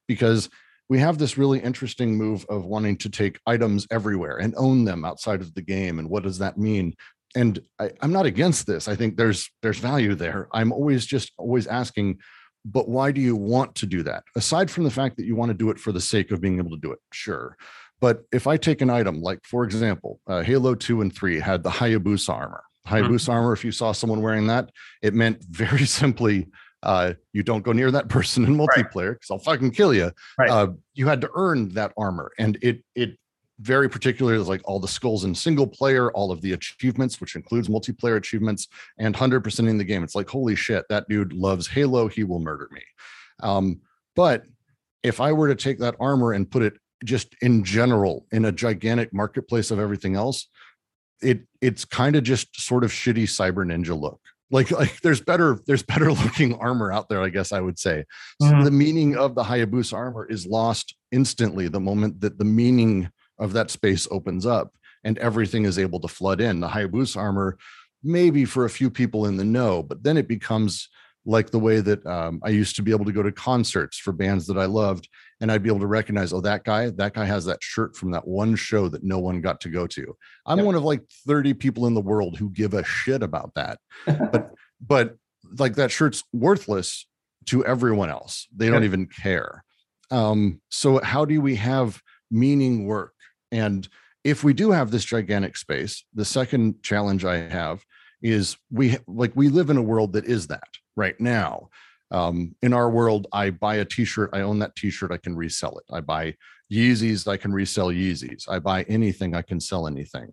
because 0.08 0.48
we 0.88 0.98
have 0.98 1.18
this 1.18 1.36
really 1.36 1.60
interesting 1.60 2.16
move 2.16 2.46
of 2.48 2.64
wanting 2.64 2.96
to 2.96 3.10
take 3.10 3.38
items 3.46 3.86
everywhere 3.90 4.38
and 4.38 4.54
own 4.56 4.84
them 4.84 5.04
outside 5.04 5.42
of 5.42 5.54
the 5.54 5.62
game 5.62 5.98
and 5.98 6.08
what 6.08 6.22
does 6.22 6.38
that 6.38 6.56
mean 6.56 6.94
and 7.34 7.60
I, 7.78 7.90
i'm 8.00 8.12
not 8.12 8.26
against 8.26 8.66
this 8.66 8.88
i 8.88 8.94
think 8.94 9.16
there's 9.16 9.50
there's 9.62 9.78
value 9.78 10.14
there 10.14 10.48
i'm 10.52 10.72
always 10.72 11.06
just 11.06 11.32
always 11.38 11.66
asking 11.66 12.18
but 12.64 12.88
why 12.88 13.10
do 13.12 13.20
you 13.20 13.36
want 13.36 13.74
to 13.76 13.86
do 13.86 14.02
that 14.02 14.24
aside 14.36 14.70
from 14.70 14.84
the 14.84 14.90
fact 14.90 15.16
that 15.16 15.24
you 15.24 15.36
want 15.36 15.50
to 15.50 15.56
do 15.56 15.70
it 15.70 15.78
for 15.78 15.92
the 15.92 16.00
sake 16.00 16.30
of 16.30 16.40
being 16.40 16.58
able 16.58 16.70
to 16.70 16.80
do 16.80 16.92
it 16.92 16.98
sure 17.12 17.56
but 18.00 18.22
if 18.32 18.46
i 18.46 18.56
take 18.56 18.80
an 18.80 18.90
item 18.90 19.20
like 19.20 19.40
for 19.44 19.64
example 19.64 20.20
uh, 20.26 20.42
halo 20.42 20.74
2 20.74 21.00
and 21.00 21.14
3 21.14 21.38
had 21.38 21.62
the 21.62 21.70
hayabusa 21.70 22.30
armor 22.30 22.64
hayabusa 22.86 23.08
mm-hmm. 23.08 23.30
armor 23.32 23.52
if 23.52 23.64
you 23.64 23.72
saw 23.72 23.92
someone 23.92 24.22
wearing 24.22 24.46
that 24.46 24.70
it 25.02 25.14
meant 25.14 25.42
very 25.44 25.86
simply 25.86 26.48
uh, 26.82 27.12
you 27.32 27.42
don't 27.42 27.62
go 27.62 27.72
near 27.72 27.90
that 27.90 28.08
person 28.08 28.44
in 28.44 28.56
multiplayer 28.56 29.12
because 29.12 29.30
right. 29.30 29.36
I'll 29.36 29.38
fucking 29.38 29.72
kill 29.72 29.92
you. 29.92 30.12
Right. 30.38 30.50
Uh, 30.50 30.68
you 30.94 31.06
had 31.06 31.20
to 31.20 31.30
earn 31.34 31.70
that 31.70 31.92
armor, 31.96 32.32
and 32.38 32.58
it 32.62 32.82
it 32.94 33.18
very 33.60 33.88
particularly 33.88 34.38
like 34.38 34.62
all 34.64 34.80
the 34.80 34.88
skulls 34.88 35.24
in 35.24 35.34
single 35.34 35.66
player, 35.66 36.10
all 36.12 36.32
of 36.32 36.40
the 36.40 36.52
achievements, 36.52 37.20
which 37.20 37.36
includes 37.36 37.68
multiplayer 37.68 38.16
achievements, 38.16 38.68
and 38.98 39.14
hundred 39.14 39.42
percent 39.42 39.68
in 39.68 39.78
the 39.78 39.84
game. 39.84 40.02
It's 40.02 40.14
like 40.14 40.28
holy 40.28 40.56
shit, 40.56 40.84
that 40.88 41.08
dude 41.08 41.32
loves 41.32 41.66
Halo. 41.66 42.08
He 42.08 42.24
will 42.24 42.40
murder 42.40 42.68
me. 42.72 42.82
Um, 43.42 43.80
but 44.16 44.44
if 45.02 45.20
I 45.20 45.32
were 45.32 45.48
to 45.48 45.54
take 45.54 45.78
that 45.78 45.96
armor 46.00 46.32
and 46.32 46.50
put 46.50 46.62
it 46.62 46.74
just 47.04 47.34
in 47.42 47.64
general 47.64 48.26
in 48.32 48.44
a 48.44 48.52
gigantic 48.52 49.12
marketplace 49.12 49.70
of 49.70 49.78
everything 49.78 50.16
else, 50.16 50.48
it 51.22 51.40
it's 51.60 51.84
kind 51.84 52.16
of 52.16 52.22
just 52.22 52.58
sort 52.60 52.84
of 52.84 52.90
shitty 52.90 53.24
cyber 53.24 53.64
ninja 53.64 53.98
look 53.98 54.20
like 54.50 54.70
like 54.78 55.00
there's 55.02 55.20
better 55.20 55.60
there's 55.66 55.82
better 55.82 56.12
looking 56.24 56.54
armor 56.54 56.90
out 56.90 57.08
there 57.08 57.22
i 57.22 57.28
guess 57.28 57.52
i 57.52 57.60
would 57.60 57.78
say 57.78 58.04
mm-hmm. 58.42 58.64
the 58.64 58.70
meaning 58.70 59.16
of 59.16 59.34
the 59.34 59.42
hayabusa 59.42 59.92
armor 59.92 60.26
is 60.26 60.46
lost 60.46 60.94
instantly 61.12 61.68
the 61.68 61.80
moment 61.80 62.20
that 62.20 62.38
the 62.38 62.44
meaning 62.44 63.10
of 63.40 63.52
that 63.52 63.70
space 63.70 64.06
opens 64.10 64.46
up 64.46 64.72
and 65.02 65.18
everything 65.18 65.64
is 65.64 65.78
able 65.78 65.98
to 66.00 66.08
flood 66.08 66.40
in 66.40 66.60
the 66.60 66.68
hayabusa 66.68 67.16
armor 67.16 67.58
maybe 68.02 68.44
for 68.44 68.64
a 68.64 68.70
few 68.70 68.90
people 68.90 69.26
in 69.26 69.36
the 69.36 69.44
know 69.44 69.82
but 69.82 70.02
then 70.02 70.16
it 70.16 70.28
becomes 70.28 70.88
like 71.26 71.50
the 71.50 71.58
way 71.58 71.80
that 71.80 72.04
um, 72.06 72.40
I 72.42 72.48
used 72.48 72.76
to 72.76 72.82
be 72.82 72.92
able 72.92 73.04
to 73.04 73.12
go 73.12 73.22
to 73.22 73.32
concerts 73.32 73.98
for 73.98 74.12
bands 74.12 74.46
that 74.46 74.56
I 74.56 74.64
loved, 74.64 75.08
and 75.40 75.52
I'd 75.52 75.62
be 75.62 75.68
able 75.68 75.80
to 75.80 75.86
recognize, 75.86 76.32
oh, 76.32 76.40
that 76.40 76.64
guy, 76.64 76.90
that 76.90 77.14
guy 77.14 77.24
has 77.24 77.44
that 77.44 77.62
shirt 77.62 77.94
from 77.94 78.10
that 78.12 78.26
one 78.26 78.56
show 78.56 78.88
that 78.88 79.04
no 79.04 79.18
one 79.18 79.40
got 79.40 79.60
to 79.62 79.68
go 79.68 79.86
to. 79.88 80.16
I'm 80.46 80.58
yep. 80.58 80.66
one 80.66 80.74
of 80.74 80.82
like 80.82 81.02
30 81.26 81.54
people 81.54 81.86
in 81.86 81.94
the 81.94 82.00
world 82.00 82.38
who 82.38 82.50
give 82.50 82.74
a 82.74 82.84
shit 82.84 83.22
about 83.22 83.52
that, 83.54 83.78
but 84.06 84.50
but 84.80 85.16
like 85.58 85.76
that 85.76 85.90
shirt's 85.90 86.24
worthless 86.32 87.06
to 87.46 87.64
everyone 87.64 88.10
else. 88.10 88.46
They 88.54 88.70
don't 88.70 88.84
even 88.84 89.06
care. 89.06 89.64
Um, 90.10 90.60
so 90.70 91.00
how 91.02 91.24
do 91.24 91.40
we 91.40 91.56
have 91.56 92.00
meaning 92.30 92.86
work? 92.86 93.14
And 93.52 93.88
if 94.24 94.44
we 94.44 94.52
do 94.52 94.70
have 94.70 94.90
this 94.90 95.04
gigantic 95.04 95.56
space, 95.56 96.04
the 96.14 96.24
second 96.24 96.82
challenge 96.82 97.24
I 97.24 97.36
have 97.48 97.84
is 98.22 98.56
we 98.70 98.98
like 99.06 99.32
we 99.34 99.48
live 99.48 99.70
in 99.70 99.76
a 99.76 99.82
world 99.82 100.12
that 100.12 100.26
is 100.26 100.46
that 100.48 100.68
right 100.96 101.18
now. 101.20 101.70
Um, 102.12 102.56
in 102.60 102.72
our 102.72 102.90
world, 102.90 103.28
I 103.32 103.50
buy 103.50 103.76
a 103.76 103.84
t-shirt, 103.84 104.30
I 104.32 104.40
own 104.40 104.58
that 104.58 104.74
t-shirt, 104.74 105.12
I 105.12 105.16
can 105.16 105.36
resell 105.36 105.78
it. 105.78 105.84
I 105.92 106.00
buy 106.00 106.34
Yeezys, 106.70 107.28
I 107.28 107.36
can 107.36 107.52
resell 107.52 107.88
Yeezys. 107.88 108.48
I 108.48 108.58
buy 108.58 108.82
anything, 108.82 109.34
I 109.34 109.42
can 109.42 109.60
sell 109.60 109.86
anything. 109.86 110.32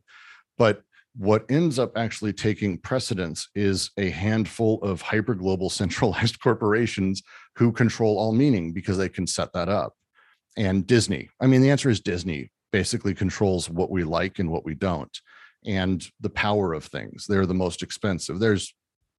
But 0.57 0.81
what 1.15 1.45
ends 1.49 1.79
up 1.79 1.97
actually 1.97 2.33
taking 2.33 2.77
precedence 2.77 3.49
is 3.55 3.91
a 3.97 4.09
handful 4.09 4.81
of 4.81 5.01
hyper 5.01 5.35
global 5.35 5.69
centralized 5.81 6.39
corporations 6.39 7.21
who 7.55 7.71
control 7.71 8.17
all 8.17 8.31
meaning 8.31 8.73
because 8.73 8.97
they 8.97 9.09
can 9.09 9.27
set 9.27 9.53
that 9.53 9.69
up. 9.69 9.93
And 10.57 10.85
Disney, 10.87 11.29
I 11.39 11.45
mean, 11.45 11.61
the 11.61 11.69
answer 11.69 11.89
is 11.89 11.99
Disney 11.99 12.51
basically 12.71 13.13
controls 13.13 13.69
what 13.69 13.91
we 13.91 14.03
like 14.03 14.39
and 14.39 14.49
what 14.49 14.65
we 14.65 14.73
don't 14.75 15.19
and 15.65 16.05
the 16.21 16.29
power 16.29 16.73
of 16.73 16.85
things. 16.85 17.25
They're 17.27 17.45
the 17.45 17.53
most 17.53 17.83
expensive. 17.83 18.39
There's 18.39 18.73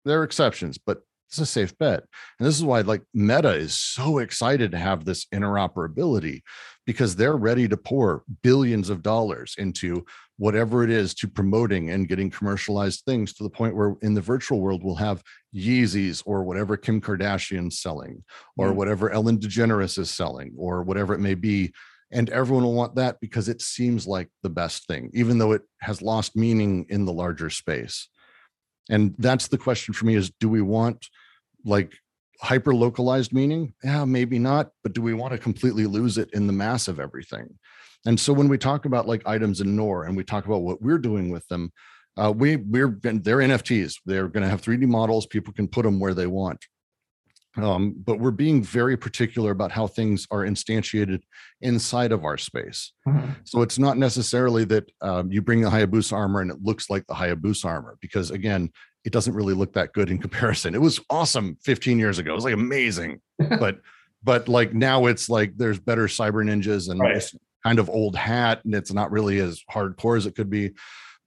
there 0.04 0.20
are 0.20 0.24
exceptions, 0.24 0.78
but 0.78 1.02
it's 1.28 1.38
a 1.38 1.46
safe 1.46 1.76
bet. 1.76 2.04
And 2.38 2.48
this 2.48 2.56
is 2.56 2.64
why 2.64 2.80
like 2.80 3.02
Meta 3.12 3.52
is 3.52 3.78
so 3.78 4.18
excited 4.18 4.70
to 4.72 4.78
have 4.78 5.04
this 5.04 5.26
interoperability 5.26 6.40
because 6.87 7.14
they're 7.14 7.37
ready 7.37 7.68
to 7.68 7.76
pour 7.76 8.22
billions 8.42 8.88
of 8.88 9.02
dollars 9.02 9.54
into 9.58 10.06
whatever 10.38 10.84
it 10.84 10.90
is 10.90 11.14
to 11.16 11.28
promoting 11.28 11.90
and 11.90 12.08
getting 12.08 12.30
commercialized 12.30 13.02
things 13.04 13.34
to 13.34 13.42
the 13.42 13.50
point 13.50 13.76
where 13.76 13.94
in 14.00 14.14
the 14.14 14.20
virtual 14.22 14.61
world 14.61 14.82
we'll 14.82 14.94
have 14.94 15.22
Yeezys 15.54 16.22
or 16.24 16.44
whatever 16.44 16.78
Kim 16.78 17.00
Kardashian's 17.00 17.80
selling 17.80 18.24
or 18.56 18.70
mm. 18.70 18.76
whatever 18.76 19.11
Ellen 19.11 19.38
DeGeneres 19.38 19.98
is 19.98 20.11
selling 20.11 20.54
or 20.56 20.82
whatever 20.82 21.12
it 21.12 21.20
may 21.20 21.34
be 21.34 21.72
and 22.11 22.31
everyone 22.31 22.64
will 22.64 22.75
want 22.75 22.94
that 22.97 23.21
because 23.21 23.49
it 23.49 23.61
seems 23.61 24.07
like 24.07 24.29
the 24.42 24.51
best 24.51 24.87
thing 24.87 25.11
even 25.12 25.38
though 25.38 25.53
it 25.53 25.62
has 25.81 26.03
lost 26.03 26.37
meaning 26.37 26.87
in 26.88 27.05
the 27.05 27.12
larger 27.12 27.51
space. 27.51 28.09
And 28.90 29.14
that's 29.18 29.49
the 29.49 29.59
question 29.59 29.92
for 29.92 30.07
me 30.07 30.14
is 30.14 30.31
do 30.40 30.49
we 30.49 30.62
want 30.62 31.09
like 31.64 31.92
hyper 32.40 32.75
localized 32.75 33.33
meaning? 33.33 33.75
Yeah 33.83 34.05
maybe 34.05 34.38
not 34.38 34.71
but 34.83 34.92
do 34.92 35.03
we 35.03 35.14
want 35.14 35.33
to 35.33 35.38
completely 35.38 35.87
lose 35.87 36.18
it 36.18 36.31
in 36.33 36.47
the 36.47 36.53
mass 36.53 36.88
of 36.88 37.01
everything? 37.01 37.59
And 38.07 38.18
so 38.18 38.33
when 38.33 38.49
we 38.49 38.59
talk 38.59 38.85
about 38.85 39.09
like 39.09 39.27
items 39.27 39.61
in 39.61 39.77
nor 39.77 40.05
and 40.05 40.16
we 40.16 40.25
talk 40.25 40.47
about 40.47 40.62
what 40.62 40.81
we're 40.81 40.99
doing 40.99 41.31
with 41.31 41.47
them 41.49 41.73
uh, 42.16 42.33
we 42.35 42.57
we're 42.57 42.99
they're 43.03 43.38
nfts 43.38 43.97
they're 44.05 44.29
going 44.29 44.42
to 44.42 44.49
have 44.49 44.62
3d 44.62 44.87
models. 44.87 45.27
People 45.27 45.53
can 45.53 45.68
put 45.68 45.85
them 45.85 46.01
where 46.01 46.14
they 46.14 46.27
want 46.27 46.64
um, 47.59 47.94
but 48.05 48.21
we're 48.21 48.31
being 48.31 48.62
very 48.62 48.97
particular 48.97 49.51
about 49.51 49.73
how 49.73 49.87
things 49.87 50.27
are 50.31 50.44
instantiated 50.44 51.23
inside 51.61 52.12
of 52.12 52.25
our 52.25 52.38
space. 52.38 52.92
Mm-hmm. 53.07 53.33
So 53.44 53.62
it's 53.62 53.79
not 53.79 53.99
necessarily 53.99 54.64
that 54.66 54.90
um, 55.01 55.33
you 55.33 55.42
bring 55.42 55.62
the 55.62 55.71
Hayabusa 55.71 56.12
armor 56.12 56.40
and 56.40 56.51
it 56.51 56.62
looks 56.62 56.88
like 56.88 57.07
the 57.07 57.14
Hayabusa 57.14 57.64
armor, 57.64 57.99
because 58.01 58.31
again, 58.31 58.71
it 59.05 59.12
doesn't 59.12 59.35
really 59.35 59.55
look 59.55 59.73
that 59.73 59.92
good 59.92 60.11
in 60.11 60.18
comparison. 60.27 60.75
It 60.75 60.81
was 60.81 61.01
awesome 61.11 61.57
15 61.64 61.99
years 61.99 62.18
ago. 62.18 62.33
It 62.33 62.37
was 62.37 62.44
like 62.44 62.55
amazing, 62.55 63.21
but 63.59 63.81
but 64.23 64.49
like 64.49 64.75
now 64.75 65.07
it's 65.07 65.29
like 65.29 65.57
there's 65.57 65.79
better 65.79 66.07
cyber 66.07 66.44
ninjas 66.44 66.90
and 66.90 67.01
right. 67.01 67.25
kind 67.64 67.79
of 67.79 67.88
old 67.88 68.16
hat, 68.16 68.64
and 68.64 68.75
it's 68.75 68.92
not 68.92 69.11
really 69.11 69.38
as 69.38 69.62
hardcore 69.71 70.16
as 70.16 70.27
it 70.27 70.35
could 70.35 70.51
be. 70.51 70.73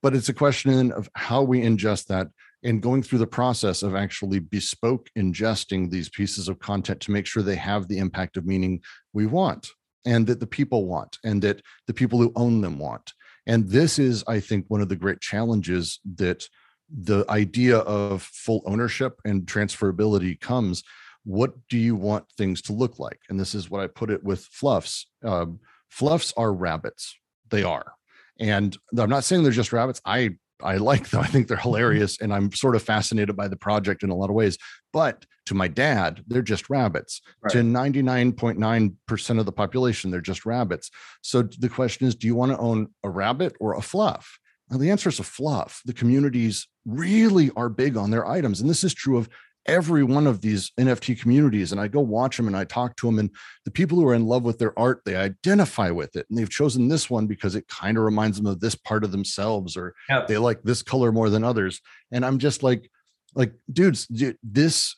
But 0.01 0.15
it's 0.15 0.29
a 0.29 0.33
question 0.33 0.91
of 0.91 1.09
how 1.13 1.43
we 1.43 1.61
ingest 1.61 2.07
that 2.07 2.27
and 2.63 2.81
going 2.81 3.01
through 3.01 3.19
the 3.19 3.27
process 3.27 3.83
of 3.83 3.95
actually 3.95 4.39
bespoke 4.39 5.09
ingesting 5.17 5.89
these 5.89 6.09
pieces 6.09 6.47
of 6.47 6.59
content 6.59 6.99
to 7.01 7.11
make 7.11 7.25
sure 7.25 7.41
they 7.41 7.55
have 7.55 7.87
the 7.87 7.97
impact 7.97 8.37
of 8.37 8.45
meaning 8.45 8.81
we 9.13 9.25
want 9.25 9.69
and 10.05 10.27
that 10.27 10.39
the 10.39 10.47
people 10.47 10.85
want 10.85 11.17
and 11.23 11.41
that 11.41 11.61
the 11.87 11.93
people 11.93 12.19
who 12.19 12.31
own 12.35 12.61
them 12.61 12.79
want. 12.79 13.13
And 13.47 13.67
this 13.67 13.97
is 13.99 14.23
i 14.27 14.39
think 14.39 14.65
one 14.67 14.81
of 14.81 14.89
the 14.89 14.95
great 14.95 15.19
challenges 15.19 15.99
that 16.15 16.47
the 16.93 17.25
idea 17.29 17.77
of 17.77 18.21
full 18.21 18.61
ownership 18.65 19.19
and 19.25 19.45
transferability 19.45 20.39
comes. 20.39 20.83
What 21.23 21.53
do 21.69 21.77
you 21.77 21.95
want 21.95 22.25
things 22.37 22.61
to 22.63 22.73
look 22.73 22.99
like? 22.99 23.19
And 23.29 23.39
this 23.39 23.55
is 23.55 23.69
what 23.69 23.81
i 23.81 23.87
put 23.87 24.11
it 24.11 24.23
with 24.23 24.41
fluffs. 24.45 25.07
Um, 25.23 25.59
fluffs 25.89 26.33
are 26.35 26.53
rabbits. 26.53 27.15
They 27.49 27.63
are. 27.63 27.93
And 28.39 28.77
i'm 28.97 29.09
not 29.09 29.23
saying 29.23 29.43
they're 29.43 29.51
just 29.51 29.73
rabbits. 29.73 30.01
I 30.05 30.37
I 30.63 30.77
like 30.77 31.09
them. 31.09 31.21
I 31.21 31.27
think 31.27 31.47
they're 31.47 31.57
mm-hmm. 31.57 31.69
hilarious, 31.69 32.19
and 32.19 32.33
I'm 32.33 32.51
sort 32.51 32.75
of 32.75 32.83
fascinated 32.83 33.35
by 33.35 33.47
the 33.47 33.55
project 33.55 34.03
in 34.03 34.09
a 34.09 34.15
lot 34.15 34.29
of 34.29 34.35
ways. 34.35 34.57
But 34.93 35.25
to 35.47 35.55
my 35.55 35.67
dad, 35.67 36.23
they're 36.27 36.41
just 36.41 36.69
rabbits. 36.69 37.21
Right. 37.41 37.51
To 37.53 37.59
99.9% 37.59 39.39
of 39.39 39.45
the 39.45 39.51
population, 39.51 40.11
they're 40.11 40.21
just 40.21 40.45
rabbits. 40.45 40.91
So 41.21 41.43
the 41.43 41.69
question 41.69 42.07
is, 42.07 42.15
do 42.15 42.27
you 42.27 42.35
want 42.35 42.51
to 42.51 42.57
own 42.57 42.89
a 43.03 43.09
rabbit 43.09 43.55
or 43.59 43.75
a 43.75 43.81
fluff? 43.81 44.39
Now, 44.69 44.77
the 44.77 44.89
answer 44.89 45.09
is 45.09 45.19
a 45.19 45.23
fluff. 45.23 45.81
The 45.85 45.93
communities 45.93 46.67
really 46.85 47.51
are 47.57 47.69
big 47.69 47.97
on 47.97 48.11
their 48.11 48.25
items. 48.25 48.61
And 48.61 48.69
this 48.69 48.83
is 48.83 48.93
true 48.93 49.17
of 49.17 49.27
every 49.65 50.03
one 50.03 50.27
of 50.27 50.41
these 50.41 50.71
NFT 50.79 51.19
communities 51.19 51.71
and 51.71 51.79
I 51.79 51.87
go 51.87 51.99
watch 51.99 52.37
them 52.37 52.47
and 52.47 52.57
I 52.57 52.63
talk 52.63 52.95
to 52.97 53.07
them 53.07 53.19
and 53.19 53.29
the 53.63 53.71
people 53.71 53.99
who 53.99 54.07
are 54.07 54.15
in 54.15 54.25
love 54.25 54.43
with 54.43 54.57
their 54.57 54.77
art 54.77 55.01
they 55.05 55.15
identify 55.15 55.91
with 55.91 56.15
it 56.15 56.25
and 56.29 56.37
they've 56.37 56.49
chosen 56.49 56.87
this 56.87 57.09
one 57.09 57.27
because 57.27 57.55
it 57.55 57.67
kind 57.67 57.97
of 57.97 58.03
reminds 58.03 58.37
them 58.37 58.47
of 58.47 58.59
this 58.59 58.75
part 58.75 59.03
of 59.03 59.11
themselves 59.11 59.77
or 59.77 59.93
yep. 60.09 60.27
they 60.27 60.37
like 60.37 60.63
this 60.63 60.81
color 60.81 61.11
more 61.11 61.29
than 61.29 61.43
others 61.43 61.79
and 62.11 62.25
I'm 62.25 62.39
just 62.39 62.63
like 62.63 62.89
like 63.35 63.53
dudes 63.71 64.07
this 64.41 64.95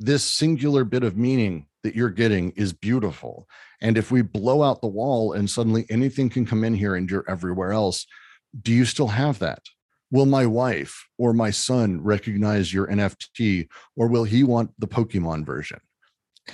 this 0.00 0.24
singular 0.24 0.84
bit 0.84 1.02
of 1.02 1.16
meaning 1.16 1.66
that 1.82 1.94
you're 1.94 2.10
getting 2.10 2.50
is 2.52 2.72
beautiful. 2.72 3.48
And 3.80 3.96
if 3.96 4.10
we 4.10 4.22
blow 4.22 4.62
out 4.62 4.80
the 4.80 4.88
wall 4.88 5.32
and 5.32 5.48
suddenly 5.48 5.86
anything 5.88 6.28
can 6.28 6.44
come 6.44 6.64
in 6.64 6.74
here 6.74 6.96
and 6.96 7.10
you're 7.10 7.24
everywhere 7.28 7.72
else, 7.72 8.06
do 8.60 8.72
you 8.72 8.84
still 8.84 9.08
have 9.08 9.38
that? 9.38 9.62
Will 10.10 10.26
my 10.26 10.46
wife 10.46 11.06
or 11.18 11.32
my 11.32 11.50
son 11.50 12.00
recognize 12.02 12.72
your 12.72 12.86
NFT 12.86 13.68
or 13.96 14.06
will 14.06 14.24
he 14.24 14.44
want 14.44 14.70
the 14.78 14.86
Pokemon 14.86 15.44
version? 15.44 15.80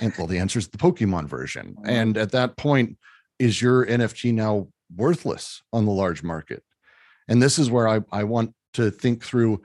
And 0.01 0.13
well, 0.17 0.27
the 0.27 0.39
answer 0.39 0.59
is 0.59 0.67
the 0.67 0.77
Pokemon 0.77 1.27
version. 1.27 1.75
And 1.85 2.17
at 2.17 2.31
that 2.31 2.57
point, 2.57 2.97
is 3.39 3.61
your 3.61 3.85
NFT 3.85 4.33
now 4.33 4.67
worthless 4.95 5.61
on 5.71 5.85
the 5.85 5.91
large 5.91 6.23
market? 6.23 6.63
And 7.27 7.41
this 7.41 7.59
is 7.59 7.69
where 7.69 7.87
I, 7.87 8.01
I 8.11 8.23
want 8.23 8.53
to 8.73 8.91
think 8.91 9.23
through. 9.23 9.61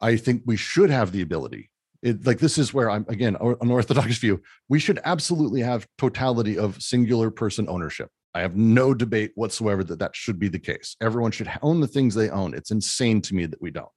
I 0.00 0.16
think 0.16 0.42
we 0.46 0.56
should 0.56 0.90
have 0.90 1.12
the 1.12 1.22
ability. 1.22 1.70
It, 2.02 2.26
like 2.26 2.38
this 2.38 2.56
is 2.56 2.72
where 2.72 2.90
I'm 2.90 3.04
again 3.08 3.36
an 3.40 3.70
orthodox 3.70 4.18
view. 4.18 4.42
We 4.68 4.78
should 4.78 5.00
absolutely 5.04 5.60
have 5.60 5.86
totality 5.98 6.58
of 6.58 6.82
singular 6.82 7.30
person 7.30 7.68
ownership. 7.68 8.10
I 8.34 8.40
have 8.40 8.56
no 8.56 8.94
debate 8.94 9.32
whatsoever 9.34 9.82
that 9.84 9.98
that 9.98 10.14
should 10.14 10.38
be 10.38 10.48
the 10.48 10.58
case. 10.58 10.96
Everyone 11.00 11.32
should 11.32 11.50
own 11.62 11.80
the 11.80 11.88
things 11.88 12.14
they 12.14 12.30
own. 12.30 12.54
It's 12.54 12.70
insane 12.70 13.20
to 13.22 13.34
me 13.34 13.46
that 13.46 13.60
we 13.60 13.70
don't. 13.70 13.88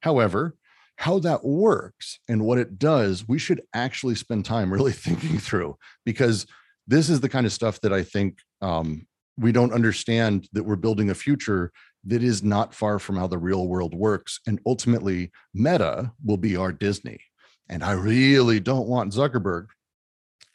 However, 0.00 0.56
how 0.96 1.18
that 1.20 1.44
works 1.44 2.18
and 2.28 2.44
what 2.44 2.58
it 2.58 2.78
does, 2.78 3.28
we 3.28 3.38
should 3.38 3.60
actually 3.74 4.14
spend 4.14 4.44
time 4.44 4.72
really 4.72 4.92
thinking 4.92 5.38
through 5.38 5.76
because 6.04 6.46
this 6.86 7.10
is 7.10 7.20
the 7.20 7.28
kind 7.28 7.46
of 7.46 7.52
stuff 7.52 7.80
that 7.82 7.92
I 7.92 8.02
think 8.02 8.38
um, 8.62 9.06
we 9.36 9.52
don't 9.52 9.72
understand 9.72 10.48
that 10.52 10.62
we're 10.62 10.76
building 10.76 11.10
a 11.10 11.14
future 11.14 11.72
that 12.04 12.22
is 12.22 12.42
not 12.42 12.74
far 12.74 12.98
from 12.98 13.16
how 13.16 13.26
the 13.26 13.38
real 13.38 13.66
world 13.66 13.94
works. 13.94 14.40
And 14.46 14.60
ultimately, 14.64 15.32
Meta 15.52 16.12
will 16.24 16.36
be 16.36 16.56
our 16.56 16.72
Disney. 16.72 17.20
And 17.68 17.82
I 17.82 17.92
really 17.92 18.60
don't 18.60 18.86
want 18.86 19.12
Zuckerberg 19.12 19.66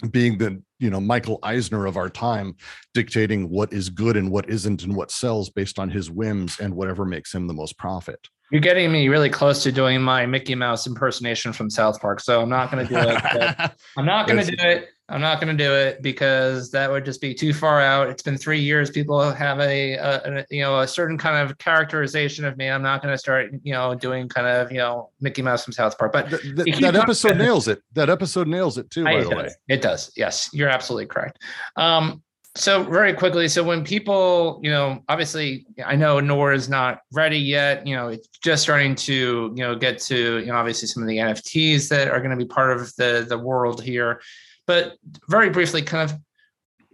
being 0.09 0.37
the 0.37 0.61
you 0.79 0.89
know 0.89 0.99
Michael 0.99 1.39
Eisner 1.43 1.85
of 1.85 1.97
our 1.97 2.09
time 2.09 2.55
dictating 2.93 3.49
what 3.49 3.71
is 3.71 3.89
good 3.89 4.17
and 4.17 4.31
what 4.31 4.49
isn't 4.49 4.83
and 4.83 4.95
what 4.95 5.11
sells 5.11 5.49
based 5.49 5.79
on 5.79 5.89
his 5.89 6.09
whims 6.09 6.59
and 6.59 6.73
whatever 6.73 7.05
makes 7.05 7.33
him 7.33 7.47
the 7.47 7.53
most 7.53 7.77
profit. 7.77 8.27
You're 8.51 8.59
getting 8.59 8.91
me 8.91 9.07
really 9.07 9.29
close 9.29 9.63
to 9.63 9.71
doing 9.71 10.01
my 10.01 10.25
Mickey 10.25 10.55
Mouse 10.55 10.85
impersonation 10.85 11.53
from 11.53 11.69
South 11.69 12.01
Park, 12.01 12.19
so 12.19 12.41
I'm 12.41 12.49
not 12.49 12.69
going 12.69 12.85
to 12.85 12.93
do 12.93 12.99
it. 12.99 13.71
I'm 13.97 14.05
not 14.05 14.27
going 14.27 14.45
to 14.45 14.51
do 14.51 14.67
it. 14.67 14.89
I'm 15.11 15.19
not 15.19 15.41
going 15.41 15.55
to 15.55 15.63
do 15.63 15.73
it 15.73 16.01
because 16.01 16.71
that 16.71 16.89
would 16.89 17.03
just 17.03 17.19
be 17.19 17.33
too 17.33 17.53
far 17.53 17.81
out. 17.81 18.09
It's 18.09 18.23
been 18.23 18.37
three 18.37 18.59
years. 18.59 18.89
People 18.89 19.29
have 19.29 19.59
a, 19.59 19.93
a, 19.95 20.39
a 20.39 20.45
you 20.49 20.61
know 20.61 20.79
a 20.79 20.87
certain 20.87 21.17
kind 21.17 21.37
of 21.37 21.57
characterization 21.57 22.45
of 22.45 22.57
me. 22.57 22.69
I'm 22.69 22.81
not 22.81 23.01
going 23.01 23.13
to 23.13 23.17
start 23.17 23.51
you 23.63 23.73
know 23.73 23.93
doing 23.93 24.29
kind 24.29 24.47
of 24.47 24.71
you 24.71 24.77
know 24.77 25.09
Mickey 25.19 25.41
Mouse 25.41 25.65
from 25.65 25.73
South 25.73 25.97
Park. 25.97 26.13
But 26.13 26.29
Th- 26.29 26.55
th- 26.55 26.77
that 26.79 26.95
episode 26.95 27.37
nails 27.37 27.67
it. 27.67 27.83
That 27.93 28.09
episode 28.09 28.47
nails 28.47 28.77
it 28.77 28.89
too. 28.89 29.03
By 29.03 29.15
it 29.15 29.23
the 29.25 29.29
does. 29.29 29.37
way, 29.37 29.49
it 29.67 29.81
does. 29.81 30.11
Yes, 30.15 30.49
you're 30.53 30.69
absolutely 30.69 31.07
correct. 31.07 31.39
Um, 31.75 32.23
so 32.55 32.83
very 32.83 33.13
quickly, 33.13 33.47
so 33.47 33.63
when 33.63 33.83
people, 33.83 34.59
you 34.61 34.69
know, 34.69 35.01
obviously, 35.07 35.65
I 35.85 35.95
know 35.95 36.19
Nor 36.19 36.51
is 36.51 36.67
not 36.67 36.99
ready 37.13 37.37
yet. 37.37 37.87
You 37.87 37.95
know, 37.95 38.09
it's 38.09 38.27
just 38.43 38.63
starting 38.63 38.93
to, 38.95 39.53
you 39.55 39.63
know, 39.63 39.75
get 39.75 39.99
to, 40.03 40.39
you 40.39 40.47
know, 40.47 40.55
obviously 40.55 40.89
some 40.89 41.01
of 41.01 41.07
the 41.07 41.17
NFTs 41.17 41.87
that 41.89 42.09
are 42.09 42.19
going 42.19 42.31
to 42.31 42.37
be 42.37 42.45
part 42.45 42.77
of 42.77 42.93
the 42.95 43.25
the 43.27 43.37
world 43.37 43.81
here. 43.81 44.21
But 44.67 44.97
very 45.29 45.49
briefly, 45.49 45.81
kind 45.81 46.09
of 46.09 46.17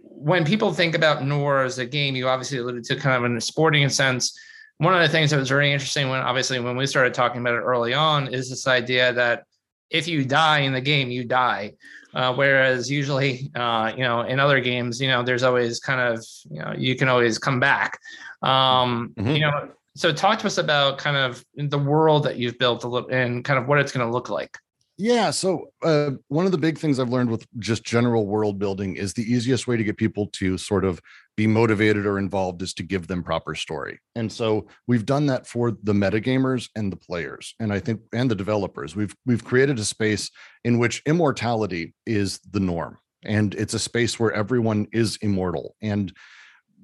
when 0.00 0.44
people 0.44 0.72
think 0.72 0.94
about 0.94 1.24
Nor 1.24 1.62
as 1.62 1.78
a 1.78 1.86
game, 1.86 2.16
you 2.16 2.28
obviously 2.28 2.58
alluded 2.58 2.84
to 2.84 2.96
kind 2.96 3.16
of 3.16 3.24
in 3.24 3.36
a 3.36 3.40
sporting 3.40 3.88
sense. 3.88 4.36
One 4.78 4.94
of 4.94 5.00
the 5.00 5.08
things 5.08 5.30
that 5.30 5.38
was 5.38 5.48
very 5.48 5.72
interesting 5.72 6.08
when 6.08 6.20
obviously 6.20 6.60
when 6.60 6.76
we 6.76 6.86
started 6.86 7.14
talking 7.14 7.40
about 7.40 7.54
it 7.54 7.60
early 7.60 7.94
on 7.94 8.32
is 8.32 8.48
this 8.48 8.66
idea 8.66 9.12
that 9.12 9.44
if 9.90 10.06
you 10.06 10.24
die 10.24 10.60
in 10.60 10.72
the 10.72 10.80
game, 10.80 11.10
you 11.10 11.24
die. 11.24 11.74
Uh, 12.14 12.34
whereas 12.34 12.90
usually, 12.90 13.50
uh, 13.54 13.92
you 13.96 14.02
know, 14.02 14.22
in 14.22 14.40
other 14.40 14.60
games, 14.60 15.00
you 15.00 15.08
know, 15.08 15.22
there's 15.22 15.42
always 15.42 15.78
kind 15.78 16.00
of, 16.00 16.24
you 16.50 16.60
know, 16.60 16.72
you 16.76 16.96
can 16.96 17.08
always 17.08 17.38
come 17.38 17.60
back. 17.60 17.98
Um, 18.42 19.12
Mhm. 19.18 19.34
You 19.34 19.40
know, 19.40 19.68
so 19.94 20.12
talk 20.12 20.38
to 20.38 20.46
us 20.46 20.58
about 20.58 20.98
kind 20.98 21.16
of 21.16 21.44
the 21.56 21.78
world 21.78 22.24
that 22.24 22.36
you've 22.36 22.58
built 22.58 22.84
a 22.84 22.88
little 22.88 23.10
and 23.10 23.44
kind 23.44 23.58
of 23.58 23.66
what 23.66 23.78
it's 23.78 23.92
going 23.92 24.06
to 24.06 24.12
look 24.12 24.30
like. 24.30 24.56
Yeah. 25.00 25.30
So 25.30 25.70
uh, 25.84 26.10
one 26.26 26.44
of 26.44 26.50
the 26.50 26.58
big 26.58 26.76
things 26.76 26.98
I've 26.98 27.08
learned 27.08 27.30
with 27.30 27.46
just 27.60 27.84
general 27.84 28.26
world 28.26 28.58
building 28.58 28.96
is 28.96 29.14
the 29.14 29.22
easiest 29.22 29.68
way 29.68 29.76
to 29.76 29.84
get 29.84 29.96
people 29.96 30.26
to 30.34 30.58
sort 30.58 30.84
of 30.84 31.00
be 31.36 31.46
motivated 31.46 32.04
or 32.04 32.18
involved 32.18 32.62
is 32.62 32.74
to 32.74 32.82
give 32.82 33.06
them 33.06 33.22
proper 33.22 33.54
story. 33.54 34.00
And 34.16 34.30
so 34.30 34.66
we've 34.88 35.06
done 35.06 35.26
that 35.26 35.46
for 35.46 35.70
the 35.70 35.92
metagamers 35.92 36.68
and 36.74 36.90
the 36.90 36.96
players, 36.96 37.54
and 37.60 37.72
I 37.72 37.78
think 37.78 38.00
and 38.12 38.28
the 38.28 38.34
developers. 38.34 38.96
We've 38.96 39.14
we've 39.24 39.44
created 39.44 39.78
a 39.78 39.84
space 39.84 40.32
in 40.64 40.80
which 40.80 41.00
immortality 41.06 41.94
is 42.04 42.40
the 42.50 42.60
norm, 42.60 42.98
and 43.24 43.54
it's 43.54 43.74
a 43.74 43.78
space 43.78 44.18
where 44.18 44.32
everyone 44.32 44.88
is 44.92 45.16
immortal. 45.22 45.76
And 45.80 46.12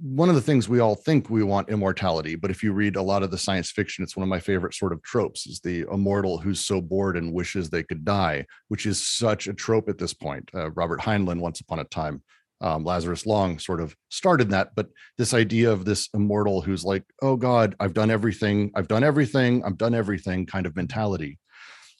one 0.00 0.28
of 0.28 0.34
the 0.34 0.40
things 0.40 0.68
we 0.68 0.80
all 0.80 0.94
think 0.94 1.30
we 1.30 1.42
want 1.42 1.70
immortality, 1.70 2.34
but 2.34 2.50
if 2.50 2.62
you 2.62 2.72
read 2.72 2.96
a 2.96 3.02
lot 3.02 3.22
of 3.22 3.30
the 3.30 3.38
science 3.38 3.70
fiction, 3.70 4.02
it's 4.02 4.16
one 4.16 4.22
of 4.22 4.28
my 4.28 4.40
favorite 4.40 4.74
sort 4.74 4.92
of 4.92 5.02
tropes 5.02 5.46
is 5.46 5.60
the 5.60 5.86
immortal 5.92 6.38
who's 6.38 6.60
so 6.60 6.80
bored 6.80 7.16
and 7.16 7.32
wishes 7.32 7.70
they 7.70 7.82
could 7.82 8.04
die, 8.04 8.44
which 8.68 8.86
is 8.86 9.00
such 9.00 9.46
a 9.46 9.54
trope 9.54 9.88
at 9.88 9.98
this 9.98 10.12
point. 10.12 10.50
Uh, 10.54 10.70
Robert 10.72 11.00
Heinlein, 11.00 11.40
once 11.40 11.60
upon 11.60 11.78
a 11.78 11.84
time, 11.84 12.22
um, 12.60 12.84
Lazarus 12.84 13.26
Long 13.26 13.58
sort 13.58 13.80
of 13.80 13.94
started 14.08 14.50
that, 14.50 14.70
but 14.74 14.88
this 15.18 15.34
idea 15.34 15.70
of 15.70 15.84
this 15.84 16.08
immortal 16.14 16.60
who's 16.60 16.84
like, 16.84 17.04
oh 17.22 17.36
God, 17.36 17.74
I've 17.78 17.94
done 17.94 18.10
everything, 18.10 18.72
I've 18.74 18.88
done 18.88 19.04
everything, 19.04 19.62
I've 19.64 19.78
done 19.78 19.94
everything 19.94 20.46
kind 20.46 20.66
of 20.66 20.74
mentality. 20.74 21.38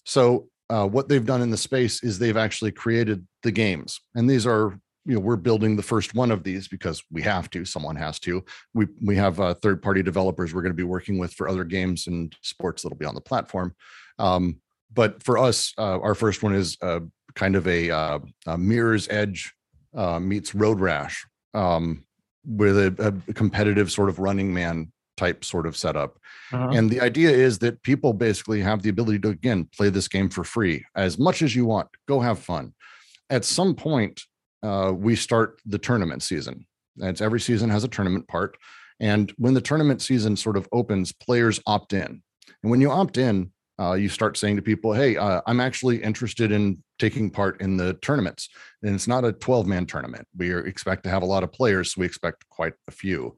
So 0.04 0.48
uh, 0.70 0.87
what 0.87 1.09
they've 1.09 1.26
done 1.26 1.42
in 1.42 1.50
the 1.50 1.57
space 1.57 2.02
is 2.02 2.18
they've 2.18 2.37
actually 2.37 2.72
created 2.72 3.26
the 3.42 3.52
games, 3.52 4.00
and 4.14 4.28
these 4.28 4.46
are 4.46 4.78
you 5.06 5.14
know 5.14 5.20
we're 5.20 5.36
building 5.36 5.76
the 5.76 5.82
first 5.82 6.14
one 6.14 6.30
of 6.30 6.42
these 6.42 6.68
because 6.68 7.02
we 7.10 7.22
have 7.22 7.50
to 7.50 7.64
someone 7.64 7.96
has 7.96 8.18
to. 8.20 8.44
We 8.72 8.86
we 9.02 9.16
have 9.16 9.40
uh, 9.40 9.54
third 9.54 9.82
party 9.82 10.02
developers 10.02 10.54
we're 10.54 10.62
going 10.62 10.72
to 10.72 10.76
be 10.76 10.82
working 10.82 11.18
with 11.18 11.32
for 11.34 11.48
other 11.48 11.64
games 11.64 12.06
and 12.06 12.34
sports 12.42 12.82
that'll 12.82 12.98
be 12.98 13.06
on 13.06 13.14
the 13.14 13.20
platform. 13.20 13.74
Um, 14.18 14.60
but 14.92 15.22
for 15.22 15.38
us 15.38 15.72
uh, 15.78 15.98
our 16.00 16.14
first 16.14 16.42
one 16.42 16.54
is 16.54 16.78
uh, 16.80 17.00
kind 17.34 17.56
of 17.56 17.66
a, 17.66 17.90
uh, 17.90 18.18
a 18.46 18.58
mirror's 18.58 19.08
edge 19.08 19.52
uh, 19.94 20.18
meets 20.18 20.54
road 20.54 20.80
rash 20.80 21.26
um, 21.52 22.04
with 22.46 22.76
a, 22.76 23.22
a 23.28 23.32
competitive 23.32 23.90
sort 23.90 24.08
of 24.08 24.18
running 24.18 24.52
man 24.52 24.92
type 25.16 25.44
sort 25.44 25.66
of 25.66 25.76
setup. 25.76 26.18
And 26.52 26.90
the 26.90 27.00
idea 27.00 27.30
is 27.30 27.58
that 27.60 27.82
people 27.82 28.12
basically 28.12 28.60
have 28.60 28.82
the 28.82 28.90
ability 28.90 29.20
to 29.20 29.28
again 29.28 29.68
play 29.76 29.88
this 29.88 30.08
game 30.08 30.28
for 30.28 30.44
free 30.44 30.84
as 30.94 31.18
much 31.18 31.42
as 31.42 31.54
you 31.54 31.66
want. 31.66 31.88
Go 32.06 32.20
have 32.20 32.38
fun. 32.38 32.74
At 33.30 33.44
some 33.44 33.74
point 33.74 34.22
uh, 34.64 34.92
we 34.92 35.14
start 35.14 35.61
the 35.66 35.79
tournament 35.79 36.22
season. 36.22 36.66
It's 36.96 37.20
every 37.20 37.40
season 37.40 37.70
has 37.70 37.85
a 37.85 37.88
tournament 37.88 38.27
part. 38.27 38.57
And 39.00 39.33
when 39.37 39.55
the 39.55 39.61
tournament 39.61 40.00
season 40.00 40.37
sort 40.37 40.57
of 40.57 40.68
opens, 40.72 41.12
players 41.12 41.61
opt 41.66 41.92
in. 41.92 42.22
And 42.62 42.70
when 42.70 42.81
you 42.81 42.90
opt 42.90 43.18
in, 43.18 43.53
uh, 43.79 43.94
you 43.94 44.09
start 44.09 44.37
saying 44.37 44.57
to 44.57 44.62
people, 44.62 44.92
hey, 44.92 45.16
uh, 45.16 45.40
I'm 45.46 45.61
actually 45.61 46.03
interested 46.03 46.53
in 46.53 46.83
taking 46.98 47.29
part 47.29 47.61
in 47.61 47.77
the 47.77 47.94
tournaments. 47.94 48.48
And 48.83 48.94
it's 48.94 49.09
not 49.09 49.24
a 49.24 49.33
12 49.33 49.66
man 49.66 49.85
tournament. 49.85 50.27
We 50.37 50.57
expect 50.57 51.03
to 51.05 51.11
have 51.11 51.22
a 51.22 51.27
lot 51.27 51.42
of 51.42 51.53
players, 51.53 51.92
so 51.92 52.00
we 52.00 52.07
expect 52.07 52.48
quite 52.48 52.74
a 52.88 52.92
few. 52.92 53.37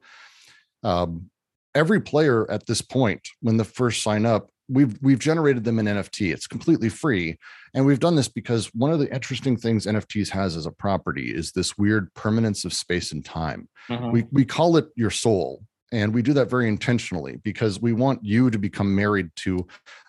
Um, 0.83 1.31
every 1.73 1.99
player 1.99 2.49
at 2.51 2.67
this 2.67 2.81
point, 2.81 3.27
when 3.41 3.57
the 3.57 3.65
first 3.65 4.03
sign 4.03 4.25
up, 4.25 4.51
we've 4.69 4.97
we've 5.01 5.19
generated 5.19 5.63
them 5.63 5.79
in 5.79 5.85
NFT. 5.85 6.33
It's 6.33 6.47
completely 6.47 6.89
free, 6.89 7.37
and 7.73 7.85
we've 7.85 7.99
done 7.99 8.15
this 8.15 8.27
because 8.27 8.67
one 8.73 8.91
of 8.91 8.99
the 8.99 9.13
interesting 9.13 9.57
things 9.57 9.85
NFTs 9.85 10.29
has 10.29 10.55
as 10.55 10.65
a 10.65 10.71
property 10.71 11.33
is 11.33 11.51
this 11.51 11.77
weird 11.77 12.13
permanence 12.13 12.65
of 12.65 12.73
space 12.73 13.11
and 13.11 13.23
time. 13.23 13.67
Mhm. 13.89 14.11
We 14.11 14.25
we 14.31 14.45
call 14.45 14.77
it 14.77 14.87
your 14.95 15.11
soul, 15.11 15.63
and 15.91 16.13
we 16.13 16.21
do 16.21 16.33
that 16.33 16.49
very 16.49 16.67
intentionally 16.67 17.37
because 17.43 17.81
we 17.81 17.93
want 17.93 18.23
you 18.23 18.49
to 18.49 18.59
become 18.59 18.93
married 18.95 19.29
to 19.37 19.65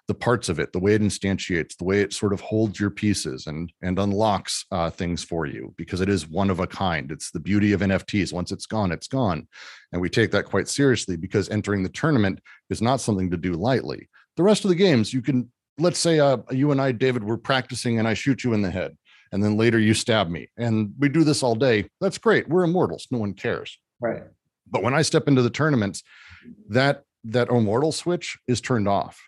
the 0.08 0.14
parts 0.14 0.48
of 0.48 0.58
it, 0.58 0.72
the 0.72 0.78
way 0.78 0.94
it 0.94 1.02
instantiates, 1.02 1.76
the 1.76 1.84
way 1.84 2.00
it 2.00 2.14
sort 2.14 2.32
of 2.32 2.40
holds 2.40 2.80
your 2.80 2.90
pieces 2.90 3.46
and 3.46 3.70
and 3.82 3.98
unlocks 3.98 4.64
uh, 4.72 4.90
things 4.90 5.22
for 5.22 5.46
you 5.46 5.74
because 5.76 6.00
it 6.00 6.08
is 6.08 6.28
one 6.28 6.50
of 6.50 6.60
a 6.60 6.66
kind. 6.66 7.12
It's 7.12 7.30
the 7.30 7.40
beauty 7.40 7.72
of 7.72 7.82
NFTs. 7.82 8.32
Once 8.32 8.50
it's 8.50 8.66
gone, 8.66 8.90
it's 8.90 9.08
gone, 9.08 9.46
and 9.92 10.00
we 10.00 10.08
take 10.08 10.30
that 10.32 10.46
quite 10.46 10.66
seriously 10.66 11.16
because 11.16 11.50
entering 11.50 11.82
the 11.82 11.90
tournament 11.90 12.40
is 12.70 12.82
not 12.82 13.00
something 13.00 13.30
to 13.30 13.36
do 13.36 13.52
lightly. 13.52 14.08
The 14.38 14.44
rest 14.44 14.64
of 14.64 14.68
the 14.68 14.76
games, 14.76 15.12
you 15.12 15.20
can 15.20 15.50
let's 15.78 15.98
say 15.98 16.20
uh, 16.20 16.38
you 16.50 16.70
and 16.70 16.80
I, 16.80 16.92
David, 16.92 17.24
were 17.24 17.36
practicing 17.36 17.98
and 17.98 18.06
I 18.06 18.14
shoot 18.14 18.44
you 18.44 18.54
in 18.54 18.62
the 18.62 18.70
head, 18.70 18.96
and 19.32 19.42
then 19.42 19.56
later 19.56 19.80
you 19.80 19.94
stab 19.94 20.28
me, 20.28 20.48
and 20.56 20.94
we 20.96 21.08
do 21.08 21.24
this 21.24 21.42
all 21.42 21.56
day. 21.56 21.88
That's 22.00 22.18
great. 22.18 22.48
We're 22.48 22.62
immortals. 22.62 23.08
No 23.10 23.18
one 23.18 23.34
cares. 23.34 23.76
Right. 24.00 24.22
But 24.70 24.84
when 24.84 24.94
I 24.94 25.02
step 25.02 25.26
into 25.26 25.42
the 25.42 25.50
tournaments, 25.50 26.04
that 26.68 27.02
that 27.24 27.48
immortal 27.48 27.90
switch 27.90 28.38
is 28.46 28.60
turned 28.60 28.86
off. 28.86 29.20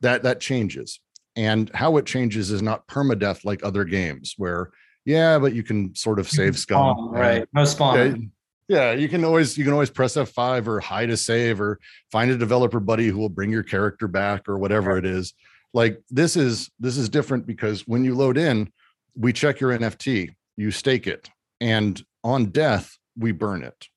That 0.00 0.22
that 0.22 0.40
changes. 0.40 0.98
And 1.36 1.70
how 1.74 1.98
it 1.98 2.06
changes 2.06 2.50
is 2.50 2.62
not 2.62 2.86
permadeath 2.86 3.44
like 3.44 3.62
other 3.62 3.84
games 3.84 4.34
where, 4.38 4.70
yeah, 5.04 5.38
but 5.38 5.52
you 5.52 5.62
can 5.62 5.94
sort 5.94 6.18
of 6.18 6.26
save 6.28 6.56
scum. 6.58 6.96
Spawn, 6.96 7.10
right. 7.10 7.46
No 7.52 7.66
spawn. 7.66 8.30
Yeah, 8.68 8.92
you 8.92 9.08
can 9.08 9.24
always 9.24 9.58
you 9.58 9.64
can 9.64 9.74
always 9.74 9.90
press 9.90 10.14
F5 10.16 10.66
or 10.66 10.80
hide 10.80 11.10
a 11.10 11.16
save 11.16 11.60
or 11.60 11.78
find 12.10 12.30
a 12.30 12.36
developer 12.36 12.80
buddy 12.80 13.08
who 13.08 13.18
will 13.18 13.28
bring 13.28 13.50
your 13.50 13.62
character 13.62 14.08
back 14.08 14.48
or 14.48 14.58
whatever 14.58 14.96
it 14.96 15.04
is. 15.04 15.34
Like 15.74 16.02
this 16.10 16.36
is 16.36 16.70
this 16.80 16.96
is 16.96 17.08
different 17.08 17.46
because 17.46 17.86
when 17.86 18.04
you 18.04 18.14
load 18.14 18.38
in, 18.38 18.72
we 19.14 19.32
check 19.32 19.60
your 19.60 19.76
NFT 19.76 20.30
you 20.56 20.70
stake 20.70 21.06
it, 21.06 21.30
and 21.60 22.02
on 22.22 22.46
death, 22.46 22.96
we 23.16 23.32
burn 23.32 23.62
it. 23.62 23.88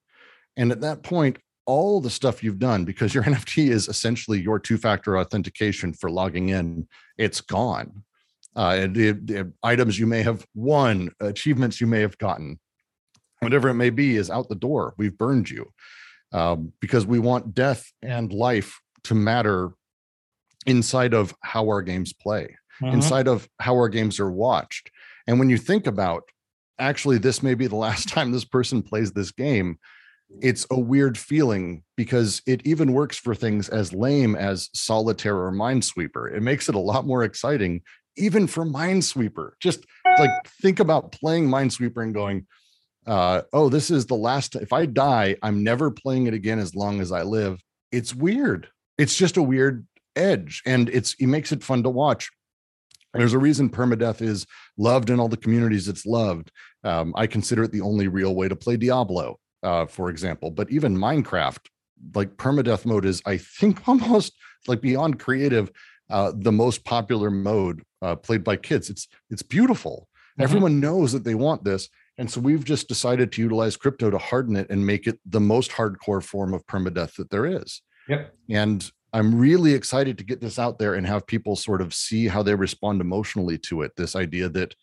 And 0.56 0.72
at 0.72 0.82
that 0.82 1.04
point, 1.04 1.38
all 1.66 2.02
the 2.02 2.10
stuff 2.10 2.44
you've 2.44 2.60
done, 2.60 2.86
because 2.86 3.14
your 3.14 3.24
NFT 3.26 3.70
is 3.70 3.88
essentially 3.88 4.42
your 4.42 4.60
two 4.60 4.78
factor 4.78 5.18
authentication 5.18 5.94
for 5.94 6.10
logging 6.10 6.50
in, 6.50 6.88
it's 7.18 7.42
gone. 7.42 8.04
Uh, 8.56 8.88
the, 8.88 9.12
the 9.12 9.54
items 9.62 10.00
you 10.00 10.08
may 10.08 10.24
have 10.24 10.46
won, 10.56 11.12
achievements 11.20 11.80
you 11.80 11.86
may 11.86 12.02
have 12.02 12.18
gotten, 12.18 12.60
whatever 13.40 13.70
it 13.70 13.76
may 13.76 13.90
be, 13.90 14.16
is 14.16 14.30
out 14.30 14.50
the 14.50 14.56
door. 14.56 14.94
We've 14.98 15.18
burned 15.18 15.50
you 15.50 15.72
um, 16.32 16.74
because 16.80 17.06
we 17.06 17.20
want 17.20 17.54
death 17.54 17.92
and 18.02 18.32
life 18.32 18.80
to 19.06 19.16
matter 19.16 19.72
inside 20.66 21.14
of 21.14 21.34
how 21.42 21.66
our 21.66 21.82
games 21.82 22.14
play, 22.14 22.56
uh-huh. 22.82 22.92
inside 22.92 23.28
of 23.28 23.48
how 23.60 23.76
our 23.76 23.90
games 23.90 24.20
are 24.20 24.32
watched. 24.32 24.92
And 25.28 25.40
when 25.40 25.50
you 25.50 25.58
think 25.58 25.88
about 25.88 26.24
actually, 26.80 27.18
this 27.18 27.42
may 27.42 27.54
be 27.54 27.68
the 27.68 27.76
last 27.88 28.10
time 28.10 28.32
this 28.32 28.46
person 28.46 28.82
plays 28.82 29.12
this 29.12 29.32
game, 29.32 29.78
it's 30.42 30.66
a 30.72 30.80
weird 30.80 31.18
feeling 31.18 31.84
because 31.96 32.42
it 32.46 32.66
even 32.66 32.94
works 32.94 33.18
for 33.18 33.34
things 33.34 33.70
as 33.70 33.94
lame 33.94 34.36
as 34.36 34.70
solitaire 34.74 35.38
or 35.38 35.52
minesweeper 35.52 36.34
it 36.36 36.42
makes 36.42 36.68
it 36.68 36.76
a 36.76 36.80
lot 36.80 37.06
more 37.06 37.24
exciting 37.24 37.82
even 38.18 38.48
for 38.48 38.66
minesweeper 38.66 39.52
just 39.62 39.86
like 40.20 40.30
think 40.62 40.80
about 40.80 41.12
playing 41.12 41.48
minesweeper 41.48 42.04
and 42.04 42.14
going 42.14 42.46
uh, 43.08 43.42
oh 43.54 43.70
this 43.70 43.90
is 43.90 44.06
the 44.06 44.16
last 44.16 44.56
if 44.56 44.74
i 44.74 44.86
die 44.86 45.36
i'm 45.42 45.64
never 45.64 45.90
playing 45.90 46.28
it 46.28 46.34
again 46.34 46.60
as 46.60 46.76
long 46.76 47.00
as 47.02 47.12
i 47.12 47.24
live 47.24 47.62
it's 47.92 48.14
weird 48.14 48.68
it's 48.98 49.16
just 49.16 49.38
a 49.38 49.44
weird 49.44 49.88
edge 50.16 50.62
and 50.66 50.90
it's 50.90 51.16
it 51.20 51.28
makes 51.28 51.52
it 51.52 51.64
fun 51.64 51.84
to 51.84 51.90
watch 51.90 52.30
there's 53.14 53.34
a 53.34 53.40
reason 53.40 53.70
permadeath 53.70 54.22
is 54.22 54.46
loved 54.78 55.10
in 55.10 55.20
all 55.20 55.30
the 55.30 55.38
communities 55.38 55.88
it's 55.88 56.06
loved 56.06 56.52
um, 56.84 57.14
i 57.16 57.26
consider 57.26 57.64
it 57.64 57.72
the 57.72 57.82
only 57.82 58.08
real 58.08 58.36
way 58.36 58.48
to 58.48 58.56
play 58.56 58.78
diablo 58.78 59.40
uh, 59.64 59.86
for 59.86 60.10
example. 60.10 60.52
But 60.52 60.72
even 60.72 60.98
Minecraft, 60.98 61.60
like 62.16 62.38
permadeath 62.38 62.86
mode 62.86 63.06
is, 63.06 63.22
I 63.26 63.38
think, 63.38 63.88
almost 63.88 64.34
like 64.68 64.82
beyond 64.82 65.20
creative, 65.20 65.72
uh, 66.10 66.32
the 66.36 66.52
most 66.52 66.86
popular 66.86 67.30
mode 67.30 67.84
uh, 68.02 68.16
played 68.16 68.44
by 68.44 68.56
kids. 68.56 68.90
It's 68.90 69.08
it's 69.30 69.44
beautiful. 69.44 70.08
Mm-hmm. 70.14 70.44
Everyone 70.44 70.80
knows 70.80 71.12
that 71.14 71.24
they 71.24 71.36
want 71.36 71.64
this, 71.64 71.90
and 72.18 72.30
so 72.30 72.42
we've 72.42 72.66
just 72.66 72.88
decided 72.88 73.32
to 73.32 73.42
utilize 73.42 73.78
crypto 73.78 74.10
to 74.10 74.18
harden 74.18 74.56
it 74.56 74.70
and 74.70 74.86
make 74.86 75.08
it 75.08 75.20
the 75.26 75.40
most 75.40 75.72
hardcore 75.72 76.24
form 76.24 76.54
of 76.54 76.66
permadeath 76.66 77.16
that 77.16 77.30
there 77.30 77.46
is. 77.46 77.82
Yep. 78.10 78.34
And 78.50 78.92
I'm 79.14 79.38
really 79.38 79.74
excited 79.74 80.18
to 80.18 80.24
get 80.24 80.42
this 80.42 80.58
out 80.58 80.80
there 80.80 80.96
and 80.96 81.06
have 81.06 81.28
people 81.28 81.56
sort 81.56 81.82
of 81.82 81.94
see 81.94 82.28
how 82.28 82.42
they 82.42 82.56
respond 82.56 83.02
emotionally 83.02 83.58
to 83.60 83.84
it. 83.84 83.96
This 83.96 84.16
idea 84.16 84.50
that 84.50 84.76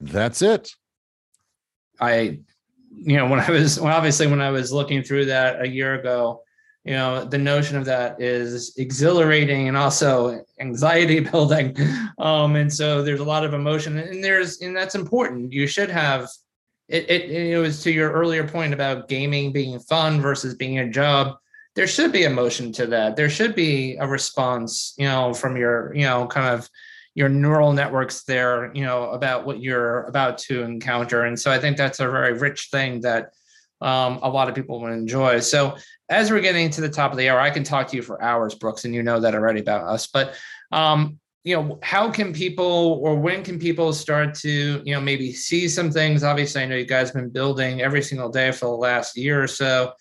that's 0.00 0.42
it. 0.42 0.70
I 2.00 2.40
you 2.94 3.16
know 3.16 3.26
when 3.26 3.40
i 3.40 3.50
was 3.50 3.80
well, 3.80 3.94
obviously 3.94 4.26
when 4.26 4.40
i 4.40 4.50
was 4.50 4.72
looking 4.72 5.02
through 5.02 5.24
that 5.24 5.62
a 5.62 5.68
year 5.68 5.94
ago 5.94 6.42
you 6.84 6.92
know 6.92 7.24
the 7.24 7.38
notion 7.38 7.76
of 7.76 7.84
that 7.84 8.20
is 8.20 8.74
exhilarating 8.76 9.68
and 9.68 9.76
also 9.76 10.44
anxiety 10.60 11.20
building 11.32 11.74
um 12.18 12.56
and 12.56 12.72
so 12.72 13.02
there's 13.02 13.20
a 13.20 13.24
lot 13.24 13.44
of 13.44 13.54
emotion 13.54 13.98
and 13.98 14.22
there's 14.22 14.60
and 14.60 14.76
that's 14.76 14.94
important 14.94 15.52
you 15.52 15.66
should 15.66 15.88
have 15.88 16.28
it, 16.92 17.10
it 17.10 17.30
it 17.30 17.58
was 17.58 17.82
to 17.82 17.90
your 17.90 18.12
earlier 18.12 18.46
point 18.46 18.74
about 18.74 19.08
gaming 19.08 19.52
being 19.52 19.78
fun 19.80 20.20
versus 20.20 20.54
being 20.54 20.78
a 20.78 20.88
job 20.88 21.36
there 21.74 21.86
should 21.86 22.12
be 22.12 22.24
emotion 22.24 22.70
to 22.72 22.86
that 22.86 23.16
there 23.16 23.30
should 23.30 23.54
be 23.54 23.96
a 23.96 24.06
response 24.06 24.94
you 24.98 25.06
know 25.06 25.32
from 25.32 25.56
your 25.56 25.94
you 25.94 26.04
know 26.04 26.26
kind 26.26 26.46
of 26.46 26.68
your 27.14 27.28
neural 27.28 27.72
networks 27.72 28.24
there, 28.24 28.72
you 28.74 28.84
know, 28.84 29.10
about 29.10 29.44
what 29.44 29.60
you're 29.60 30.04
about 30.04 30.38
to 30.38 30.62
encounter. 30.62 31.24
And 31.24 31.38
so 31.38 31.50
I 31.50 31.58
think 31.58 31.76
that's 31.76 32.00
a 32.00 32.08
very 32.08 32.32
rich 32.32 32.68
thing 32.70 33.02
that 33.02 33.32
um, 33.82 34.20
a 34.22 34.30
lot 34.30 34.48
of 34.48 34.54
people 34.54 34.80
would 34.80 34.92
enjoy. 34.92 35.40
So 35.40 35.76
as 36.08 36.30
we're 36.30 36.40
getting 36.40 36.70
to 36.70 36.80
the 36.80 36.88
top 36.88 37.10
of 37.10 37.18
the 37.18 37.28
hour, 37.28 37.40
I 37.40 37.50
can 37.50 37.64
talk 37.64 37.88
to 37.88 37.96
you 37.96 38.02
for 38.02 38.22
hours, 38.22 38.54
Brooks, 38.54 38.84
and 38.84 38.94
you 38.94 39.02
know 39.02 39.20
that 39.20 39.34
already 39.34 39.60
about 39.60 39.84
us. 39.84 40.06
But 40.06 40.34
um, 40.70 41.18
you 41.44 41.56
know, 41.56 41.78
how 41.82 42.10
can 42.10 42.32
people 42.32 43.00
or 43.02 43.16
when 43.16 43.42
can 43.42 43.58
people 43.58 43.92
start 43.92 44.34
to, 44.34 44.82
you 44.84 44.94
know, 44.94 45.00
maybe 45.00 45.32
see 45.32 45.68
some 45.68 45.90
things? 45.90 46.22
Obviously, 46.22 46.62
I 46.62 46.66
know 46.66 46.76
you 46.76 46.84
guys 46.86 47.08
have 47.08 47.14
been 47.14 47.30
building 47.30 47.80
every 47.80 48.02
single 48.02 48.28
day 48.28 48.52
for 48.52 48.66
the 48.66 48.72
last 48.72 49.16
year 49.16 49.42
or 49.42 49.48
so 49.48 49.92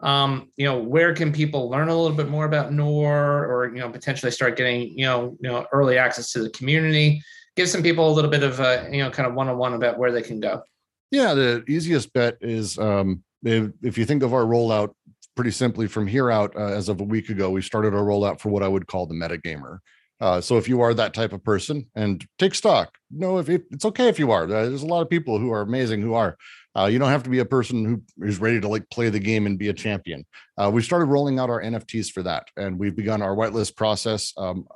um, 0.00 0.50
you 0.56 0.64
know, 0.64 0.78
where 0.78 1.14
can 1.14 1.32
people 1.32 1.68
learn 1.68 1.88
a 1.88 1.96
little 1.96 2.16
bit 2.16 2.28
more 2.28 2.44
about 2.44 2.72
Nor 2.72 3.46
or, 3.46 3.74
you 3.74 3.80
know, 3.80 3.90
potentially 3.90 4.30
start 4.30 4.56
getting, 4.56 4.96
you 4.96 5.04
know, 5.04 5.36
you 5.40 5.48
know, 5.48 5.66
early 5.72 5.98
access 5.98 6.30
to 6.32 6.42
the 6.42 6.50
community? 6.50 7.22
Give 7.56 7.68
some 7.68 7.82
people 7.82 8.08
a 8.08 8.12
little 8.12 8.30
bit 8.30 8.44
of 8.44 8.60
a, 8.60 8.88
you 8.92 9.02
know, 9.02 9.10
kind 9.10 9.26
of 9.28 9.34
one-on-one 9.34 9.74
about 9.74 9.98
where 9.98 10.12
they 10.12 10.22
can 10.22 10.38
go. 10.38 10.62
Yeah, 11.10 11.34
the 11.34 11.64
easiest 11.66 12.12
bet 12.12 12.36
is 12.40 12.78
um, 12.78 13.24
if, 13.42 13.72
if 13.82 13.98
you 13.98 14.04
think 14.04 14.22
of 14.22 14.32
our 14.32 14.44
rollout 14.44 14.94
pretty 15.34 15.50
simply 15.50 15.88
from 15.88 16.06
here 16.06 16.30
out, 16.30 16.54
uh, 16.54 16.66
as 16.66 16.88
of 16.88 17.00
a 17.00 17.04
week 17.04 17.28
ago, 17.28 17.50
we 17.50 17.62
started 17.62 17.94
our 17.94 18.02
rollout 18.02 18.38
for 18.38 18.50
what 18.50 18.62
I 18.62 18.68
would 18.68 18.86
call 18.86 19.06
the 19.06 19.14
metagamer. 19.14 19.78
Uh, 20.20 20.40
so 20.40 20.56
if 20.56 20.68
you 20.68 20.80
are 20.80 20.94
that 20.94 21.14
type 21.14 21.32
of 21.32 21.44
person 21.44 21.86
and 21.94 22.26
take 22.38 22.54
stock, 22.54 22.96
no, 23.10 23.38
if 23.38 23.48
it, 23.48 23.64
it's 23.70 23.84
okay 23.84 24.08
if 24.08 24.18
you 24.18 24.30
are. 24.30 24.46
There's 24.46 24.82
a 24.82 24.86
lot 24.86 25.02
of 25.02 25.10
people 25.10 25.38
who 25.38 25.52
are 25.52 25.60
amazing 25.60 26.02
who 26.02 26.14
are. 26.14 26.36
Uh, 26.76 26.86
you 26.86 26.98
don't 26.98 27.10
have 27.10 27.22
to 27.24 27.30
be 27.30 27.40
a 27.40 27.44
person 27.44 27.84
who 27.84 28.26
is 28.26 28.38
ready 28.38 28.60
to 28.60 28.68
like 28.68 28.88
play 28.90 29.08
the 29.08 29.18
game 29.18 29.46
and 29.46 29.58
be 29.58 29.68
a 29.68 29.72
champion. 29.72 30.24
Uh, 30.56 30.70
we 30.72 30.82
started 30.82 31.06
rolling 31.06 31.38
out 31.38 31.50
our 31.50 31.60
NFTs 31.60 32.10
for 32.10 32.22
that, 32.22 32.46
and 32.56 32.78
we've 32.78 32.94
begun 32.94 33.22
our 33.22 33.34
whitelist 33.34 33.74
process. 33.74 34.32
Um, 34.36 34.66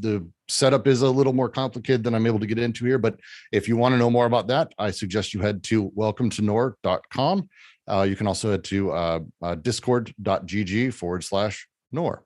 the 0.00 0.26
setup 0.48 0.86
is 0.86 1.02
a 1.02 1.10
little 1.10 1.32
more 1.32 1.48
complicated 1.48 2.04
than 2.04 2.14
I'm 2.14 2.26
able 2.26 2.38
to 2.38 2.46
get 2.46 2.58
into 2.58 2.86
here, 2.86 2.98
but 2.98 3.18
if 3.50 3.68
you 3.68 3.76
want 3.76 3.92
to 3.92 3.98
know 3.98 4.10
more 4.10 4.26
about 4.26 4.46
that, 4.48 4.72
I 4.78 4.92
suggest 4.92 5.34
you 5.34 5.40
head 5.40 5.62
to 5.64 5.90
welcome 5.94 6.30
to 6.30 6.42
nor.com. 6.42 7.48
Uh, 7.90 8.02
you 8.02 8.16
can 8.16 8.26
also 8.26 8.52
head 8.52 8.64
to 8.64 8.92
uh, 8.92 9.20
uh, 9.42 9.54
discord.gg 9.56 10.94
forward 10.94 11.24
slash 11.24 11.66
Nor 11.90 12.24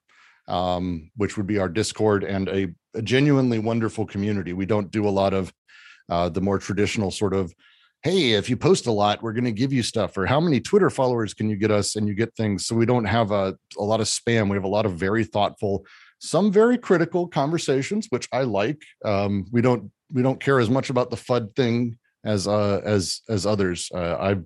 um, 0.49 1.11
which 1.17 1.37
would 1.37 1.47
be 1.47 1.59
our 1.59 1.69
Discord 1.69 2.25
and 2.25 2.49
a, 2.49 2.69
a, 2.95 3.03
genuinely 3.03 3.59
wonderful 3.59 4.07
community. 4.07 4.53
We 4.53 4.67
don't 4.67 4.91
do 4.91 5.09
a 5.09 5.11
lot 5.11 5.35
of 5.35 5.53
uh, 6.09 6.29
the 6.29 6.41
more 6.41 6.59
traditional 6.59 7.11
sort 7.11 7.35
of, 7.35 7.53
hey, 8.03 8.33
if 8.33 8.49
you 8.49 8.57
post 8.57 8.87
a 8.87 8.93
lot, 8.93 9.23
we're 9.23 9.33
going 9.33 9.45
to 9.45 9.53
give 9.53 9.73
you 9.73 9.83
stuff, 9.83 10.17
or 10.17 10.27
how 10.27 10.41
many 10.41 10.61
Twitter 10.61 10.91
followers 10.91 11.35
can 11.35 11.51
you 11.51 11.57
get 11.57 11.71
us, 11.71 11.97
and 11.97 12.07
you 12.07 12.15
get 12.15 12.35
things. 12.37 12.67
So 12.67 12.77
we 12.77 12.87
don't 12.87 13.05
have 13.05 13.33
a, 13.33 13.57
a 13.77 13.83
lot 13.83 14.01
of 14.01 14.07
spam. 14.07 14.49
We 14.49 14.57
have 14.57 14.65
a 14.65 14.69
lot 14.69 14.87
of 14.87 14.93
very 14.93 15.25
thoughtful, 15.25 15.85
some 16.21 16.53
very 16.53 16.79
critical 16.79 17.27
conversations, 17.27 18.07
which 18.11 18.29
I 18.33 18.43
like. 18.43 18.81
Um, 19.05 19.47
we 19.51 19.63
don't 19.63 19.91
we 20.13 20.23
don't 20.23 20.39
care 20.39 20.61
as 20.61 20.71
much 20.71 20.91
about 20.91 21.11
the 21.11 21.17
FUD 21.17 21.57
thing 21.57 21.99
as 22.25 22.47
uh, 22.47 22.81
as 22.85 23.23
as 23.29 23.47
others. 23.47 23.91
Uh, 23.93 24.37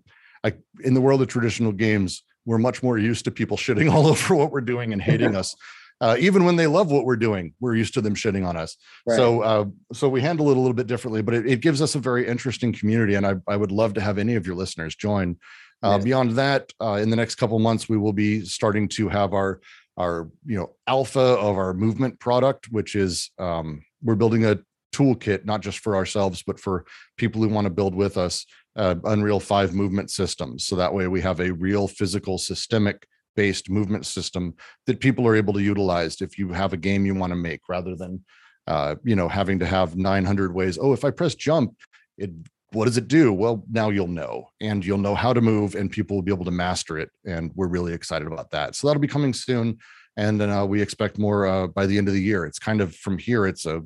I 0.43 0.49
I 0.49 0.55
in 0.83 0.95
the 0.95 1.01
world 1.03 1.21
of 1.21 1.29
traditional 1.29 1.73
games, 1.73 2.23
we're 2.47 2.57
much 2.57 2.83
more 2.83 2.97
used 2.97 3.27
to 3.27 3.31
people 3.31 3.57
shitting 3.59 3.93
all 3.93 4.07
over 4.07 4.35
what 4.35 4.51
we're 4.51 4.63
doing 4.63 4.95
and 4.95 5.03
hating 5.03 5.37
us 5.43 5.55
uh, 6.01 6.17
even 6.19 6.45
when 6.45 6.57
they 6.57 6.67
love 6.67 6.91
what 6.91 7.05
we're 7.05 7.17
doing, 7.17 7.53
we're 7.61 7.75
used 7.75 7.95
to 7.95 8.01
them 8.01 8.15
shitting 8.15 8.47
on 8.47 8.57
us. 8.57 8.77
Right. 9.07 9.17
So, 9.17 9.43
uh, 9.43 9.65
so 9.93 10.09
we 10.09 10.21
handle 10.21 10.51
it 10.51 10.57
a 10.57 10.61
little 10.61 10.75
bit 10.75 10.87
differently, 10.87 11.23
but 11.23 11.35
it, 11.35 11.47
it, 11.47 11.61
gives 11.61 11.83
us 11.83 11.95
a 11.95 11.99
very 11.99 12.27
interesting 12.27 12.73
community, 12.73 13.15
and 13.15 13.27
I, 13.27 13.35
I 13.47 13.57
would 13.57 13.71
love 13.71 13.95
to 13.95 14.01
have 14.01 14.19
any 14.19 14.35
of 14.35 14.47
your 14.47 14.57
listeners 14.57 14.95
join. 14.97 15.37
Uh. 15.83 15.99
Beyond 15.99 16.33
that, 16.33 16.73
uh, 16.81 16.95
in 16.95 17.11
the 17.11 17.17
next 17.17 17.37
couple 17.37 17.59
months, 17.59 17.89
we 17.89 17.97
will 17.97 18.13
be 18.13 18.45
starting 18.45 18.89
to 18.89 19.09
have 19.09 19.33
our 19.33 19.61
our 19.97 20.31
you 20.47 20.57
know 20.57 20.75
alpha 20.87 21.21
of 21.21 21.57
our 21.57 21.75
movement 21.75 22.19
product, 22.19 22.69
which 22.71 22.95
is 22.95 23.31
um, 23.39 23.83
we're 24.03 24.15
building 24.15 24.47
a 24.47 24.59
toolkit 24.93 25.45
not 25.45 25.61
just 25.61 25.79
for 25.79 25.95
ourselves 25.95 26.43
but 26.43 26.59
for 26.59 26.85
people 27.17 27.41
who 27.41 27.49
want 27.49 27.65
to 27.65 27.71
build 27.71 27.95
with 27.95 28.17
us 28.17 28.45
uh, 28.77 28.95
Unreal 29.05 29.41
Five 29.41 29.75
movement 29.75 30.11
systems. 30.11 30.67
So 30.67 30.77
that 30.77 30.93
way 30.93 31.07
we 31.07 31.21
have 31.21 31.41
a 31.41 31.53
real 31.53 31.89
physical 31.89 32.39
systemic 32.39 33.07
based 33.37 33.71
movement 33.71 34.07
system 34.07 34.55
that 34.87 35.01
people 35.01 35.27
are 35.27 35.37
able 35.37 35.53
to 35.53 35.62
utilize 35.62 36.21
if 36.21 36.38
you 36.38 36.49
have 36.53 36.73
a 36.73 36.77
game 36.77 37.07
you 37.07 37.14
want 37.14 37.31
to 37.31 37.37
make 37.37 37.61
rather 37.69 37.95
than 37.97 38.25
uh, 38.66 38.95
you 39.05 39.16
know 39.16 39.29
having 39.29 39.59
to 39.59 39.66
have 39.66 39.97
900 39.97 40.55
ways 40.55 40.79
oh 40.81 40.93
if 40.93 41.05
i 41.05 41.11
press 41.11 41.35
jump 41.35 41.75
it 42.19 42.31
what 42.73 42.85
does 42.85 42.97
it 42.97 43.09
do? 43.09 43.33
Well 43.33 43.64
now 43.71 43.90
you'll 43.90 44.07
know 44.07 44.49
and 44.61 44.85
you'll 44.85 44.99
know 44.99 45.14
how 45.14 45.33
to 45.33 45.40
move 45.40 45.75
and 45.75 45.90
people 45.90 46.16
will 46.16 46.23
be 46.23 46.33
able 46.33 46.45
to 46.45 46.51
master 46.51 46.99
it 46.99 47.11
and 47.25 47.51
we're 47.55 47.69
really 47.69 47.93
excited 47.93 48.29
about 48.29 48.51
that. 48.53 48.75
So 48.75 48.87
that'll 48.87 49.00
be 49.00 49.09
coming 49.09 49.35
soon 49.35 49.79
and 50.17 50.40
then 50.40 50.50
uh, 50.50 50.65
we 50.65 50.81
expect 50.83 51.19
more 51.19 51.46
uh, 51.46 51.67
by 51.69 51.87
the 51.87 51.98
end 51.98 52.09
of 52.09 52.15
the 52.15 52.23
year. 52.23 52.46
It's 52.46 52.59
kind 52.59 52.81
of 52.81 52.94
from 52.94 53.19
here 53.19 53.46
it's 53.46 53.67
a 53.67 53.83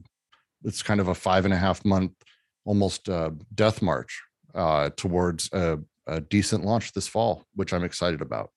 it's 0.65 0.83
kind 0.83 1.01
of 1.01 1.09
a 1.09 1.15
five 1.15 1.45
and 1.45 1.55
a 1.55 1.59
half 1.59 1.85
month 1.85 2.13
almost 2.65 3.09
uh, 3.09 3.31
death 3.55 3.83
march 3.83 4.23
uh, 4.55 4.91
towards 4.97 5.51
a, 5.53 5.79
a 6.07 6.21
decent 6.21 6.65
launch 6.65 6.93
this 6.93 7.09
fall 7.09 7.45
which 7.55 7.73
i'm 7.73 7.85
excited 7.85 8.23
about 8.23 8.51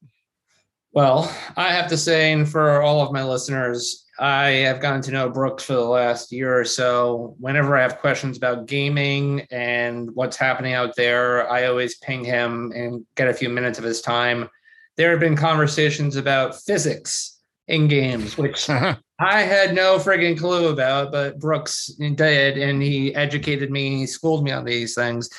well, 0.98 1.32
I 1.56 1.74
have 1.74 1.88
to 1.89 1.95
say, 1.95 2.34
and 2.34 2.50
for 2.50 2.82
all 2.82 3.02
of 3.02 3.14
my 3.14 3.24
listeners, 3.24 4.04
I 4.18 4.48
have 4.66 4.82
gotten 4.82 5.04
to 5.04 5.12
know 5.12 5.30
Brooks 5.30 5.64
for 5.64 5.74
the 5.74 5.82
last 5.82 6.32
year 6.32 6.60
or 6.60 6.66
so. 6.66 7.36
Whenever 7.38 7.78
I 7.78 7.84
have 7.84 8.00
questions 8.00 8.36
about 8.36 8.66
gaming 8.66 9.45
and 9.52 10.10
what's 10.16 10.38
happening 10.38 10.74
out 10.74 10.95
there, 10.95 11.48
I 11.52 11.68
always 11.68 12.00
ping 12.00 12.26
him 12.26 12.72
and 12.76 13.06
get 13.14 13.28
a 13.28 13.34
few 13.36 13.48
minutes 13.48 13.78
of 13.78 13.86
his 13.86 14.02
time. 14.02 14.50
There 14.95 15.12
have 15.12 15.20
been 15.20 15.36
conversations 15.36 16.16
about 16.16 16.60
physics 16.60 17.41
in 17.68 17.88
games, 17.88 18.36
which 18.36 18.68
I 19.20 19.41
had 19.43 19.76
no 19.76 20.00
frigging 20.00 20.36
clue 20.36 20.70
about, 20.70 21.12
but 21.12 21.38
Brooks 21.38 21.91
did, 22.16 22.58
and 22.58 22.82
he 22.82 23.14
educated 23.14 23.70
me, 23.70 23.98
he 23.98 24.08
schooled 24.08 24.43
me 24.43 24.50
on 24.50 24.66
these 24.66 24.95
things. 24.95 25.30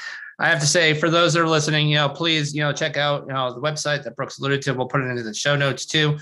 I 0.41 0.49
have 0.49 0.61
to 0.61 0.66
say, 0.66 0.95
for 0.95 1.11
those 1.11 1.34
that 1.34 1.41
are 1.41 1.49
listening, 1.49 1.89
you 1.89 1.97
know, 1.97 2.09
please, 2.09 2.55
you 2.55 2.62
know, 2.62 2.72
check 2.72 2.97
out, 2.97 3.26
you 3.26 3.32
know, 3.32 3.53
the 3.53 3.61
website 3.61 4.05
that 4.05 4.14
Brooks 4.14 4.39
alluded 4.39 4.62
to. 4.62 4.72
We'll 4.72 4.86
put 4.86 5.01
it 5.01 5.07
into 5.07 5.24
the 5.24 5.34
show 5.34 5.57
notes 5.57 5.84
too. 5.84 6.16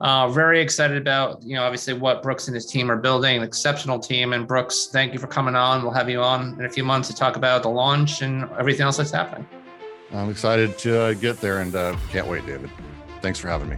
Uh, 0.00 0.28
very 0.28 0.60
excited 0.60 0.96
about, 0.96 1.42
you 1.42 1.54
know, 1.54 1.62
obviously 1.62 1.92
what 1.92 2.22
Brooks 2.22 2.48
and 2.48 2.54
his 2.54 2.66
team 2.66 2.90
are 2.90 2.96
building, 2.96 3.36
an 3.36 3.42
exceptional 3.42 3.98
team. 3.98 4.32
And 4.32 4.48
Brooks, 4.48 4.88
thank 4.90 5.12
you 5.12 5.18
for 5.18 5.26
coming 5.28 5.54
on. 5.54 5.82
We'll 5.82 5.92
have 5.92 6.08
you 6.08 6.20
on 6.20 6.58
in 6.58 6.64
a 6.64 6.70
few 6.70 6.82
months 6.82 7.08
to 7.08 7.14
talk 7.14 7.36
about 7.36 7.62
the 7.62 7.68
launch 7.68 8.22
and 8.22 8.50
everything 8.58 8.82
else 8.82 8.96
that's 8.96 9.10
happening. 9.10 9.46
I'm 10.12 10.30
excited 10.30 10.76
to 10.78 11.00
uh, 11.00 11.14
get 11.14 11.40
there 11.40 11.60
and 11.60 11.74
uh, 11.76 11.96
can't 12.10 12.26
wait, 12.26 12.44
David. 12.46 12.70
Thanks 13.20 13.38
for 13.38 13.48
having 13.48 13.68
me. 13.68 13.76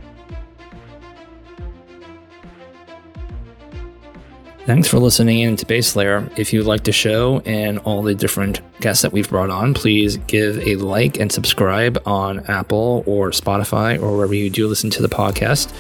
Thanks 4.65 4.87
for 4.87 5.01
listening 5.01 5.41
in 5.41 5.57
to 5.57 5.67
Base 5.67 5.97
Layer. 5.97 6.31
If 6.37 6.53
you 6.53 6.63
like 6.63 6.85
the 6.85 6.93
show 6.93 7.41
and 7.45 7.81
all 7.81 8.01
the 8.01 8.15
different 8.15 8.61
guests 8.81 9.03
that 9.03 9.13
we've 9.13 9.29
brought 9.29 9.51
on, 9.51 9.75
please 9.75 10.19
give 10.19 10.65
a 10.65 10.77
like 10.77 11.19
and 11.19 11.33
subscribe 11.33 12.01
on 12.07 12.47
Apple 12.47 13.03
or 13.05 13.31
Spotify 13.31 14.01
or 14.01 14.17
wherever 14.17 14.35
you 14.35 14.51
do 14.51 14.69
listen 14.69 14.89
to 14.91 15.03
the 15.03 15.09
podcast. 15.09 15.75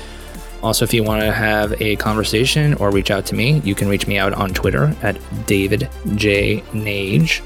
Also, 0.64 0.85
if 0.85 0.93
you 0.93 1.05
want 1.05 1.22
to 1.22 1.30
have 1.30 1.80
a 1.80 1.95
conversation 1.97 2.74
or 2.74 2.91
reach 2.91 3.12
out 3.12 3.24
to 3.26 3.37
me, 3.37 3.61
you 3.61 3.76
can 3.76 3.89
reach 3.89 4.09
me 4.09 4.18
out 4.18 4.33
on 4.33 4.53
Twitter 4.53 4.97
at 5.03 5.16
David 5.47 5.89
J. 6.16 6.61
Nage 6.72 7.41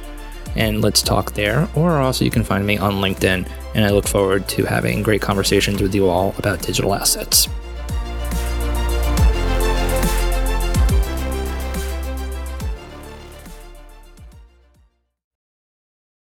and 0.54 0.80
let's 0.80 1.02
talk 1.02 1.32
there. 1.32 1.68
Or 1.74 1.98
also, 1.98 2.24
you 2.24 2.30
can 2.30 2.44
find 2.44 2.66
me 2.66 2.78
on 2.78 2.94
LinkedIn, 2.94 3.46
and 3.74 3.84
I 3.84 3.90
look 3.90 4.08
forward 4.08 4.48
to 4.48 4.64
having 4.64 5.02
great 5.02 5.20
conversations 5.20 5.82
with 5.82 5.94
you 5.94 6.08
all 6.08 6.34
about 6.38 6.62
digital 6.62 6.94
assets. 6.94 7.46